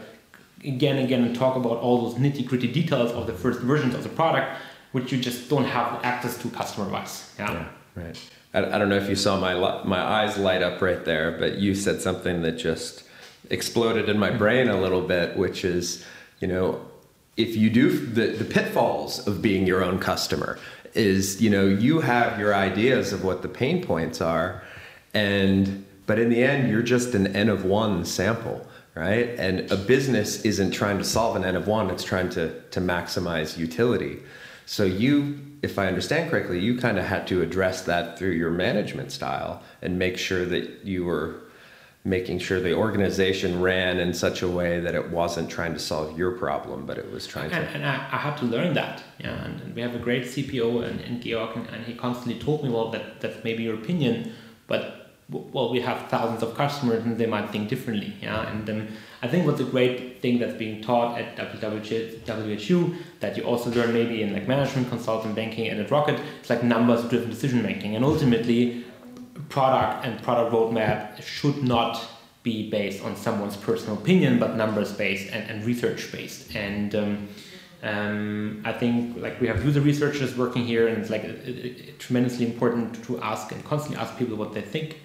again 0.65 0.97
and 0.97 1.07
again 1.07 1.25
and 1.25 1.35
talk 1.35 1.57
about 1.57 1.79
all 1.79 2.03
those 2.03 2.19
nitty 2.19 2.47
gritty 2.47 2.71
details 2.71 3.13
of 3.13 3.27
the 3.27 3.33
first 3.33 3.61
versions 3.61 3.95
of 3.95 4.03
the 4.03 4.09
product, 4.11 4.61
which 4.93 5.11
you 5.11 5.19
just 5.19 5.49
don't 5.49 5.65
have 5.65 6.05
access 6.05 6.37
to 6.43 6.51
customer 6.51 6.89
wise. 6.89 7.33
Yeah. 7.39 7.53
yeah 7.53 7.69
right. 7.95 8.31
I, 8.55 8.79
don't 8.79 8.89
know 8.89 8.97
if 8.97 9.09
you 9.09 9.17
saw 9.17 9.41
my 9.41 9.55
my 9.85 10.01
eyes 10.01 10.37
light 10.37 10.63
up 10.63 10.83
right 10.83 11.05
there, 11.05 11.33
but 11.33 11.59
you 11.59 11.75
said 11.75 12.03
something 12.03 12.43
that 12.43 12.53
just 12.53 13.05
exploded 13.51 14.09
in 14.09 14.19
my 14.19 14.31
brain 14.31 14.69
a 14.69 14.81
little 14.81 15.01
bit, 15.01 15.37
which 15.37 15.65
is, 15.65 16.05
you 16.41 16.49
know, 16.49 16.85
if 17.37 17.57
you 17.57 17.71
do 17.71 17.91
the, 17.91 18.27
the 18.27 18.45
pitfalls 18.45 19.27
of 19.27 19.41
being 19.41 19.67
your 19.67 19.83
own 19.83 19.99
customer 19.99 20.59
is, 20.93 21.41
you 21.41 21.49
know, 21.49 21.65
you 21.67 22.01
have 22.01 22.39
your 22.39 22.55
ideas 22.55 23.13
of 23.13 23.25
what 23.25 23.41
the 23.41 23.49
pain 23.49 23.83
points 23.83 24.21
are, 24.21 24.63
and 25.15 25.87
but 26.07 26.19
in 26.19 26.29
the 26.29 26.43
end, 26.43 26.71
you're 26.71 26.83
just 26.83 27.15
an 27.15 27.29
n 27.29 27.49
of 27.49 27.65
one 27.65 28.05
sample 28.05 28.67
right? 28.95 29.31
And 29.39 29.71
a 29.73 29.77
business 29.77 30.43
isn't 30.43 30.73
trying 30.73 30.99
to 30.99 31.05
solve 31.05 31.37
an 31.37 31.45
n 31.45 31.57
of 31.57 31.67
one, 31.67 31.91
it's 31.91 32.05
trying 32.05 32.29
to, 32.31 32.61
to 32.71 32.81
maximize 32.81 33.57
utility. 33.57 34.19
So 34.67 34.85
you 34.85 35.53
if 35.63 35.79
I 35.79 35.87
understand 35.87 36.29
correctly, 36.29 36.59
you 36.59 36.77
kind 36.77 36.99
of 36.99 37.05
had 37.05 37.27
to 37.29 37.41
address 37.41 37.83
that 37.83 38.19
through 38.19 38.33
your 38.33 38.51
management 38.51 39.13
style 39.13 39.63
and 39.81 39.97
make 39.97 40.19
sure 40.19 40.45
that 40.45 40.85
you 40.85 41.05
were 41.05 41.37
making 42.05 42.41
sure 42.41 42.61
the 42.61 42.75
organization 42.75 43.63
ran 43.63 44.01
in 44.01 44.13
such 44.13 44.43
a 44.43 44.49
way 44.49 44.81
that 44.81 44.97
it 44.97 45.11
wasn't 45.11 45.49
trying 45.49 45.73
to 45.73 45.79
solve 45.79 46.19
your 46.19 46.33
problem, 46.33 46.85
but 46.85 46.99
it 46.99 47.09
was 47.13 47.29
trying 47.29 47.53
and, 47.53 47.69
to. 47.69 47.75
And 47.75 47.87
I, 47.87 47.95
I, 48.11 48.17
had 48.17 48.37
to 48.39 48.45
learn 48.45 48.75
that. 48.75 49.05
Yeah, 49.21 49.45
and, 49.45 49.61
and 49.61 49.73
we 49.73 49.83
have 49.83 49.95
a 49.95 50.01
great 50.01 50.25
CPO 50.25 50.85
and, 50.85 51.01
and 51.01 51.23
Georg, 51.23 51.57
and, 51.57 51.69
and, 51.69 51.85
he 51.85 51.95
constantly 51.95 52.43
told 52.43 52.65
me, 52.65 52.71
well, 52.71 52.91
that 52.91 53.21
that's 53.21 53.45
maybe 53.45 53.63
your 53.63 53.75
opinion, 53.75 54.33
but 54.67 55.13
well, 55.31 55.71
we 55.71 55.81
have 55.81 56.09
thousands 56.09 56.43
of 56.43 56.57
customers 56.57 57.05
and 57.05 57.17
they 57.19 57.27
might 57.27 57.51
think 57.51 57.69
differently. 57.69 58.15
Yeah, 58.21 58.51
and 58.51 58.69
um, 58.69 58.89
I 59.23 59.29
think 59.29 59.47
what's 59.47 59.61
a 59.61 59.65
great 59.65 60.21
thing 60.21 60.41
that's 60.41 60.55
being 60.55 60.83
taught 60.83 61.17
at 61.17 61.37
WHU 61.37 62.95
that 63.21 63.37
you 63.37 63.45
also 63.45 63.71
learn 63.71 63.93
maybe 63.93 64.21
in 64.21 64.33
like 64.33 64.49
management, 64.49 64.89
consulting, 64.89 65.33
banking, 65.33 65.69
and 65.69 65.81
at 65.81 65.93
Rocket, 65.93 66.21
it's 66.41 66.51
like 66.51 66.65
numbers 66.65 67.09
driven 67.09 67.31
decision 67.31 67.63
making. 67.63 67.95
And 67.95 68.05
ultimately, 68.05 68.85
product 69.49 70.05
and 70.05 70.21
product 70.25 70.53
roadmap 70.53 71.23
should 71.23 71.63
not 71.63 72.05
be 72.43 72.69
based 72.69 73.05
on 73.05 73.15
someone's 73.15 73.57
personal 73.57 73.97
opinion, 73.97 74.41
but 74.41 74.57
numbers 74.57 74.93
based 74.93 75.33
and, 75.33 75.49
and 75.49 75.65
research 75.65 76.11
based. 76.11 76.57
And 76.57 76.93
um, 76.97 77.29
um, 77.85 78.63
I 78.65 78.73
think 78.73 79.17
like 79.19 79.41
we 79.41 79.47
have 79.47 79.65
user 79.65 79.81
researchers 79.81 80.37
working 80.37 80.65
here, 80.65 80.89
and 80.89 80.99
it's 80.99 81.11
like 81.11 81.23
a, 81.23 81.49
a, 81.49 81.91
a 81.91 81.93
tremendously 82.01 82.45
important 82.45 83.05
to 83.05 83.21
ask 83.21 83.53
and 83.53 83.65
constantly 83.65 84.03
ask 84.03 84.19
people 84.19 84.37
what 84.37 84.53
they 84.53 84.63
think 84.63 84.97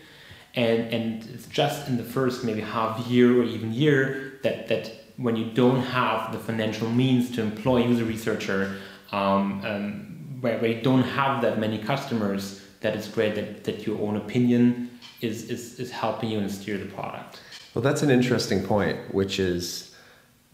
and 0.57 0.91
and 0.91 1.29
it's 1.33 1.45
just 1.47 1.87
in 1.87 1.95
the 1.95 2.03
first 2.03 2.43
maybe 2.43 2.61
half 2.61 2.99
year 3.07 3.39
or 3.39 3.43
even 3.43 3.71
year 3.71 4.39
that 4.43 4.67
that 4.67 4.91
when 5.15 5.35
you 5.35 5.45
don't 5.51 5.81
have 5.81 6.31
the 6.31 6.39
financial 6.39 6.89
means 6.89 7.31
to 7.31 7.41
employ 7.41 7.77
user 7.77 8.03
researcher 8.03 8.77
um, 9.11 9.63
um, 9.65 10.37
where, 10.41 10.57
where 10.59 10.71
you 10.71 10.81
don't 10.81 11.03
have 11.03 11.41
that 11.41 11.59
many 11.59 11.77
customers 11.77 12.61
that 12.81 12.95
it's 12.95 13.07
great 13.07 13.33
that, 13.35 13.63
that 13.63 13.87
your 13.87 13.99
own 14.01 14.17
opinion 14.17 14.91
is, 15.21 15.49
is, 15.49 15.79
is 15.79 15.89
helping 15.89 16.29
you 16.29 16.37
and 16.37 16.51
steer 16.51 16.77
the 16.77 16.85
product. 16.85 17.41
Well 17.73 17.81
that's 17.81 18.01
an 18.01 18.09
interesting 18.09 18.63
point 18.63 19.13
which 19.13 19.39
is 19.39 19.95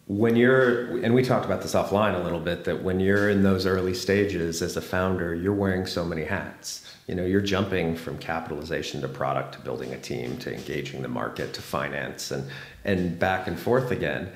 when 0.07 0.35
you're 0.35 0.97
and 1.03 1.13
we 1.13 1.23
talked 1.23 1.45
about 1.45 1.61
this 1.61 1.73
offline 1.73 2.19
a 2.19 2.23
little 2.23 2.41
bit 2.41 2.65
that 2.65 2.83
when 2.83 2.99
you're 2.99 3.29
in 3.29 3.41
those 3.41 3.65
early 3.65 3.93
stages 3.93 4.61
as 4.61 4.75
a 4.75 4.81
founder 4.81 5.33
you're 5.33 5.53
wearing 5.53 5.85
so 5.85 6.03
many 6.03 6.25
hats 6.25 6.92
you 7.07 7.15
know 7.15 7.25
you're 7.25 7.41
jumping 7.41 7.95
from 7.95 8.17
capitalization 8.17 9.01
to 9.01 9.07
product 9.07 9.53
to 9.55 9.59
building 9.59 9.93
a 9.93 9.97
team 9.97 10.37
to 10.37 10.53
engaging 10.53 11.01
the 11.01 11.07
market 11.07 11.53
to 11.53 11.61
finance 11.61 12.31
and 12.31 12.49
and 12.85 13.19
back 13.19 13.47
and 13.47 13.59
forth 13.59 13.91
again. 13.91 14.31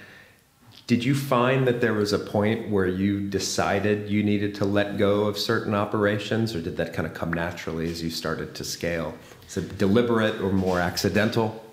Did 0.86 1.04
you 1.04 1.16
find 1.16 1.68
that 1.68 1.82
there 1.82 1.94
was 1.94 2.14
a 2.14 2.20
point 2.20 2.70
where 2.70 2.88
you 2.88 3.20
decided 3.20 4.10
you 4.10 4.24
needed 4.24 4.56
to 4.56 4.66
let 4.66 4.98
go 4.98 5.26
of 5.26 5.38
certain 5.38 5.74
operations 5.74 6.56
or 6.56 6.62
did 6.62 6.78
that 6.78 6.94
kind 6.94 7.06
of 7.06 7.14
come 7.14 7.34
naturally 7.34 7.92
as 7.92 8.02
you 8.02 8.10
started 8.10 8.56
to 8.56 8.64
scale? 8.64 9.18
Is 9.48 9.58
it 9.58 9.78
deliberate 9.78 10.40
or 10.40 10.54
more 10.54 10.80
accidental? 10.80 11.64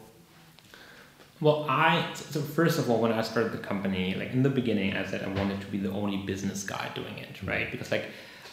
Well 1.41 1.67
i 1.69 2.09
so 2.15 2.41
first 2.41 2.79
of 2.79 2.89
all 2.89 3.01
when 3.01 3.13
i 3.13 3.21
started 3.21 3.53
the 3.53 3.59
company 3.59 4.15
like 4.15 4.33
in 4.33 4.43
the 4.43 4.51
beginning 4.51 4.97
i 4.97 5.05
said 5.05 5.23
i 5.23 5.29
wanted 5.29 5.61
to 5.61 5.67
be 5.67 5.79
the 5.79 5.91
only 5.91 6.19
business 6.19 6.63
guy 6.63 6.91
doing 6.95 7.19
it 7.19 7.43
right? 7.43 7.63
Mm-hmm. 7.63 7.73
Because 7.73 7.91
like 7.91 8.07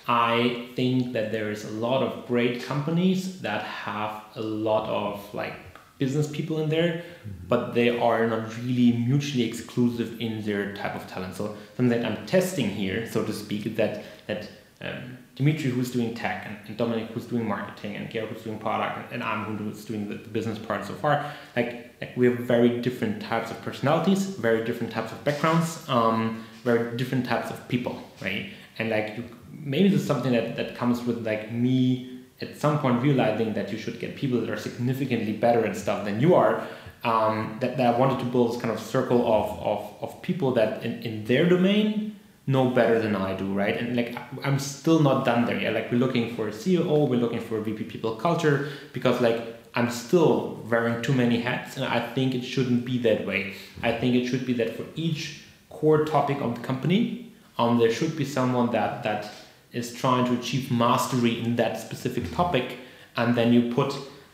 I 0.08 0.70
think 0.76 1.14
that 1.14 1.32
there 1.32 1.52
is 1.52 1.64
a 1.66 1.72
lot 1.72 2.02
of 2.04 2.28
great 2.28 2.64
companies 2.64 3.42
that 3.42 3.64
have 3.64 4.24
a 4.36 4.42
lot 4.42 4.90
of 4.90 5.34
like 5.34 5.54
business 6.00 6.28
people 6.28 6.60
in 6.60 6.70
there, 6.70 6.92
mm-hmm. 6.94 7.48
but 7.48 7.76
they 7.76 7.90
are 7.98 8.26
not 8.28 8.58
really 8.58 8.92
mutually 8.94 9.44
exclusive 9.44 10.20
in 10.20 10.42
their 10.44 10.74
type 10.76 10.96
of 10.96 11.06
talent. 11.08 11.36
So 11.36 11.56
something 11.76 11.90
that 11.90 12.06
I'm 12.06 12.26
testing 12.26 12.70
here, 12.70 13.08
so 13.10 13.24
to 13.24 13.34
speak, 13.34 13.66
is 13.68 13.76
that 13.76 14.04
that 14.28 14.50
um, 14.82 15.18
Dimitri 15.36 15.70
who's 15.70 15.92
doing 15.92 16.14
tech 16.16 16.46
and, 16.48 16.58
and 16.68 16.76
Dominic 16.76 17.10
who's 17.12 17.26
doing 17.26 17.48
marketing 17.48 17.96
and 17.96 18.10
Georg 18.10 18.30
who's 18.30 18.44
doing 18.44 18.58
product 18.58 18.98
and, 18.98 19.06
and 19.14 19.24
I'm 19.24 19.58
who's 19.58 19.86
doing 19.86 20.10
the, 20.10 20.16
the, 20.16 20.30
business 20.30 20.58
part 20.58 20.86
so 20.86 20.94
far. 20.94 21.32
Like, 21.56 21.96
like 22.02 22.18
we 22.18 22.26
have 22.28 22.40
very 22.40 22.82
different 22.82 23.22
types 23.22 23.52
of 23.52 23.62
personalities, 23.62 24.26
very 24.26 24.66
different 24.66 24.92
types 24.92 25.12
of 25.12 25.24
backgrounds, 25.24 25.88
um, 25.88 26.44
very 26.64 26.98
different 26.98 27.26
types 27.26 27.50
of 27.52 27.68
people, 27.68 28.02
right? 28.22 28.52
And 28.80 28.90
like 28.90 29.18
you 29.18 29.24
maybe 29.52 29.90
this 29.90 30.02
is 30.02 30.08
something 30.08 30.32
that, 30.32 30.56
that 30.56 30.76
comes 30.76 31.04
with 31.04 31.26
like 31.26 31.52
me 31.52 32.20
at 32.42 32.58
some 32.58 32.80
point 32.80 33.02
realizing 33.02 33.54
that 33.54 33.72
you 33.72 33.78
should 33.78 34.00
get 34.00 34.16
people 34.16 34.40
that 34.42 34.50
are 34.50 34.58
significantly 34.58 35.34
better 35.34 35.66
at 35.66 35.76
stuff 35.76 36.06
than 36.06 36.20
you 36.20 36.36
are. 36.36 36.68
Um, 37.04 37.58
that, 37.62 37.78
that 37.78 37.96
I 37.96 37.98
wanted 37.98 38.20
to 38.20 38.26
build 38.26 38.54
this 38.54 38.62
kind 38.62 38.72
of 38.72 38.80
circle 38.80 39.22
of, 39.22 39.60
of, 39.60 40.04
of 40.04 40.22
people 40.22 40.54
that 40.54 40.84
in, 40.86 41.02
in 41.02 41.26
their 41.26 41.50
domain 41.50 42.16
know 42.46 42.70
better 42.70 43.00
than 43.00 43.16
I 43.16 43.36
do, 43.36 43.52
right? 43.54 43.76
And 43.76 43.96
like 43.96 44.16
I'm 44.44 44.60
still 44.60 45.00
not 45.00 45.26
done 45.26 45.46
there 45.46 45.60
yet. 45.60 45.74
Like 45.74 45.92
we're 45.92 45.98
looking 45.98 46.36
for 46.36 46.48
a 46.48 46.52
CEO, 46.52 47.08
we're 47.08 47.20
looking 47.20 47.40
for 47.40 47.58
a 47.58 47.62
VP 47.62 47.86
people 47.86 48.16
culture 48.16 48.70
because 48.94 49.20
like 49.22 49.42
I'm 49.74 49.90
still 49.90 50.62
wearing 50.70 51.02
too 51.02 51.14
many 51.14 51.40
hats 51.40 51.78
and 51.78 51.86
I 51.86 52.00
think 52.14 52.36
it 52.36 52.44
shouldn't 52.44 52.86
be 52.86 52.98
that 53.00 53.26
way. 53.26 53.56
I 53.82 53.94
think 53.94 54.16
it 54.16 54.28
should 54.28 54.46
be 54.46 54.54
that 54.54 54.76
for 54.76 54.86
each 54.96 55.44
core 55.70 56.06
topic 56.06 56.40
of 56.42 56.56
the 56.56 56.62
company, 56.62 57.32
um, 57.58 57.80
there 57.80 57.92
should 57.92 58.16
be 58.18 58.26
someone 58.26 58.72
that 58.72 59.04
that 59.04 59.32
is 59.74 59.94
trying 59.94 60.26
to 60.26 60.40
achieve 60.40 60.72
mastery 60.72 61.42
in 61.42 61.56
that 61.56 61.80
specific 61.80 62.32
topic, 62.34 62.78
and 63.16 63.36
then 63.36 63.54
you 63.54 63.74
put 63.74 63.94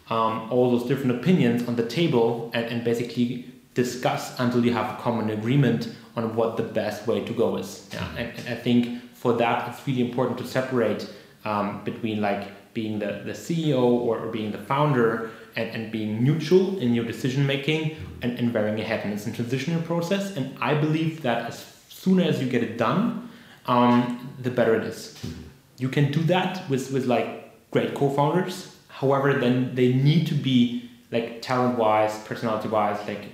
um, 0.09 0.51
all 0.51 0.71
those 0.71 0.87
different 0.87 1.11
opinions 1.11 1.67
on 1.67 1.75
the 1.75 1.85
table 1.85 2.49
and, 2.53 2.65
and 2.65 2.83
basically 2.83 3.45
discuss 3.73 4.39
until 4.39 4.65
you 4.65 4.73
have 4.73 4.97
a 4.97 5.01
common 5.01 5.29
agreement 5.29 5.93
on 6.15 6.35
what 6.35 6.57
the 6.57 6.63
best 6.63 7.05
way 7.05 7.23
to 7.23 7.33
go 7.33 7.57
is. 7.57 7.87
Yeah, 7.93 8.09
and, 8.17 8.37
and 8.37 8.49
I 8.49 8.55
think 8.55 9.13
for 9.13 9.33
that 9.33 9.69
it's 9.69 9.85
really 9.87 10.01
important 10.01 10.37
to 10.39 10.47
separate 10.47 11.07
um, 11.45 11.83
between 11.83 12.21
like 12.21 12.73
being 12.73 12.99
the, 12.99 13.21
the 13.25 13.31
CEO 13.31 13.81
or, 13.81 14.19
or 14.19 14.27
being 14.31 14.51
the 14.51 14.57
founder 14.57 15.31
and, 15.55 15.69
and 15.71 15.91
being 15.91 16.23
neutral 16.23 16.77
in 16.79 16.93
your 16.93 17.05
decision 17.05 17.45
making 17.45 17.95
and, 18.21 18.37
and 18.37 18.53
wearing 18.53 18.79
a 18.79 18.83
hat. 18.83 19.03
And 19.03 19.13
it's 19.13 19.27
a 19.27 19.31
transitional 19.31 19.81
process. 19.81 20.35
And 20.35 20.55
I 20.61 20.73
believe 20.75 21.21
that 21.23 21.47
as 21.47 21.65
soon 21.89 22.19
as 22.19 22.41
you 22.41 22.47
get 22.47 22.63
it 22.63 22.77
done, 22.77 23.26
um, 23.67 24.35
the 24.41 24.51
better 24.51 24.75
it 24.75 24.83
is. 24.83 25.17
Mm-hmm. 25.19 25.41
You 25.77 25.89
can 25.89 26.11
do 26.11 26.21
that 26.23 26.67
with, 26.69 26.91
with 26.91 27.05
like 27.05 27.71
great 27.71 27.93
co-founders. 27.93 28.75
However, 28.87 29.33
then 29.33 29.75
they 29.75 29.93
need 29.93 30.27
to 30.27 30.33
be 30.33 30.89
like 31.11 31.41
talent-wise, 31.41 32.17
personality-wise, 32.23 33.07
like 33.07 33.29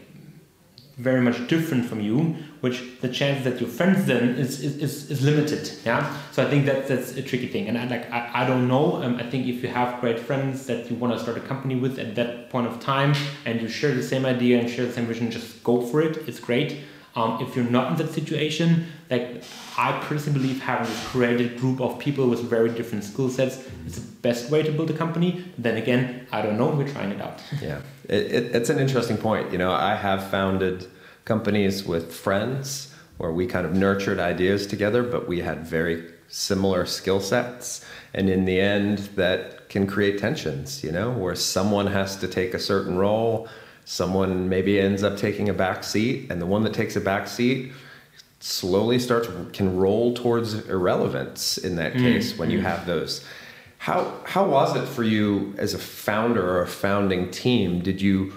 very 0.97 1.21
much 1.21 1.47
different 1.47 1.85
from 1.85 2.01
you, 2.01 2.35
which 2.61 2.83
the 3.01 3.09
chance 3.09 3.43
that 3.43 3.59
your 3.59 3.69
friends 3.69 4.05
then 4.05 4.35
is, 4.35 4.61
is, 4.61 5.09
is, 5.09 5.21
limited. 5.23 5.71
Yeah. 5.83 6.15
So 6.31 6.45
I 6.45 6.49
think 6.49 6.65
that 6.67 6.87
that's 6.87 7.15
a 7.17 7.21
tricky 7.23 7.47
thing. 7.47 7.67
And 7.67 7.77
I 7.77 7.85
like 7.87 8.11
I, 8.11 8.43
I 8.43 8.45
don't 8.45 8.67
know. 8.67 9.01
Um, 9.01 9.15
I 9.15 9.23
think 9.23 9.47
if 9.47 9.63
you 9.63 9.69
have 9.69 9.99
great 10.01 10.19
friends 10.19 10.67
that 10.67 10.91
you 10.91 10.95
want 10.95 11.13
to 11.13 11.19
start 11.19 11.37
a 11.37 11.41
company 11.41 11.75
with 11.75 11.97
at 11.97 12.13
that 12.15 12.51
point 12.51 12.67
of 12.67 12.79
time 12.79 13.15
and 13.45 13.59
you 13.59 13.67
share 13.67 13.95
the 13.95 14.03
same 14.03 14.25
idea 14.25 14.59
and 14.59 14.69
share 14.69 14.85
the 14.85 14.93
same 14.93 15.07
vision, 15.07 15.31
just 15.31 15.63
go 15.63 15.81
for 15.81 16.01
it. 16.01 16.17
It's 16.27 16.39
great. 16.39 16.83
Um, 17.15 17.41
if 17.41 17.55
you're 17.55 17.65
not 17.65 17.91
in 17.91 17.97
that 17.97 18.11
situation, 18.11 18.87
like 19.11 19.43
I 19.77 19.99
personally 20.03 20.39
believe 20.39 20.61
having 20.61 20.91
a 20.91 20.99
created 21.05 21.59
group 21.59 21.79
of 21.79 21.99
people 21.99 22.27
with 22.27 22.41
very 22.41 22.69
different 22.69 23.03
skill 23.03 23.29
sets 23.29 23.57
is 23.85 23.95
the 23.95 24.07
best 24.21 24.49
way 24.49 24.63
to 24.63 24.71
build 24.71 24.89
a 24.89 24.93
company. 24.93 25.45
Then 25.57 25.77
again, 25.77 26.27
I 26.31 26.41
don't 26.41 26.57
know. 26.57 26.69
We're 26.69 26.87
trying 26.87 27.11
it 27.11 27.21
out. 27.21 27.41
Yeah, 27.61 27.81
it, 28.09 28.23
it, 28.31 28.55
it's 28.55 28.69
an 28.69 28.79
interesting 28.79 29.17
point. 29.17 29.51
You 29.51 29.59
know, 29.59 29.71
I 29.71 29.95
have 29.95 30.29
founded 30.29 30.87
companies 31.23 31.85
with 31.85 32.11
friends 32.11 32.93
where 33.17 33.31
we 33.31 33.45
kind 33.45 33.65
of 33.65 33.73
nurtured 33.73 34.19
ideas 34.19 34.65
together, 34.65 35.03
but 35.03 35.27
we 35.27 35.39
had 35.41 35.65
very 35.65 36.11
similar 36.27 36.85
skill 36.85 37.19
sets. 37.19 37.85
And 38.13 38.29
in 38.29 38.45
the 38.45 38.59
end, 38.59 38.97
that 39.15 39.69
can 39.69 39.87
create 39.87 40.17
tensions, 40.17 40.83
you 40.83 40.91
know, 40.91 41.11
where 41.11 41.35
someone 41.35 41.87
has 41.87 42.15
to 42.17 42.27
take 42.27 42.53
a 42.53 42.59
certain 42.59 42.97
role 42.97 43.47
someone 43.85 44.49
maybe 44.49 44.79
ends 44.79 45.03
up 45.03 45.17
taking 45.17 45.49
a 45.49 45.53
back 45.53 45.83
seat 45.83 46.31
and 46.31 46.41
the 46.41 46.45
one 46.45 46.63
that 46.63 46.73
takes 46.73 46.95
a 46.95 47.01
back 47.01 47.27
seat 47.27 47.71
slowly 48.39 48.99
starts 48.99 49.27
can 49.53 49.77
roll 49.77 50.13
towards 50.13 50.53
irrelevance 50.67 51.57
in 51.57 51.75
that 51.75 51.93
mm, 51.93 51.99
case 51.99 52.33
mm. 52.33 52.37
when 52.39 52.49
you 52.49 52.59
mm. 52.59 52.63
have 52.63 52.85
those 52.85 53.25
how 53.77 54.13
how 54.25 54.45
was 54.45 54.75
it 54.75 54.87
for 54.87 55.03
you 55.03 55.53
as 55.57 55.73
a 55.73 55.79
founder 55.79 56.45
or 56.47 56.61
a 56.61 56.67
founding 56.67 57.31
team 57.31 57.81
did 57.81 58.01
you 58.01 58.33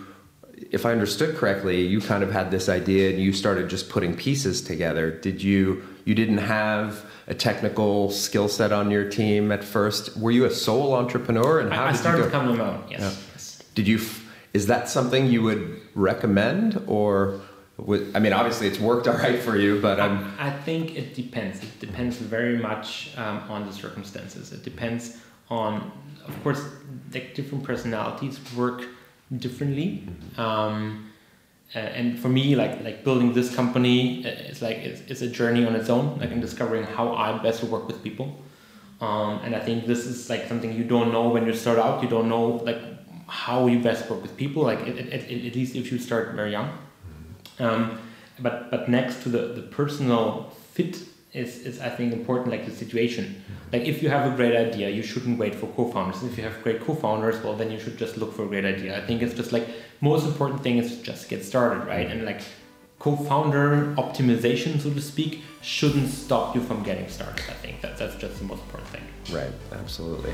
if 0.71 0.87
i 0.87 0.93
understood 0.93 1.37
correctly 1.37 1.85
you 1.85 2.01
kind 2.01 2.23
of 2.23 2.31
had 2.31 2.51
this 2.51 2.69
idea 2.69 3.11
and 3.11 3.21
you 3.21 3.33
started 3.33 3.69
just 3.69 3.89
putting 3.89 4.15
pieces 4.17 4.61
together 4.63 5.11
did 5.11 5.43
you 5.43 5.83
you 6.05 6.15
didn't 6.15 6.39
have 6.39 7.05
a 7.27 7.35
technical 7.35 8.11
skill 8.11 8.49
set 8.49 8.73
on 8.73 8.91
your 8.91 9.09
team 9.09 9.51
at 9.53 9.65
first. 9.65 10.17
Were 10.17 10.31
you 10.31 10.45
a 10.45 10.51
sole 10.51 10.95
entrepreneur, 10.95 11.61
and 11.61 11.73
how 11.73 11.85
I, 11.85 11.89
I 11.89 11.93
did 11.93 11.99
started 11.99 12.19
you 12.19 12.25
go? 12.25 12.31
becoming 12.31 12.57
my 12.57 12.65
own. 12.65 12.85
Yes. 12.89 13.29
yes. 13.33 13.63
Did 13.75 13.89
you? 13.89 14.01
Is 14.57 14.65
that 14.73 14.89
something 14.89 15.23
you 15.35 15.43
would 15.49 15.63
recommend, 15.95 16.69
or? 16.87 17.15
would- 17.89 18.09
I 18.17 18.19
mean, 18.25 18.33
obviously, 18.41 18.67
it's 18.71 18.81
worked 18.91 19.07
all 19.11 19.19
right 19.27 19.39
for 19.47 19.55
you, 19.65 19.73
but 19.87 19.97
I'm. 20.05 20.17
I 20.49 20.51
think 20.67 20.97
it 21.01 21.09
depends. 21.23 21.63
It 21.63 21.79
depends 21.87 22.15
very 22.37 22.57
much 22.71 22.87
um, 23.23 23.39
on 23.55 23.61
the 23.69 23.73
circumstances. 23.85 24.45
It 24.57 24.63
depends 24.71 25.03
on, 25.51 25.93
of 26.31 26.35
course, 26.43 26.63
like 27.15 27.35
different 27.39 27.63
personalities 27.71 28.35
work 28.57 28.81
differently. 29.45 29.89
Um, 30.39 31.11
uh, 31.75 31.99
and 31.99 32.19
for 32.23 32.31
me, 32.39 32.45
like 32.63 32.75
like 32.89 32.99
building 33.07 33.35
this 33.35 33.49
company, 33.61 33.99
uh, 34.25 34.51
it's 34.51 34.63
like 34.63 34.79
it's, 34.89 35.01
it's 35.11 35.23
a 35.29 35.31
journey 35.39 35.63
on 35.69 35.75
its 35.81 35.91
own. 35.97 36.19
Like 36.21 36.31
I'm 36.33 36.41
discovering 36.49 36.85
how 36.97 37.07
I 37.15 37.27
best 37.47 37.61
work 37.65 37.85
with 37.91 37.99
people. 38.03 38.29
Um, 39.07 39.33
and 39.45 39.55
I 39.55 39.61
think 39.61 39.79
this 39.93 40.03
is 40.07 40.31
like 40.33 40.43
something 40.51 40.73
you 40.81 40.85
don't 40.85 41.11
know 41.13 41.29
when 41.35 41.45
you 41.49 41.55
start 41.65 41.79
out. 41.79 42.03
You 42.03 42.09
don't 42.09 42.29
know 42.35 42.47
like 42.71 42.81
how 43.27 43.67
you 43.67 43.81
best 43.81 44.09
work 44.11 44.23
with 44.23 44.37
people. 44.37 44.63
Like 44.63 44.81
it, 44.81 44.99
it, 44.99 45.31
it, 45.31 45.47
at 45.47 45.55
least 45.55 45.77
if 45.77 45.91
you 45.93 45.99
start 45.99 46.35
very 46.35 46.53
young. 46.53 46.79
Um, 47.59 47.99
but 48.39 48.71
but 48.71 48.89
next 48.89 49.23
to 49.23 49.29
the, 49.29 49.55
the 49.55 49.63
personal 49.63 50.51
fit 50.73 51.03
is, 51.33 51.59
is 51.59 51.81
I 51.81 51.91
think 51.91 52.13
important 52.13 52.51
like 52.51 52.65
the 52.65 52.73
situation. 52.73 53.43
Like 53.73 53.83
if 53.83 54.03
you 54.03 54.09
have 54.09 54.33
a 54.33 54.37
great 54.37 54.57
idea, 54.57 54.89
you 54.91 55.03
shouldn't 55.03 55.39
wait 55.39 55.55
for 55.55 55.67
co-founders. 55.69 56.23
If 56.23 56.37
you 56.39 56.45
have 56.45 56.63
great 56.63 56.81
co-founders, 56.81 57.43
well 57.43 57.57
then 57.57 57.71
you 57.71 57.79
should 57.79 57.99
just 57.99 58.17
look 58.17 58.33
for 58.35 58.45
a 58.45 58.49
great 58.49 58.65
idea. 58.65 58.97
I 58.97 59.07
think 59.07 59.23
it's 59.23 59.35
just 59.35 59.53
like 59.53 59.67
most 60.01 60.27
important 60.27 60.63
thing 60.63 60.79
is 60.79 61.01
just 61.03 61.29
get 61.29 61.45
started, 61.45 61.87
right? 61.87 62.07
And 62.11 62.25
like 62.25 62.41
co-founder 62.99 63.95
optimization, 63.97 64.81
so 64.81 64.91
to 64.91 65.03
speak, 65.03 65.43
shouldn't 65.61 66.09
stop 66.09 66.55
you 66.55 66.63
from 66.63 66.83
getting 66.83 67.09
started. 67.09 67.45
I 67.49 67.55
think 67.55 67.81
that 67.83 67.99
that's 67.99 68.17
just 68.17 68.39
the 68.39 68.45
most 68.45 68.63
important 68.63 68.89
thing. 68.91 69.03
Right, 69.31 69.53
absolutely. 69.73 70.33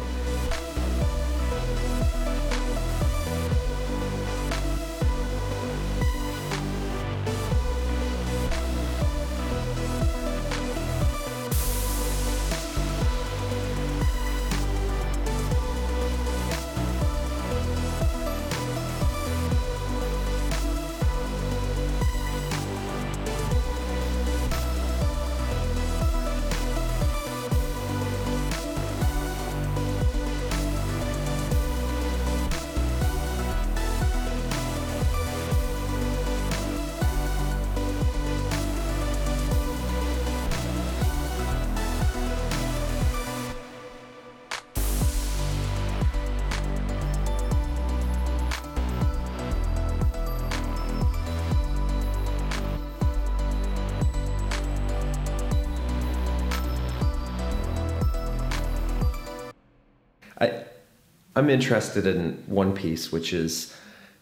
I'm 61.42 61.50
interested 61.50 62.06
in 62.06 62.40
one 62.46 62.72
piece, 62.72 63.10
which 63.10 63.32
is, 63.32 63.76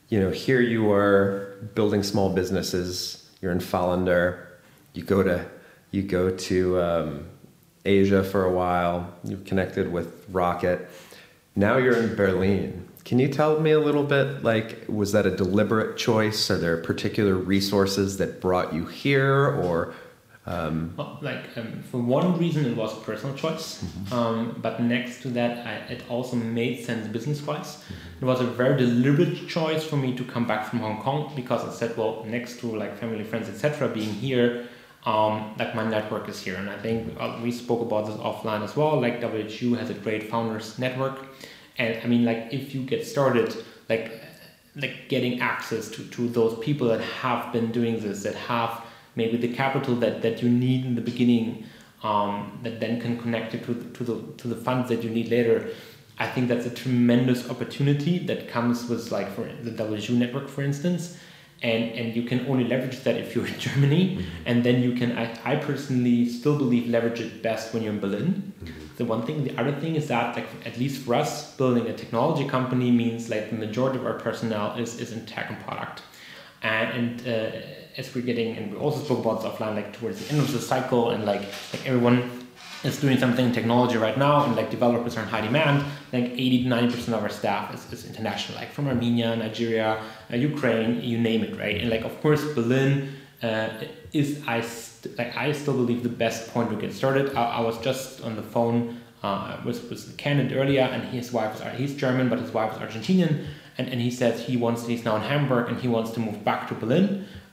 you 0.09 0.19
know, 0.19 0.31
here 0.31 0.63
you 0.63 0.91
are 0.91 1.69
building 1.75 2.03
small 2.03 2.33
businesses. 2.33 3.31
You're 3.43 3.53
in 3.53 3.59
Vallendar. 3.59 4.47
You 4.95 5.03
go 5.03 5.23
to, 5.23 5.45
you 5.91 6.03
go 6.03 6.31
to 6.35 6.81
um, 6.81 7.27
Asia 7.85 8.25
for 8.25 8.47
a 8.47 8.51
while. 8.51 9.13
You're 9.23 9.41
connected 9.41 9.93
with 9.93 10.25
Rocket. 10.31 10.89
Now 11.55 11.77
you're 11.77 11.99
in 11.99 12.15
Berlin. 12.17 12.89
Can 13.05 13.19
you 13.19 13.29
tell 13.29 13.61
me 13.61 13.73
a 13.73 13.81
little 13.81 14.05
bit? 14.05 14.43
Like, 14.43 14.87
was 14.89 15.13
that 15.13 15.27
a 15.27 15.37
deliberate 15.37 15.99
choice? 15.99 16.51
Are 16.51 16.57
there 16.57 16.79
particular 16.79 17.35
resources 17.35 18.17
that 18.17 18.41
brought 18.41 18.73
you 18.73 18.87
here, 18.87 19.47
or 19.47 19.93
Well, 20.97 21.19
like 21.23 21.57
um, 21.57 21.83
for 21.91 21.99
one 21.99 22.37
reason, 22.37 22.65
it 22.65 22.77
was 22.77 22.93
a 22.93 23.01
personal 23.03 23.37
choice, 23.37 23.85
um, 24.11 24.59
but 24.61 24.83
next 24.83 25.23
to 25.23 25.29
that, 25.29 25.65
I, 25.65 25.93
it 25.93 26.03
also 26.09 26.35
made 26.35 26.85
sense 26.85 27.07
business-wise. 27.07 27.85
It 28.21 28.25
was 28.25 28.41
a 28.41 28.47
very 28.47 28.77
deliberate 28.77 29.47
choice 29.47 29.85
for 29.85 29.97
me 29.97 30.17
to 30.17 30.25
come 30.25 30.47
back 30.47 30.67
from 30.69 30.81
Hong 30.81 31.01
Kong 31.03 31.33
because 31.37 31.63
I 31.65 31.73
said, 31.73 31.97
well, 31.97 32.25
next 32.27 32.59
to 32.61 32.67
like 32.67 32.99
family, 32.99 33.23
friends, 33.23 33.49
etc., 33.49 33.89
being 33.89 34.13
here, 34.13 34.69
um, 35.07 35.55
like 35.57 35.75
my 35.77 35.89
network 35.89 36.29
is 36.29 36.41
here, 36.41 36.57
and 36.57 36.69
I 36.69 36.79
think 36.79 37.17
uh, 37.21 37.39
we 37.43 37.53
spoke 37.53 37.81
about 37.81 38.07
this 38.07 38.17
offline 38.17 38.65
as 38.65 38.75
well. 38.75 39.01
Like 39.01 39.21
WHU 39.21 39.75
has 39.75 39.89
a 39.91 39.95
great 39.95 40.31
founders 40.31 40.79
network, 40.81 41.27
and 41.79 41.97
I 42.03 42.07
mean, 42.09 42.25
like 42.25 42.49
if 42.53 42.75
you 42.75 42.83
get 42.83 43.07
started, 43.07 43.55
like 43.89 44.21
like 44.77 45.09
getting 45.09 45.41
access 45.41 45.89
to, 45.91 46.05
to 46.11 46.29
those 46.29 46.59
people 46.59 46.89
that 46.89 47.01
have 47.01 47.53
been 47.53 47.71
doing 47.73 48.01
this, 48.01 48.23
that 48.25 48.35
have 48.35 48.85
maybe 49.21 49.37
the 49.47 49.53
capital 49.63 49.95
that, 50.05 50.15
that 50.25 50.37
you 50.43 50.49
need 50.67 50.81
in 50.89 50.95
the 51.01 51.07
beginning, 51.13 51.47
um, 52.11 52.33
that 52.65 52.75
then 52.83 52.95
can 53.05 53.15
connect 53.23 53.49
you 53.55 53.61
to, 53.67 53.73
the- 53.81 53.91
to 53.97 54.03
the 54.09 54.17
to 54.41 54.45
the 54.53 54.59
funds 54.67 54.85
that 54.91 55.01
you 55.05 55.11
need 55.19 55.29
later. 55.37 55.57
I 56.25 56.27
think 56.33 56.45
that's 56.53 56.67
a 56.73 56.75
tremendous 56.83 57.41
opportunity 57.53 58.15
that 58.31 58.41
comes 58.55 58.79
with 58.91 59.03
like 59.17 59.29
for 59.37 59.45
the 59.67 59.73
WHU 59.83 60.15
network, 60.23 60.47
for 60.55 60.63
instance, 60.71 61.03
and 61.71 61.83
and 62.01 62.07
you 62.17 62.23
can 62.31 62.41
only 62.51 62.65
leverage 62.73 62.99
that 63.07 63.17
if 63.25 63.29
you're 63.35 63.49
in 63.53 63.59
Germany, 63.67 64.03
and 64.49 64.57
then 64.67 64.77
you 64.87 64.93
can. 65.01 65.11
I, 65.23 65.25
I 65.53 65.55
personally 65.71 66.19
still 66.39 66.57
believe 66.65 66.85
leverage 66.97 67.21
it 67.27 67.33
best 67.49 67.65
when 67.73 67.81
you're 67.83 67.95
in 67.99 68.01
Berlin. 68.07 68.31
The 69.01 69.07
one 69.15 69.23
thing, 69.27 69.37
the 69.49 69.55
other 69.61 69.75
thing 69.83 69.93
is 70.01 70.05
that 70.13 70.27
like 70.39 70.49
at 70.71 70.75
least 70.83 70.97
for 71.05 71.13
us, 71.23 71.33
building 71.61 71.87
a 71.93 71.95
technology 72.03 72.47
company 72.57 72.89
means 73.03 73.31
like 73.35 73.45
the 73.53 73.57
majority 73.67 73.99
of 74.01 74.05
our 74.11 74.19
personnel 74.27 74.67
is 74.83 74.91
is 75.03 75.13
in 75.17 75.21
tech 75.33 75.47
and 75.53 75.59
product, 75.67 75.97
and, 76.63 77.21
and 77.21 77.29
uh, 77.29 77.57
as 77.97 78.15
we're 78.15 78.25
getting 78.25 78.57
and 78.57 78.73
we 78.73 78.79
also 78.79 79.03
spoke 79.03 79.21
about 79.21 79.43
this 79.43 79.51
offline 79.51 79.75
like 79.75 79.93
towards 79.93 80.25
the 80.25 80.33
end 80.33 80.41
of 80.41 80.53
the 80.53 80.59
cycle 80.59 81.11
and 81.11 81.25
like 81.25 81.43
like 81.73 81.87
everyone 81.87 82.31
is 82.85 82.99
doing 82.99 83.19
something 83.19 83.47
in 83.47 83.53
technology 83.53 83.99
right 83.99 84.17
now 84.17 84.45
and 84.45 84.57
like 84.57 84.71
developers 84.71 85.17
are 85.17 85.23
in 85.23 85.29
high 85.29 85.41
demand 85.41 85.85
like 86.13 86.25
80 86.25 86.63
to 86.63 86.69
90 86.69 86.95
percent 86.95 87.17
of 87.17 87.23
our 87.23 87.29
staff 87.29 87.75
is, 87.75 87.93
is 87.93 88.07
international 88.07 88.59
like 88.59 88.71
from 88.71 88.87
armenia 88.89 89.37
nigeria 89.37 90.03
uh, 90.33 90.37
ukraine 90.37 91.01
you 91.03 91.19
name 91.19 91.43
it 91.43 91.59
right? 91.59 91.81
And 91.81 91.91
like 91.91 92.03
of 92.03 92.21
course 92.21 92.45
berlin 92.55 93.13
uh, 93.43 93.69
is 94.13 94.43
i 94.47 94.61
st- 94.61 95.17
like 95.19 95.37
i 95.37 95.53
still 95.53 95.75
believe 95.75 96.03
the 96.03 96.09
best 96.09 96.53
point 96.53 96.71
to 96.71 96.77
get 96.77 96.93
started 96.93 97.35
i, 97.35 97.59
I 97.59 97.61
was 97.61 97.79
just 97.79 98.23
on 98.23 98.37
the 98.37 98.43
phone 98.43 99.01
uh, 99.23 99.59
with, 99.67 99.91
with 99.91 100.09
a 100.09 100.17
candidate 100.17 100.57
earlier 100.57 100.83
and 100.83 101.03
his 101.05 101.33
wife 101.33 101.55
is 101.57 101.79
he's 101.79 101.95
german 101.97 102.29
but 102.29 102.39
his 102.39 102.53
wife 102.53 102.73
is 102.73 102.79
argentinian 102.79 103.45
and, 103.81 103.89
and 103.93 103.99
he 104.09 104.11
says 104.21 104.33
he 104.51 104.57
wants 104.65 104.87
he's 104.87 105.05
now 105.09 105.17
in 105.21 105.23
hamburg 105.33 105.65
and 105.71 105.77
he 105.85 105.89
wants 105.97 106.11
to 106.17 106.21
move 106.27 106.39
back 106.51 106.61
to 106.69 106.75
berlin 106.83 107.07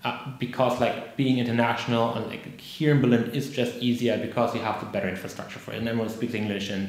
uh, 0.07 0.13
because 0.45 0.73
like 0.85 0.97
being 1.21 1.37
international 1.43 2.05
and 2.15 2.23
like 2.31 2.45
here 2.75 2.91
in 2.95 2.99
Berlin 3.03 3.23
is 3.39 3.45
just 3.59 3.73
easier 3.87 4.15
because 4.27 4.49
you 4.55 4.61
have 4.69 4.77
the 4.83 4.85
better 4.95 5.09
infrastructure 5.15 5.59
for 5.63 5.71
it. 5.73 5.77
And 5.79 5.87
everyone 5.91 6.09
speaks 6.17 6.35
English 6.43 6.67
and 6.75 6.83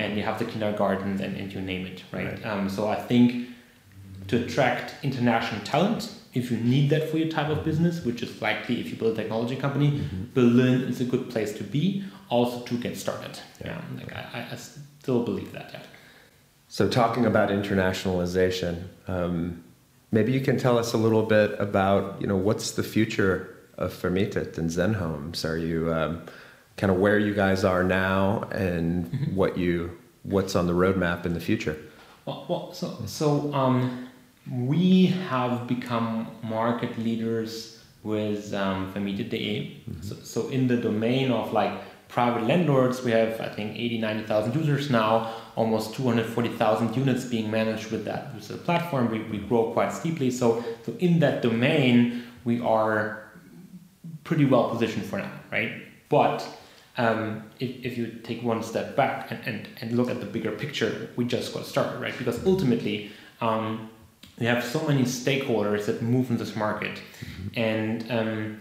and 0.00 0.08
you 0.16 0.22
have 0.28 0.38
the 0.42 0.46
kindergartens 0.52 1.18
and, 1.24 1.32
and 1.40 1.46
you 1.54 1.60
name 1.72 1.84
it 1.92 1.98
right, 2.12 2.26
Right. 2.28 2.46
Um, 2.50 2.62
so 2.76 2.80
I 2.96 2.98
think 3.10 3.48
to 4.30 4.34
attract 4.44 4.86
international 5.10 5.60
talent 5.74 6.02
if 6.40 6.44
you 6.52 6.56
need 6.74 6.86
that 6.94 7.04
for 7.10 7.16
your 7.22 7.30
type 7.38 7.50
of 7.56 7.58
business 7.70 7.94
which 8.08 8.20
is 8.26 8.30
likely 8.48 8.76
if 8.82 8.86
you 8.90 8.96
build 9.00 9.12
a 9.18 9.22
technology 9.22 9.56
company 9.66 9.90
Berlin 10.38 10.76
is 10.92 10.98
a 11.06 11.08
good 11.12 11.24
place 11.32 11.52
to 11.60 11.64
be. 11.76 11.84
Also 12.36 12.58
to 12.70 12.74
get 12.86 12.94
started. 13.04 13.34
Yeah, 13.64 13.80
like 13.98 14.10
I, 14.20 14.22
I- 14.38 14.48
I 14.54 14.56
still 14.56 15.20
believe 15.30 15.50
that 15.58 15.68
yeah. 15.74 15.82
So, 16.72 16.88
talking 16.88 17.26
about 17.26 17.50
internationalization, 17.50 18.84
um, 19.06 19.62
maybe 20.10 20.32
you 20.32 20.40
can 20.40 20.56
tell 20.56 20.78
us 20.78 20.94
a 20.94 20.96
little 20.96 21.22
bit 21.22 21.54
about, 21.60 22.18
you 22.18 22.26
know, 22.26 22.38
what's 22.38 22.70
the 22.70 22.82
future 22.82 23.54
of 23.76 23.92
Vermietet 23.92 24.56
and 24.56 24.70
Zenhomes? 24.70 25.46
Are 25.46 25.58
you 25.58 25.92
um, 25.92 26.22
kind 26.78 26.90
of 26.90 26.96
where 26.96 27.18
you 27.18 27.34
guys 27.34 27.62
are 27.62 27.84
now 27.84 28.44
and 28.52 29.34
what 29.34 29.58
you 29.58 29.98
what's 30.22 30.56
on 30.56 30.66
the 30.66 30.72
roadmap 30.72 31.26
in 31.26 31.34
the 31.34 31.40
future? 31.40 31.76
Well, 32.24 32.46
well 32.48 32.72
so 32.72 33.02
so 33.04 33.52
um, 33.52 34.08
we 34.50 35.08
have 35.28 35.66
become 35.66 36.26
market 36.42 36.98
leaders 36.98 37.84
with 38.02 38.54
um, 38.54 38.90
Vermietet.de. 38.94 39.76
So, 40.00 40.14
so 40.22 40.48
in 40.48 40.68
the 40.68 40.78
domain 40.78 41.32
of 41.32 41.52
like 41.52 41.78
private 42.12 42.46
landlords, 42.46 43.02
we 43.02 43.10
have 43.10 43.40
I 43.40 43.48
think 43.48 43.76
80, 43.76 43.98
90,000 43.98 44.54
users 44.54 44.90
now, 44.90 45.34
almost 45.56 45.94
240,000 45.94 46.94
units 46.94 47.24
being 47.24 47.50
managed 47.50 47.90
with 47.90 48.04
that 48.04 48.34
with 48.34 48.48
the 48.48 48.58
platform. 48.58 49.10
We, 49.10 49.20
we 49.22 49.38
grow 49.38 49.72
quite 49.72 49.92
steeply. 49.92 50.30
So, 50.30 50.62
so 50.84 50.94
in 50.98 51.20
that 51.20 51.40
domain, 51.42 52.24
we 52.44 52.60
are 52.60 53.32
pretty 54.24 54.44
well 54.44 54.68
positioned 54.68 55.06
for 55.06 55.18
now, 55.18 55.32
right? 55.50 55.72
But 56.10 56.46
um, 56.98 57.44
if, 57.58 57.86
if 57.86 57.98
you 57.98 58.08
take 58.22 58.42
one 58.42 58.62
step 58.62 58.94
back 58.94 59.30
and, 59.30 59.40
and, 59.46 59.68
and 59.80 59.96
look 59.96 60.10
at 60.10 60.20
the 60.20 60.26
bigger 60.26 60.52
picture, 60.52 61.08
we 61.16 61.24
just 61.24 61.54
got 61.54 61.64
started, 61.64 61.98
right? 61.98 62.16
Because 62.18 62.44
ultimately, 62.44 63.10
um, 63.40 63.90
we 64.38 64.44
have 64.46 64.62
so 64.62 64.86
many 64.86 65.04
stakeholders 65.04 65.86
that 65.86 66.02
move 66.02 66.30
in 66.30 66.36
this 66.36 66.54
market, 66.56 67.00
and 67.54 68.10
um, 68.10 68.58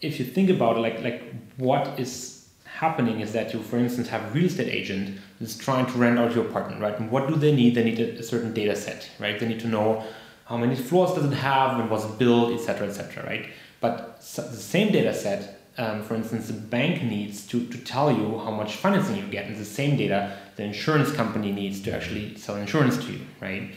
if 0.00 0.18
you 0.18 0.24
think 0.24 0.50
about 0.50 0.76
it, 0.76 0.80
like 0.80 1.02
like 1.02 1.22
what 1.56 1.98
is 1.98 2.37
happening 2.84 3.20
is 3.20 3.32
that 3.32 3.52
you, 3.52 3.60
for 3.60 3.76
instance, 3.78 4.08
have 4.08 4.22
a 4.24 4.30
real 4.30 4.46
estate 4.46 4.68
agent 4.68 5.18
that's 5.40 5.56
trying 5.56 5.86
to 5.86 5.92
rent 5.92 6.18
out 6.18 6.34
your 6.34 6.46
apartment, 6.46 6.80
right? 6.80 6.98
And 6.98 7.10
what 7.10 7.28
do 7.28 7.34
they 7.34 7.54
need? 7.54 7.74
They 7.74 7.84
need 7.84 8.00
a, 8.00 8.22
certain 8.22 8.52
data 8.54 8.76
set, 8.76 9.10
right? 9.18 9.38
They 9.38 9.48
need 9.48 9.60
to 9.60 9.68
know 9.68 10.04
how 10.46 10.56
many 10.56 10.76
floors 10.76 11.12
does 11.14 11.30
it 11.30 11.34
have, 11.34 11.78
when 11.78 11.88
was 11.90 12.04
it 12.04 12.18
built, 12.18 12.52
etc., 12.52 12.88
etc., 12.88 13.26
right? 13.26 13.46
But 13.80 14.20
the 14.20 14.64
same 14.74 14.92
data 14.92 15.12
set 15.12 15.58
um, 15.78 16.02
for 16.02 16.16
instance, 16.16 16.48
the 16.48 16.54
bank 16.54 17.04
needs 17.04 17.46
to, 17.46 17.64
to 17.68 17.78
tell 17.78 18.10
you 18.10 18.38
how 18.40 18.50
much 18.50 18.74
financing 18.74 19.16
you 19.16 19.26
get, 19.28 19.46
and 19.46 19.56
the 19.56 19.64
same 19.64 19.96
data 19.96 20.36
the 20.56 20.64
insurance 20.64 21.12
company 21.12 21.52
needs 21.52 21.80
to 21.82 21.94
actually 21.94 22.36
sell 22.36 22.56
insurance 22.56 22.96
to 22.98 23.12
you, 23.12 23.20
right? 23.40 23.70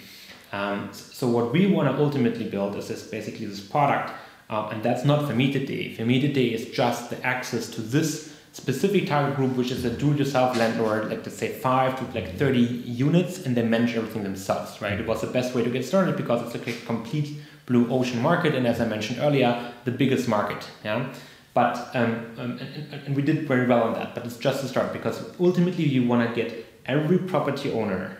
Um, 0.52 0.90
so 0.92 1.28
what 1.28 1.54
we 1.54 1.68
want 1.68 1.96
to 1.96 2.04
ultimately 2.04 2.50
build 2.50 2.76
is 2.76 2.88
this 2.88 3.04
basically 3.04 3.46
this 3.46 3.60
product, 3.60 4.12
uh, 4.50 4.70
and 4.72 4.82
that's 4.82 5.06
not 5.06 5.28
for 5.28 5.36
me 5.36 5.54
today. 5.54 5.94
For 5.94 6.04
me 6.04 6.20
today 6.20 6.48
is 6.48 6.72
just 6.72 7.12
the 7.12 7.24
access 7.24 7.70
to 7.70 7.82
this 7.82 8.31
specific 8.62 9.08
target 9.08 9.36
group, 9.36 9.56
which 9.56 9.72
is 9.72 9.84
a 9.86 9.90
do-it-yourself 9.90 10.56
landlord, 10.56 11.10
like 11.10 11.26
let's 11.26 11.38
say 11.38 11.52
five 11.52 11.98
to 11.98 12.04
like 12.20 12.38
30 12.38 12.60
units, 12.60 13.44
and 13.46 13.58
they 13.58 13.64
manage 13.64 13.96
everything 13.96 14.24
themselves, 14.24 14.82
right? 14.82 15.00
It 15.00 15.08
was 15.08 15.22
the 15.22 15.28
best 15.28 15.56
way 15.56 15.64
to 15.64 15.70
get 15.70 15.84
started 15.84 16.16
because 16.16 16.40
it's 16.44 16.54
like 16.54 16.68
a 16.68 16.86
complete 16.86 17.38
blue 17.66 17.90
ocean 17.90 18.22
market, 18.22 18.54
and 18.54 18.68
as 18.68 18.80
I 18.80 18.86
mentioned 18.86 19.20
earlier, 19.20 19.52
the 19.86 19.92
biggest 19.92 20.28
market, 20.28 20.70
yeah? 20.86 21.12
But 21.54 21.76
um, 21.96 22.12
um, 22.38 22.60
and, 22.60 22.94
and, 23.06 23.16
we 23.16 23.22
did 23.24 23.48
very 23.48 23.68
well 23.68 23.84
on 23.84 23.94
that. 23.96 24.16
But 24.16 24.26
it's 24.26 24.38
just 24.38 24.64
a 24.64 24.68
start 24.68 24.94
because 24.94 25.18
ultimately 25.38 25.84
you 25.84 26.08
want 26.08 26.22
to 26.28 26.34
get 26.34 26.66
every 26.86 27.18
property 27.18 27.70
owner 27.72 28.18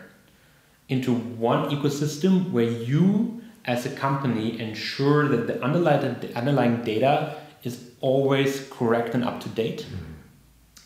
into 0.88 1.14
one 1.14 1.70
ecosystem 1.70 2.50
where 2.50 2.70
you, 2.70 3.40
as 3.64 3.86
a 3.86 3.90
company, 3.90 4.60
ensure 4.60 5.28
that 5.28 5.46
the 5.46 5.62
underlying 5.64 6.16
the 6.20 6.36
underlying 6.36 6.82
data 6.84 7.36
is 7.62 7.90
always 8.00 8.68
correct 8.70 9.14
and 9.14 9.24
up 9.24 9.40
to 9.40 9.48
date. 9.48 9.86
Mm-hmm. 9.86 10.11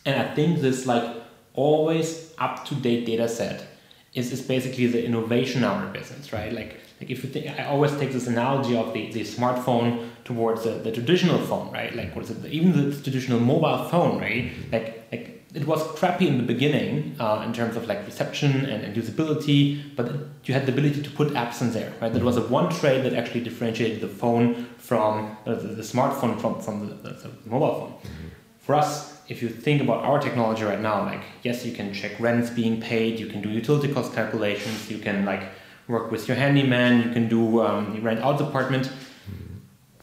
And 0.07 0.15
I 0.21 0.33
think 0.33 0.61
this 0.61 0.85
like 0.85 1.05
always 1.53 2.33
up 2.37 2.65
to 2.67 2.75
date 2.75 3.05
data 3.05 3.27
set 3.27 3.67
is, 4.13 4.31
is 4.31 4.41
basically 4.41 4.87
the 4.87 5.05
innovation 5.05 5.65
of 5.65 5.73
our 5.73 5.87
business, 5.87 6.31
right? 6.31 6.53
Like 6.53 6.79
like 6.99 7.11
if 7.11 7.23
you 7.23 7.29
think, 7.29 7.59
I 7.59 7.65
always 7.65 7.95
take 7.97 8.11
this 8.11 8.25
analogy 8.25 8.75
of 8.75 8.91
the, 8.93 9.11
the 9.11 9.21
smartphone 9.21 10.09
towards 10.23 10.63
the, 10.63 10.71
the 10.71 10.91
traditional 10.91 11.37
phone, 11.45 11.71
right? 11.71 11.95
Like 11.95 12.15
what 12.15 12.23
is 12.23 12.31
it? 12.31 12.45
Even 12.51 12.71
the 12.89 13.01
traditional 13.01 13.39
mobile 13.39 13.89
phone, 13.89 14.17
right? 14.19 14.49
Like 14.71 15.07
like 15.11 15.43
it 15.53 15.67
was 15.67 15.83
crappy 15.99 16.27
in 16.27 16.37
the 16.37 16.43
beginning 16.43 17.17
uh, 17.19 17.43
in 17.45 17.51
terms 17.51 17.75
of 17.75 17.85
like 17.87 18.05
reception 18.05 18.65
and, 18.65 18.83
and 18.83 18.95
usability, 18.95 19.95
but 19.97 20.11
you 20.45 20.53
had 20.53 20.65
the 20.65 20.71
ability 20.71 21.01
to 21.01 21.09
put 21.09 21.29
apps 21.33 21.61
in 21.61 21.71
there, 21.73 21.93
right? 22.01 22.13
That 22.13 22.23
was 22.23 22.37
a 22.37 22.43
one 22.43 22.69
trait 22.69 23.03
that 23.03 23.13
actually 23.13 23.41
differentiated 23.41 23.99
the 23.99 24.07
phone 24.07 24.67
from 24.77 25.37
uh, 25.45 25.55
the, 25.55 25.67
the, 25.79 25.83
smartphone 25.83 26.39
from 26.39 26.61
from 26.61 26.87
the, 26.87 26.93
the, 26.95 27.09
the 27.09 27.49
mobile 27.49 27.75
phone. 27.75 28.11
For 28.59 28.75
us, 28.75 29.16
if 29.29 29.41
you 29.41 29.49
think 29.49 29.81
about 29.81 30.03
our 30.03 30.19
technology 30.19 30.63
right 30.63 30.79
now, 30.79 31.03
like 31.03 31.21
yes, 31.43 31.65
you 31.65 31.73
can 31.73 31.93
check 31.93 32.19
rents 32.19 32.49
being 32.49 32.79
paid, 32.81 33.19
you 33.19 33.27
can 33.27 33.41
do 33.41 33.49
utility 33.49 33.91
cost 33.93 34.13
calculations, 34.13 34.89
you 34.89 34.99
can 34.99 35.25
like 35.25 35.43
work 35.87 36.11
with 36.11 36.27
your 36.27 36.37
handyman, 36.37 37.03
you 37.03 37.11
can 37.11 37.27
do 37.27 37.61
um, 37.61 37.95
you 37.95 38.01
rent 38.01 38.19
out 38.19 38.37
the 38.37 38.45
apartment. 38.45 38.91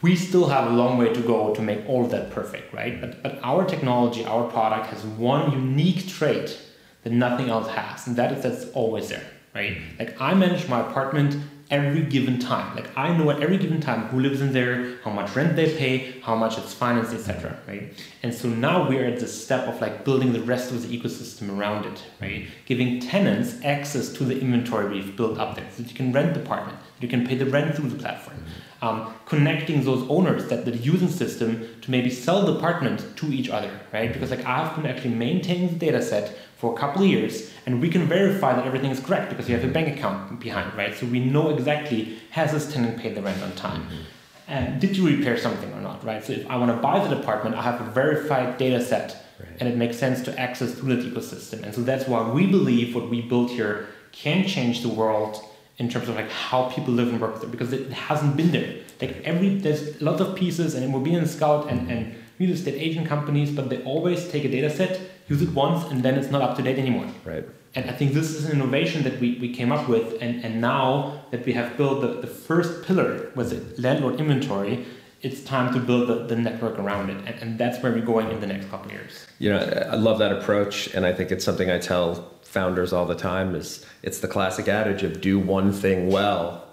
We 0.01 0.15
still 0.15 0.47
have 0.49 0.71
a 0.71 0.75
long 0.75 0.97
way 0.97 1.11
to 1.13 1.21
go 1.21 1.55
to 1.55 1.61
make 1.61 1.87
all 1.89 2.05
of 2.05 2.11
that 2.11 2.31
perfect, 2.31 2.73
right? 2.73 2.99
But 3.01 3.23
but 3.23 3.39
our 3.43 3.65
technology, 3.65 4.23
our 4.25 4.49
product 4.49 4.87
has 4.87 5.03
one 5.03 5.51
unique 5.51 6.07
trait 6.07 6.59
that 7.03 7.13
nothing 7.13 7.49
else 7.49 7.67
has, 7.69 8.07
and 8.07 8.15
that 8.17 8.31
is 8.31 8.43
that's 8.43 8.71
always 8.73 9.09
there, 9.09 9.25
right? 9.53 9.77
Like 9.97 10.19
I 10.21 10.33
manage 10.33 10.67
my 10.67 10.81
apartment 10.81 11.37
every 11.71 12.03
given 12.03 12.39
time. 12.39 12.75
Like 12.75 12.95
I 12.97 13.15
know 13.15 13.29
at 13.31 13.41
every 13.41 13.57
given 13.57 13.81
time 13.81 14.07
who 14.07 14.19
lives 14.19 14.41
in 14.41 14.53
there, 14.53 14.97
how 15.03 15.11
much 15.11 15.35
rent 15.35 15.55
they 15.55 15.75
pay, 15.75 16.19
how 16.21 16.35
much 16.35 16.57
it's 16.57 16.73
financed, 16.73 17.13
etc. 17.13 17.57
Right? 17.67 17.93
And 18.23 18.33
so 18.33 18.47
now 18.47 18.87
we're 18.87 19.05
at 19.05 19.19
the 19.19 19.27
step 19.27 19.67
of 19.67 19.79
like 19.81 20.05
building 20.05 20.33
the 20.33 20.41
rest 20.41 20.71
of 20.71 20.87
the 20.87 20.97
ecosystem 20.97 21.57
around 21.57 21.85
it, 21.85 22.03
right? 22.21 22.47
Giving 22.65 22.99
tenants 22.99 23.63
access 23.63 24.09
to 24.13 24.23
the 24.23 24.39
inventory 24.39 24.89
we've 24.89 25.15
built 25.15 25.37
up 25.37 25.55
there, 25.55 25.67
so 25.71 25.83
that 25.83 25.89
you 25.89 25.95
can 25.95 26.11
rent 26.11 26.33
the 26.33 26.41
apartment, 26.41 26.77
you 26.99 27.07
can 27.07 27.25
pay 27.25 27.35
the 27.35 27.45
rent 27.45 27.75
through 27.75 27.89
the 27.89 27.97
platform. 27.97 28.37
Um, 28.81 29.15
connecting 29.25 29.83
those 29.83 30.07
owners 30.09 30.47
that 30.49 30.65
the 30.65 30.75
using 30.77 31.09
system 31.09 31.67
to 31.81 31.89
maybe 31.89 32.11
sell 32.11 32.45
the 32.45 32.53
apartment 32.53 33.03
to 33.15 33.27
each 33.27 33.49
other, 33.49 33.71
right? 33.91 34.13
Because 34.13 34.29
like 34.29 34.45
I've 34.45 34.75
been 34.75 34.85
actually 34.85 35.15
maintaining 35.15 35.69
the 35.69 35.75
data 35.75 36.01
set 36.01 36.37
for 36.65 36.75
a 36.75 36.79
couple 36.79 37.03
of 37.03 37.07
years 37.07 37.51
and 37.67 37.79
we 37.79 37.89
can 37.89 38.07
verify 38.07 38.55
that 38.55 38.65
everything 38.65 38.89
is 38.89 38.99
correct 38.99 39.29
because 39.29 39.47
you 39.47 39.55
have 39.55 39.63
a 39.63 39.71
bank 39.71 39.87
account 39.95 40.39
behind, 40.39 40.75
right? 40.75 40.95
So 40.95 41.05
we 41.05 41.19
know 41.19 41.49
exactly 41.49 42.17
has 42.31 42.51
this 42.51 42.73
tenant 42.73 42.97
paid 42.97 43.13
the 43.15 43.21
rent 43.21 43.41
on 43.43 43.51
time. 43.53 43.83
Mm-hmm. 43.83 44.01
And 44.47 44.81
did 44.81 44.97
you 44.97 45.05
repair 45.07 45.37
something 45.37 45.71
or 45.73 45.81
not, 45.81 46.03
right? 46.03 46.23
So 46.25 46.33
if 46.33 46.49
I 46.49 46.55
want 46.57 46.71
to 46.71 46.77
buy 46.77 47.07
the 47.07 47.19
apartment, 47.19 47.55
I 47.55 47.61
have 47.61 47.81
a 47.81 47.83
verified 47.91 48.57
data 48.57 48.83
set 48.83 49.25
right. 49.39 49.49
and 49.59 49.69
it 49.69 49.77
makes 49.77 49.97
sense 49.97 50.23
to 50.23 50.39
access 50.39 50.73
through 50.73 50.95
that 50.95 51.05
ecosystem. 51.05 51.61
And 51.61 51.73
so 51.75 51.81
that's 51.81 52.07
why 52.07 52.27
we 52.31 52.47
believe 52.47 52.95
what 52.95 53.09
we 53.09 53.21
built 53.21 53.51
here 53.51 53.87
can 54.11 54.47
change 54.47 54.81
the 54.81 54.89
world 54.89 55.43
in 55.77 55.87
terms 55.87 56.09
of 56.09 56.15
like 56.15 56.31
how 56.31 56.69
people 56.69 56.95
live 56.95 57.09
and 57.09 57.21
work 57.21 57.41
there 57.41 57.49
because 57.49 57.73
it 57.73 57.91
hasn't 57.91 58.35
been 58.35 58.51
there. 58.51 58.73
Like 58.99 59.21
every 59.23 59.49
there's 59.57 60.01
lots 60.01 60.21
of 60.21 60.35
pieces 60.35 60.73
and 60.73 60.83
it 60.83 60.89
will 60.91 61.01
be 61.01 61.11
ImmoScout 61.11 61.69
and, 61.69 61.91
and 61.91 62.15
real 62.39 62.51
estate 62.51 62.75
agent 62.75 63.07
companies, 63.07 63.51
but 63.51 63.69
they 63.69 63.83
always 63.83 64.27
take 64.29 64.45
a 64.45 64.49
data 64.49 64.69
set, 64.69 64.99
use 65.27 65.41
it 65.41 65.49
once, 65.49 65.89
and 65.91 66.03
then 66.03 66.15
it's 66.15 66.31
not 66.31 66.41
up 66.41 66.55
to 66.57 66.63
date 66.63 66.77
anymore. 66.77 67.07
Right. 67.23 67.45
And 67.73 67.89
I 67.89 67.93
think 67.93 68.13
this 68.13 68.29
is 68.31 68.45
an 68.45 68.53
innovation 68.53 69.03
that 69.03 69.19
we, 69.19 69.37
we 69.39 69.53
came 69.53 69.71
up 69.71 69.89
with, 69.89 70.21
and, 70.21 70.43
and 70.45 70.61
now 70.61 71.23
that 71.31 71.45
we 71.45 71.53
have 71.53 71.75
built 71.75 72.01
the, 72.01 72.21
the 72.21 72.27
first 72.27 72.83
pillar 72.85 73.31
with 73.35 73.77
landlord 73.77 74.19
inventory, 74.19 74.85
it's 75.21 75.43
time 75.43 75.73
to 75.73 75.79
build 75.79 76.07
the, 76.07 76.25
the 76.27 76.35
network 76.35 76.79
around 76.79 77.09
it. 77.09 77.17
And, 77.25 77.41
and 77.41 77.57
that's 77.57 77.81
where 77.81 77.91
we're 77.91 78.05
going 78.05 78.29
in 78.29 78.39
the 78.39 78.47
next 78.47 78.69
couple 78.69 78.87
of 78.87 78.93
years. 78.93 79.25
You 79.39 79.49
know, 79.49 79.87
I 79.91 79.95
love 79.95 80.19
that 80.19 80.31
approach, 80.31 80.87
and 80.93 81.05
I 81.05 81.13
think 81.13 81.31
it's 81.31 81.43
something 81.43 81.69
I 81.69 81.79
tell 81.79 82.31
founders 82.43 82.93
all 82.93 83.05
the 83.05 83.15
time 83.15 83.55
is 83.55 83.85
it's 84.03 84.19
the 84.19 84.29
classic 84.29 84.69
adage 84.69 85.03
of 85.03 85.19
do 85.19 85.37
one 85.37 85.73
thing 85.73 86.09
well 86.09 86.65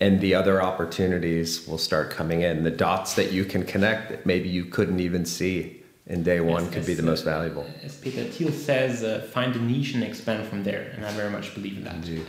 and 0.00 0.20
the 0.20 0.34
other 0.34 0.62
opportunities 0.62 1.66
will 1.66 1.78
start 1.78 2.10
coming 2.10 2.42
in. 2.42 2.64
The 2.64 2.70
dots 2.70 3.14
that 3.14 3.32
you 3.32 3.44
can 3.44 3.64
connect 3.64 4.10
that 4.10 4.26
maybe 4.26 4.48
you 4.48 4.64
couldn't 4.64 5.00
even 5.00 5.24
see 5.24 5.82
in 6.06 6.22
day 6.22 6.40
one 6.40 6.64
as, 6.64 6.68
could 6.68 6.78
as, 6.78 6.86
be 6.86 6.94
the 6.94 7.02
most 7.02 7.24
valuable. 7.24 7.66
As 7.82 7.96
Peter 7.96 8.24
Thiel 8.24 8.52
says, 8.52 9.02
uh, 9.02 9.26
find 9.32 9.56
a 9.56 9.58
niche 9.58 9.94
and 9.94 10.04
expand 10.04 10.46
from 10.46 10.62
there. 10.62 10.92
And 10.94 11.04
I 11.04 11.12
very 11.12 11.30
much 11.30 11.54
believe 11.54 11.76
in 11.76 11.84
that. 11.84 11.94
Indeed. 11.94 12.26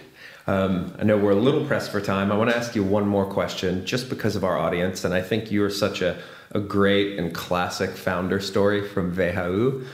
Um, 0.48 0.96
I 0.98 1.04
know 1.04 1.18
we're 1.18 1.32
a 1.32 1.36
little 1.36 1.66
pressed 1.66 1.92
for 1.92 2.02
time. 2.02 2.32
I 2.32 2.38
want 2.38 2.50
to 2.50 2.58
ask 2.58 2.76
you 2.76 2.84
one 2.84 3.08
more 3.08 3.26
question 3.26 3.86
just 3.86 4.10
because 4.10 4.36
of 4.36 4.44
our 4.44 4.58
audience. 4.58 5.04
And 5.04 5.14
I 5.14 5.22
think 5.22 5.52
you're 5.52 5.70
such 5.70 6.02
a, 6.02 6.18
a 6.52 6.60
great 6.60 7.20
and 7.20 7.34
classic 7.34 7.92
founder 7.92 8.40
story 8.40 8.88
from 8.88 9.14
WHU. 9.14 9.86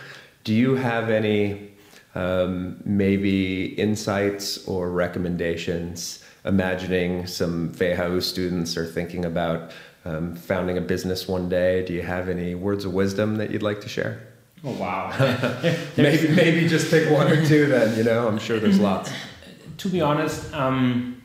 Do 0.43 0.53
you 0.53 0.75
have 0.75 1.09
any 1.09 1.71
um, 2.15 2.79
maybe 2.85 3.73
insights 3.73 4.65
or 4.67 4.91
recommendations? 4.91 6.23
imagining 6.45 7.25
some 7.25 7.71
WHU 7.79 8.21
students 8.21 8.75
are 8.75 8.85
thinking 8.85 9.25
about 9.25 9.71
um, 10.05 10.35
founding 10.35 10.77
a 10.77 10.81
business 10.81 11.27
one 11.27 11.49
day. 11.49 11.85
Do 11.85 11.93
you 11.93 12.01
have 12.01 12.29
any 12.29 12.55
words 12.55 12.85
of 12.85 12.93
wisdom 12.93 13.37
that 13.37 13.51
you'd 13.51 13.63
like 13.63 13.81
to 13.81 13.89
share? 13.89 14.27
Oh 14.63 14.71
wow! 14.71 15.09
maybe 15.97 16.27
maybe 16.29 16.67
just 16.67 16.89
pick 16.89 17.09
one 17.09 17.27
or 17.27 17.45
two. 17.45 17.67
Then 17.67 17.97
you 17.97 18.03
know 18.03 18.27
I'm 18.27 18.39
sure 18.39 18.59
there's 18.59 18.79
lots. 18.79 19.11
To 19.77 19.89
be 19.89 20.01
honest, 20.01 20.53
um, 20.53 21.21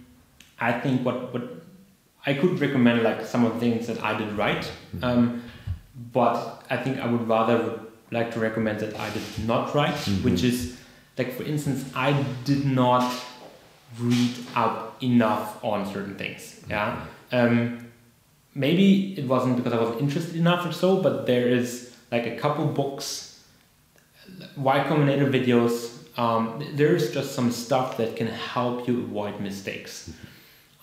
I 0.58 0.72
think 0.72 1.04
what 1.04 1.32
what 1.34 1.42
I 2.26 2.34
could 2.34 2.58
recommend 2.58 3.02
like 3.02 3.24
some 3.26 3.44
of 3.44 3.54
the 3.54 3.60
things 3.60 3.86
that 3.86 4.02
I 4.02 4.16
did 4.18 4.32
right, 4.32 4.62
mm-hmm. 4.62 5.04
um, 5.04 5.42
but 6.12 6.64
I 6.70 6.78
think 6.78 6.98
I 6.98 7.06
would 7.06 7.28
rather 7.28 7.78
like 8.10 8.32
to 8.32 8.40
recommend 8.40 8.80
that 8.80 8.98
I 8.98 9.10
did 9.10 9.22
not 9.46 9.74
right, 9.74 9.94
mm-hmm. 9.94 10.24
which 10.24 10.42
is 10.42 10.78
like 11.18 11.34
for 11.36 11.44
instance 11.44 11.84
I 11.94 12.24
did 12.44 12.64
not 12.64 13.14
read 13.98 14.34
up 14.54 15.02
enough 15.02 15.62
on 15.62 15.86
certain 15.92 16.16
things. 16.16 16.60
Yeah. 16.68 17.04
Um, 17.32 17.88
maybe 18.58 19.18
it 19.18 19.26
wasn't 19.26 19.56
because 19.56 19.72
I 19.72 19.80
wasn't 19.80 20.00
interested 20.00 20.36
enough 20.36 20.66
or 20.66 20.72
so, 20.72 21.00
but 21.00 21.26
there 21.26 21.46
is 21.48 21.94
like 22.10 22.26
a 22.26 22.36
couple 22.36 22.66
books, 22.66 23.42
Y 24.56 24.80
Combinator 24.80 25.30
videos. 25.30 25.94
Um, 26.18 26.64
there's 26.74 27.12
just 27.12 27.34
some 27.34 27.52
stuff 27.52 27.96
that 27.98 28.16
can 28.16 28.26
help 28.26 28.88
you 28.88 28.98
avoid 28.98 29.40
mistakes. 29.40 30.10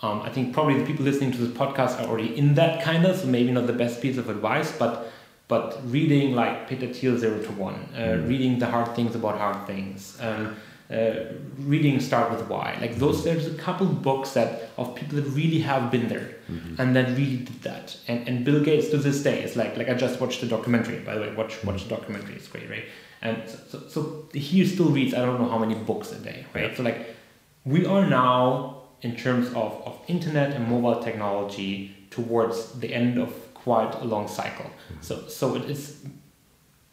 Um, 0.02 0.22
I 0.22 0.30
think 0.30 0.54
probably 0.54 0.80
the 0.80 0.86
people 0.86 1.04
listening 1.04 1.34
to 1.34 1.38
this 1.38 1.56
podcast 1.58 2.00
are 2.00 2.08
already 2.08 2.38
in 2.38 2.56
that 2.56 2.82
kind 2.82 3.06
of, 3.06 3.18
so 3.18 3.28
maybe 3.28 3.52
not 3.52 3.68
the 3.68 3.74
best 3.74 4.02
piece 4.02 4.18
of 4.18 4.30
advice, 4.30 4.72
but 4.78 5.12
but 5.48 5.80
reading 5.92 6.34
like 6.34 6.68
Peter 6.68 6.92
Thiel 6.92 7.18
Zero 7.20 7.40
to 7.40 7.52
One, 7.52 7.76
uh, 7.94 8.00
mm. 8.00 8.28
reading 8.28 8.58
the 8.58 8.66
hard 8.66 8.96
things 8.96 9.14
about 9.14 9.38
hard 9.38 9.68
things. 9.68 10.18
Um, 10.20 10.56
uh, 10.92 11.14
reading 11.58 12.00
start 12.00 12.32
with 12.32 12.48
why 12.48 12.78
like 12.80 12.96
those 12.98 13.24
there's 13.24 13.48
a 13.48 13.54
couple 13.56 13.88
books 13.88 14.32
that 14.32 14.70
of 14.78 14.94
people 14.96 15.16
that 15.20 15.28
really 15.30 15.60
have 15.60 15.90
been 15.90 16.08
there 16.08 16.36
mm-hmm. 16.50 16.80
and 16.80 16.96
that 16.96 17.08
really 17.18 17.38
did 17.38 17.62
that. 17.64 17.98
And 18.08 18.28
and 18.28 18.46
bill 18.46 18.64
gates 18.64 18.90
to 18.90 18.98
this 18.98 19.24
day 19.24 19.42
is 19.44 19.56
like 19.56 19.78
like 19.78 19.90
i 19.90 19.94
just 19.94 20.22
watched 20.22 20.42
the 20.42 20.48
documentary 20.48 21.00
by 21.00 21.16
the 21.16 21.22
way. 21.22 21.34
Watch 21.34 21.64
watch 21.64 21.84
the 21.84 21.90
documentary. 21.90 22.36
It's 22.36 22.48
great 22.48 22.70
right? 22.70 22.86
And 23.22 23.50
so, 23.50 23.58
so, 23.70 23.80
so 23.88 24.30
he 24.34 24.64
still 24.68 24.90
reads, 24.90 25.16
I 25.16 25.26
don't 25.26 25.42
know 25.42 25.50
how 25.50 25.58
many 25.58 25.74
books 25.74 26.12
a 26.12 26.20
day, 26.20 26.46
right? 26.54 26.78
So 26.78 26.84
like 26.84 27.16
we 27.64 27.86
are 27.86 28.08
now 28.08 28.84
in 29.02 29.16
terms 29.16 29.48
of, 29.50 29.82
of 29.86 30.00
internet 30.08 30.54
and 30.54 30.68
mobile 30.68 31.02
technology 31.02 31.96
towards 32.12 32.74
the 32.80 32.94
end 32.94 33.18
of 33.18 33.34
quite 33.54 33.94
a 33.96 34.06
long 34.06 34.28
cycle. 34.28 34.70
So, 35.02 35.28
so 35.28 35.56
it 35.56 35.70
is 35.70 36.06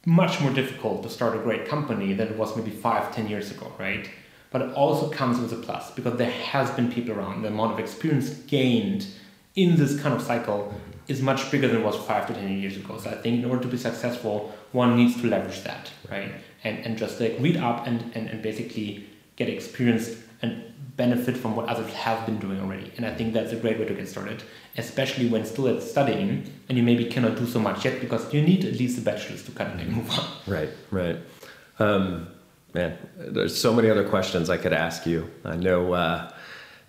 much 0.05 0.41
more 0.41 0.53
difficult 0.53 1.03
to 1.03 1.09
start 1.09 1.37
a 1.37 1.39
great 1.39 1.69
company 1.69 2.13
than 2.13 2.29
it 2.29 2.37
was 2.37 2.57
maybe 2.57 2.71
five, 2.71 3.15
ten 3.15 3.29
years 3.29 3.51
ago, 3.51 3.73
right? 3.79 4.09
But 4.51 4.63
it 4.63 4.75
also 4.75 5.09
comes 5.09 5.39
with 5.39 5.53
a 5.53 5.57
plus 5.57 5.91
because 5.93 6.19
there 6.19 6.31
has 6.31 6.71
been 6.73 6.91
people 6.93 7.15
around. 7.15 7.43
The 7.43 7.49
amount 7.49 7.73
of 7.73 7.79
experience 7.79 8.31
gained 8.31 9.07
in 9.55 9.77
this 9.77 10.01
kind 10.01 10.15
of 10.15 10.21
cycle 10.21 10.75
is 11.09 11.23
much 11.23 11.51
bigger 11.51 11.69
than 11.69 11.79
it 11.79 11.85
was 11.85 11.97
five 11.97 12.27
to 12.27 12.35
ten 12.35 12.59
years 12.59 12.77
ago. 12.77 12.99
So 12.99 13.11
I 13.11 13.15
think 13.15 13.43
in 13.43 13.45
order 13.49 13.63
to 13.63 13.69
be 13.69 13.77
successful, 13.77 14.53
one 14.73 14.97
needs 14.97 15.21
to 15.21 15.27
leverage 15.27 15.63
that, 15.65 15.91
right? 16.11 16.33
And 16.65 16.79
and 16.85 16.99
just 16.99 17.21
like 17.21 17.37
read 17.39 17.57
up 17.57 17.87
and, 17.87 18.11
and, 18.15 18.29
and 18.29 18.43
basically 18.43 19.07
get 19.37 19.49
experience 19.49 20.17
and 20.43 20.72
benefit 20.97 21.37
from 21.37 21.57
what 21.57 21.69
others 21.69 21.91
have 21.93 22.27
been 22.27 22.39
doing 22.39 22.61
already. 22.61 22.93
And 22.97 23.07
I 23.07 23.15
think 23.15 23.33
that's 23.33 23.53
a 23.53 23.57
great 23.57 23.79
way 23.79 23.87
to 23.87 23.95
get 23.95 24.09
started, 24.09 24.43
especially 24.77 25.29
when 25.29 25.45
still 25.45 25.69
at 25.69 25.83
studying 25.83 26.51
and 26.69 26.77
you 26.77 26.85
maybe 26.85 27.07
cannot 27.07 27.37
do 27.37 27.47
so 27.47 27.59
much 27.59 27.85
yet 27.85 28.01
because 28.01 28.33
you 28.33 28.43
need 28.43 28.65
at 28.65 28.75
least 28.75 28.99
a 28.99 29.01
bachelor's 29.01 29.43
to 29.45 29.53
kind 29.53 29.81
of 29.81 29.87
move 29.89 30.11
on. 30.11 30.27
Right, 30.47 30.71
right. 30.91 31.19
Um, 31.79 32.29
man, 32.75 32.99
there's 33.17 33.59
so 33.59 33.73
many 33.73 33.89
other 33.89 34.07
questions 34.09 34.51
I 34.51 34.59
could 34.59 34.73
ask 34.73 35.07
you. 35.07 35.31
I 35.45 35.57
know, 35.57 35.95
uh, 35.95 36.31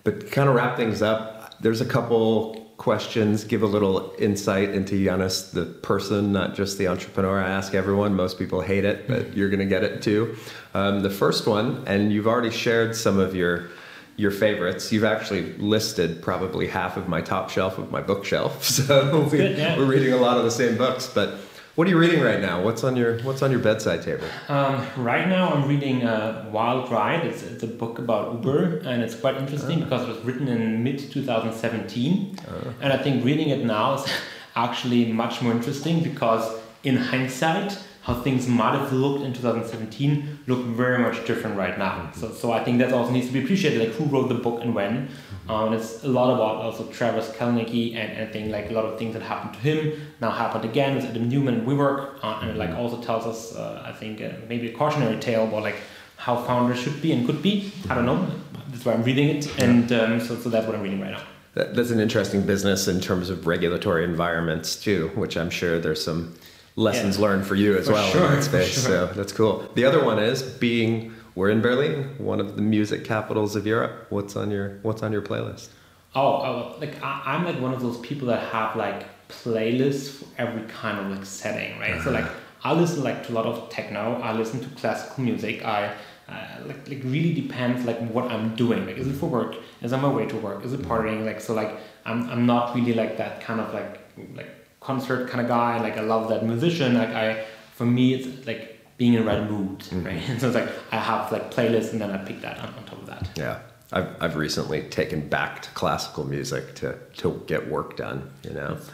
but 0.02 0.30
kind 0.30 0.48
of 0.48 0.54
wrap 0.54 0.76
things 0.76 1.00
up. 1.00 1.60
There's 1.60 1.80
a 1.80 1.86
couple 1.86 2.64
questions, 2.76 3.44
give 3.44 3.62
a 3.62 3.66
little 3.66 4.14
insight 4.18 4.70
into 4.70 5.02
Jannes, 5.02 5.52
the 5.52 5.64
person, 5.64 6.32
not 6.32 6.54
just 6.54 6.76
the 6.76 6.88
entrepreneur. 6.88 7.40
I 7.40 7.48
ask 7.48 7.74
everyone. 7.74 8.14
Most 8.14 8.38
people 8.38 8.60
hate 8.60 8.84
it, 8.84 9.08
but 9.08 9.34
you're 9.34 9.48
going 9.48 9.60
to 9.60 9.66
get 9.66 9.84
it 9.84 10.02
too. 10.02 10.36
Um, 10.74 11.00
the 11.00 11.10
first 11.10 11.46
one, 11.46 11.84
and 11.86 12.12
you've 12.12 12.26
already 12.26 12.50
shared 12.50 12.96
some 12.96 13.18
of 13.18 13.34
your 13.34 13.70
your 14.16 14.30
favorites. 14.30 14.92
You've 14.92 15.04
actually 15.04 15.52
listed 15.58 16.22
probably 16.22 16.68
half 16.68 16.96
of 16.96 17.08
my 17.08 17.20
top 17.20 17.50
shelf 17.50 17.78
of 17.78 17.90
my 17.90 18.00
bookshelf. 18.00 18.62
So 18.84 19.28
we, 19.30 19.38
good, 19.38 19.58
yeah. 19.58 19.76
we're 19.76 19.86
reading 19.86 20.12
a 20.12 20.16
lot 20.18 20.36
of 20.38 20.44
the 20.44 20.50
same 20.50 20.76
books. 20.76 21.10
But 21.12 21.34
what 21.74 21.86
are 21.88 21.90
you 21.90 21.98
reading 21.98 22.20
right 22.20 22.40
now? 22.40 22.62
What's 22.62 22.84
on 22.84 22.94
your 22.94 23.18
What's 23.22 23.42
on 23.42 23.50
your 23.50 23.58
bedside 23.60 24.02
table? 24.02 24.26
Um, 24.48 24.86
right 24.96 25.26
now, 25.28 25.48
I'm 25.52 25.66
reading 25.68 26.04
uh, 26.04 26.48
Wild 26.52 26.90
Ride. 26.92 27.26
It's, 27.26 27.42
it's 27.42 27.64
a 27.64 27.66
book 27.66 27.98
about 27.98 28.32
Uber, 28.34 28.78
and 28.84 29.02
it's 29.02 29.16
quite 29.16 29.36
interesting 29.36 29.80
Ah. 29.80 29.84
because 29.84 30.02
it 30.04 30.08
was 30.14 30.18
written 30.20 30.46
in 30.48 30.84
mid 30.84 30.98
2017. 31.10 32.38
And 32.80 32.92
I 32.92 32.96
think 33.02 33.24
reading 33.24 33.48
it 33.50 33.64
now 33.64 33.94
is 33.94 34.06
actually 34.56 35.10
much 35.12 35.42
more 35.42 35.52
interesting 35.52 36.02
because, 36.02 36.44
in 36.84 36.96
hindsight, 36.96 37.76
how 38.04 38.12
things 38.12 38.46
might 38.46 38.78
have 38.78 38.92
looked 38.92 39.24
in 39.24 39.32
2017 39.32 40.40
look 40.46 40.62
very 40.66 40.98
much 40.98 41.26
different 41.26 41.56
right 41.56 41.78
now. 41.78 42.10
So, 42.14 42.30
so 42.32 42.52
I 42.52 42.62
think 42.62 42.78
that 42.78 42.92
also 42.92 43.10
needs 43.10 43.28
to 43.28 43.32
be 43.32 43.42
appreciated, 43.42 43.80
like 43.80 43.96
who 43.96 44.04
wrote 44.04 44.28
the 44.28 44.34
book 44.34 44.60
and 44.62 44.74
when. 44.74 45.08
Um, 45.48 45.72
and 45.72 45.74
it's 45.74 46.04
a 46.04 46.08
lot 46.08 46.34
about 46.34 46.56
also 46.56 46.84
Travis 46.92 47.30
Kalanick 47.30 47.70
and, 47.96 48.12
and 48.12 48.28
I 48.28 48.30
think 48.30 48.52
like 48.52 48.70
a 48.70 48.74
lot 48.74 48.84
of 48.84 48.98
things 48.98 49.14
that 49.14 49.22
happened 49.22 49.54
to 49.54 49.60
him 49.60 50.00
now 50.20 50.30
happened 50.30 50.66
again 50.66 50.96
with 50.96 51.06
Adam 51.06 51.30
Neumann 51.30 51.54
and 51.54 51.66
WeWork, 51.66 52.18
uh, 52.22 52.40
and 52.42 52.50
it 52.50 52.56
like 52.58 52.70
also 52.70 53.00
tells 53.00 53.24
us, 53.24 53.56
uh, 53.56 53.82
I 53.86 53.92
think, 53.92 54.20
uh, 54.20 54.32
maybe 54.50 54.68
a 54.68 54.74
cautionary 54.74 55.18
tale 55.18 55.44
about 55.44 55.62
like 55.62 55.76
how 56.16 56.36
founders 56.42 56.78
should 56.78 57.00
be 57.00 57.12
and 57.12 57.24
could 57.24 57.40
be. 57.40 57.72
I 57.88 57.94
don't 57.94 58.04
know. 58.04 58.28
That's 58.68 58.84
why 58.84 58.92
I'm 58.92 59.02
reading 59.02 59.30
it, 59.30 59.58
and 59.58 59.90
um, 59.92 60.20
so 60.20 60.36
so 60.36 60.50
that's 60.50 60.66
what 60.66 60.76
I'm 60.76 60.82
reading 60.82 61.00
right 61.00 61.12
now. 61.12 61.22
That, 61.54 61.74
that's 61.74 61.90
an 61.90 62.00
interesting 62.00 62.42
business 62.42 62.86
in 62.86 63.00
terms 63.00 63.30
of 63.30 63.46
regulatory 63.46 64.04
environments 64.04 64.76
too, 64.76 65.10
which 65.14 65.36
I'm 65.36 65.50
sure 65.50 65.78
there's 65.78 66.04
some 66.04 66.34
lessons 66.76 67.16
Yeah. 67.16 67.22
learned 67.22 67.46
for 67.46 67.54
you 67.54 67.76
as 67.76 67.86
For 67.86 67.92
well 67.92 68.08
sure, 68.10 68.26
in 68.26 68.32
that 68.34 68.42
space. 68.44 68.72
sure. 68.72 68.82
So 68.82 69.06
that's 69.14 69.32
cool. 69.32 69.68
The 69.74 69.84
other 69.84 70.04
one 70.04 70.18
is 70.18 70.42
being 70.42 71.12
we're 71.34 71.50
in 71.50 71.60
Berlin, 71.60 72.14
one 72.18 72.40
of 72.40 72.54
the 72.56 72.62
music 72.62 73.04
capitals 73.04 73.56
of 73.56 73.66
Europe. 73.66 74.06
What's 74.10 74.36
on 74.36 74.50
your 74.50 74.78
What's 74.82 75.02
on 75.02 75.12
your 75.12 75.22
playlist? 75.22 75.68
Oh, 76.14 76.20
oh 76.22 76.76
like 76.80 77.02
I, 77.02 77.22
I'm 77.26 77.44
like 77.44 77.60
one 77.60 77.74
of 77.74 77.80
those 77.82 77.98
people 77.98 78.28
that 78.28 78.42
have 78.52 78.76
like 78.76 79.04
playlists 79.28 80.10
for 80.10 80.26
every 80.38 80.62
kind 80.68 80.98
of 80.98 81.16
like 81.16 81.26
setting, 81.26 81.78
right? 81.78 82.00
So 82.02 82.10
like 82.10 82.26
I 82.62 82.72
listen 82.72 83.02
like 83.02 83.26
to 83.26 83.32
a 83.32 83.34
lot 83.34 83.46
of 83.46 83.68
techno. 83.68 84.20
I 84.22 84.32
listen 84.32 84.60
to 84.60 84.68
classical 84.80 85.22
music. 85.24 85.64
I 85.64 85.92
uh, 86.28 86.66
like 86.66 86.88
like 86.88 87.02
really 87.04 87.34
depends 87.34 87.84
like 87.84 87.98
what 88.08 88.30
I'm 88.30 88.54
doing. 88.56 88.86
Like 88.86 88.96
is 88.96 89.06
it 89.08 89.14
for 89.14 89.28
work? 89.28 89.56
Is 89.82 89.92
it 89.92 89.96
on 89.96 90.02
my 90.02 90.08
way 90.08 90.26
to 90.26 90.36
work? 90.36 90.64
Is 90.64 90.72
it 90.72 90.82
partying? 90.82 91.24
Like 91.26 91.40
so 91.40 91.52
like 91.54 91.72
I'm 92.04 92.28
I'm 92.30 92.46
not 92.46 92.74
really 92.74 92.94
like 92.94 93.16
that 93.18 93.40
kind 93.40 93.60
of 93.60 93.74
like 93.74 93.98
like 94.36 94.53
concert 94.84 95.28
kind 95.28 95.40
of 95.40 95.48
guy. 95.48 95.80
Like 95.80 95.96
I 95.96 96.02
love 96.02 96.28
that 96.28 96.44
musician. 96.44 96.94
Like 96.94 97.08
I 97.08 97.44
for 97.74 97.86
me 97.86 98.14
it's 98.14 98.46
like 98.46 98.80
being 98.96 99.14
in 99.14 99.24
the 99.24 99.26
right 99.26 99.50
mood, 99.50 99.80
mm. 99.80 100.04
right? 100.04 100.22
so 100.40 100.48
it's 100.48 100.54
like 100.54 100.68
I 100.92 100.98
have 100.98 101.32
like 101.32 101.52
playlists 101.52 101.92
and 101.92 102.00
then 102.00 102.10
I 102.10 102.18
pick 102.18 102.40
that 102.42 102.58
on, 102.58 102.68
on 102.74 102.84
top 102.84 103.00
of 103.00 103.06
that. 103.06 103.28
Yeah, 103.36 103.60
I've 103.92 104.08
I've 104.22 104.36
recently 104.36 104.82
taken 104.82 105.28
back 105.28 105.62
to 105.62 105.70
classical 105.70 106.24
music 106.24 106.74
to 106.76 106.98
to 107.16 107.42
get 107.46 107.68
work 107.68 107.96
done. 107.96 108.30
You 108.42 108.50
know, 108.50 108.78
mm. 108.80 108.90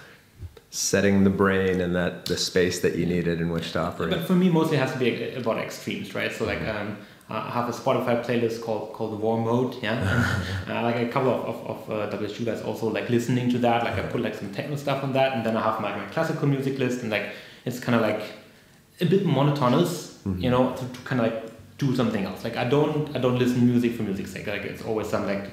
setting 0.70 1.24
the 1.24 1.30
brain 1.30 1.80
and 1.80 1.94
that 1.96 2.26
the 2.26 2.36
space 2.36 2.80
that 2.80 2.96
you 2.96 3.06
needed 3.06 3.40
in 3.40 3.50
which 3.50 3.72
to 3.72 3.80
operate. 3.80 4.10
But 4.10 4.24
for 4.26 4.34
me, 4.34 4.48
mostly 4.48 4.76
it 4.76 4.80
has 4.80 4.92
to 4.92 4.98
be 4.98 5.34
about 5.34 5.58
extremes, 5.58 6.14
right? 6.14 6.32
So 6.32 6.44
like, 6.44 6.60
mm-hmm. 6.60 6.92
um, 6.92 6.96
I 7.30 7.50
have 7.50 7.68
a 7.68 7.72
Spotify 7.72 8.24
playlist 8.24 8.60
called 8.60 8.92
called 8.92 9.20
War 9.20 9.38
Mode, 9.38 9.76
yeah. 9.82 10.42
and, 10.66 10.72
uh, 10.72 10.82
like 10.82 10.96
a 10.96 11.08
couple 11.08 11.30
of 11.30 11.44
of, 11.44 11.88
of 11.88 12.12
uh, 12.12 12.16
WHU 12.16 12.44
guys 12.44 12.62
also 12.62 12.88
like 12.88 13.08
listening 13.08 13.50
to 13.50 13.58
that. 13.58 13.84
Like 13.84 13.94
I 13.94 14.02
put 14.02 14.20
like 14.20 14.34
some 14.34 14.52
techno 14.52 14.76
stuff 14.76 15.04
on 15.04 15.12
that, 15.12 15.34
and 15.34 15.46
then 15.46 15.56
I 15.56 15.62
have 15.62 15.80
my, 15.80 15.96
my 15.96 16.06
classical 16.06 16.48
music 16.48 16.78
list, 16.78 17.02
and 17.02 17.10
like 17.10 17.30
it's 17.64 17.78
kind 17.78 17.94
of 17.94 18.02
like 18.02 18.22
a 19.00 19.06
bit 19.06 19.24
monotonous, 19.24 20.18
you 20.38 20.50
know, 20.50 20.74
to, 20.74 20.84
to 20.84 21.00
kind 21.04 21.20
of 21.20 21.32
like 21.32 21.78
do 21.78 21.94
something 21.94 22.24
else. 22.24 22.42
Like 22.44 22.56
I 22.56 22.64
don't 22.64 23.14
I 23.16 23.20
don't 23.20 23.38
listen 23.38 23.64
music 23.66 23.94
for 23.94 24.02
music's 24.02 24.32
sake. 24.32 24.46
Like 24.46 24.62
it's 24.62 24.82
always 24.82 25.08
some 25.08 25.26
like 25.26 25.50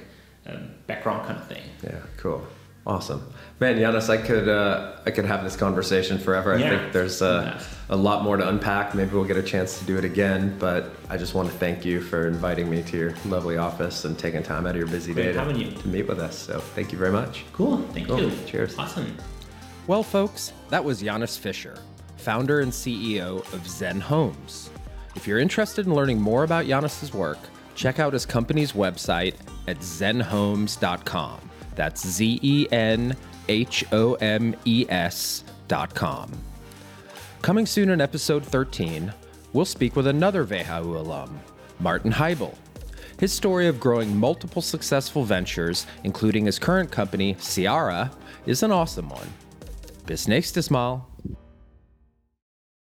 um, 0.48 0.70
background 0.88 1.28
kind 1.28 1.38
of 1.40 1.48
thing. 1.48 1.64
Yeah, 1.84 2.00
cool. 2.18 2.42
Awesome. 2.88 3.22
Man, 3.60 3.78
Jannes, 3.78 4.10
I 4.10 4.16
could 4.18 4.48
uh, 4.48 4.94
I 5.06 5.12
could 5.12 5.26
have 5.26 5.44
this 5.44 5.56
conversation 5.58 6.18
forever. 6.18 6.58
Yeah. 6.58 6.68
I 6.68 6.70
think 6.70 6.94
there's 6.94 7.22
uh, 7.22 7.54
Yes. 7.56 7.76
a 7.90 7.96
lot 7.98 8.24
more 8.24 8.38
to 8.38 8.48
unpack. 8.48 8.96
Maybe 8.96 9.12
we'll 9.14 9.26
get 9.26 9.36
a 9.36 9.44
chance 9.44 9.78
to 9.80 9.86
do 9.86 9.98
it 9.98 10.06
again, 10.06 10.56
but 10.58 10.92
I 11.10 11.18
just 11.18 11.34
want 11.34 11.50
to 11.52 11.58
thank 11.58 11.84
you 11.84 12.00
for 12.00 12.28
inviting 12.28 12.70
me 12.70 12.82
to 12.84 12.98
your 12.98 13.14
lovely 13.26 13.58
office 13.58 14.06
and 14.06 14.18
taking 14.18 14.42
time 14.42 14.66
out 14.66 14.72
of 14.72 14.78
your 14.78 14.88
busy 14.88 15.14
Great 15.14 15.24
day 15.24 15.34
to, 15.34 15.40
having 15.40 15.58
you. 15.58 15.72
to 15.72 15.88
meet 15.90 16.08
with 16.08 16.20
us. 16.20 16.38
So 16.38 16.60
thank 16.60 16.94
you 16.94 16.98
very 16.98 17.12
much. 17.12 17.44
Cool. 17.52 17.80
Thank 17.94 18.08
Cool. 18.08 18.22
you. 18.22 18.32
Cheers. 18.46 18.78
Awesome. 18.80 19.18
Well, 19.88 20.04
folks, 20.04 20.54
that 20.70 20.84
was 20.84 21.02
Jannes 21.02 21.36
Fischer, 21.36 21.78
founder 22.16 22.62
and 22.62 22.72
CEO 22.72 23.40
of 23.54 23.62
Zenhomes. 23.68 24.70
If 25.16 25.28
you're 25.28 25.40
interested 25.40 25.88
in 25.88 25.94
learning 25.96 26.22
more 26.22 26.44
about 26.46 26.68
Jannes's 26.68 27.14
work, 27.14 27.40
check 27.76 28.00
out 28.00 28.14
his 28.14 28.26
company's 28.26 28.72
website 28.74 29.36
at 29.68 29.80
zenhomes.com. 29.80 31.42
That's 31.78 32.06
Z 32.06 32.40
E 32.42 32.68
N 32.72 33.16
H 33.48 33.86
O 33.94 34.16
M 34.16 34.54
E 34.66 34.86
S.com. 34.90 36.32
Coming 37.42 37.66
soon 37.66 37.92
in 37.92 38.02
episode 38.02 38.46
13, 38.46 39.14
we'll 39.54 39.64
speak 39.64 39.96
with 39.96 40.08
another 40.08 40.44
WHU 40.44 40.98
alum, 40.98 41.40
Martin 41.80 42.12
Heibel. 42.12 42.56
His 43.20 43.32
story 43.32 43.68
of 43.68 43.80
growing 43.80 44.18
multiple 44.18 44.62
successful 44.62 45.24
ventures, 45.24 45.88
including 46.04 46.46
his 46.46 46.60
current 46.60 46.92
company, 46.92 47.36
Ciara, 47.36 48.12
is 48.46 48.64
an 48.64 48.72
awesome 48.72 49.10
one. 49.10 49.30
Bis 50.06 50.28
nächstes 50.28 50.70
Mal. 50.70 51.08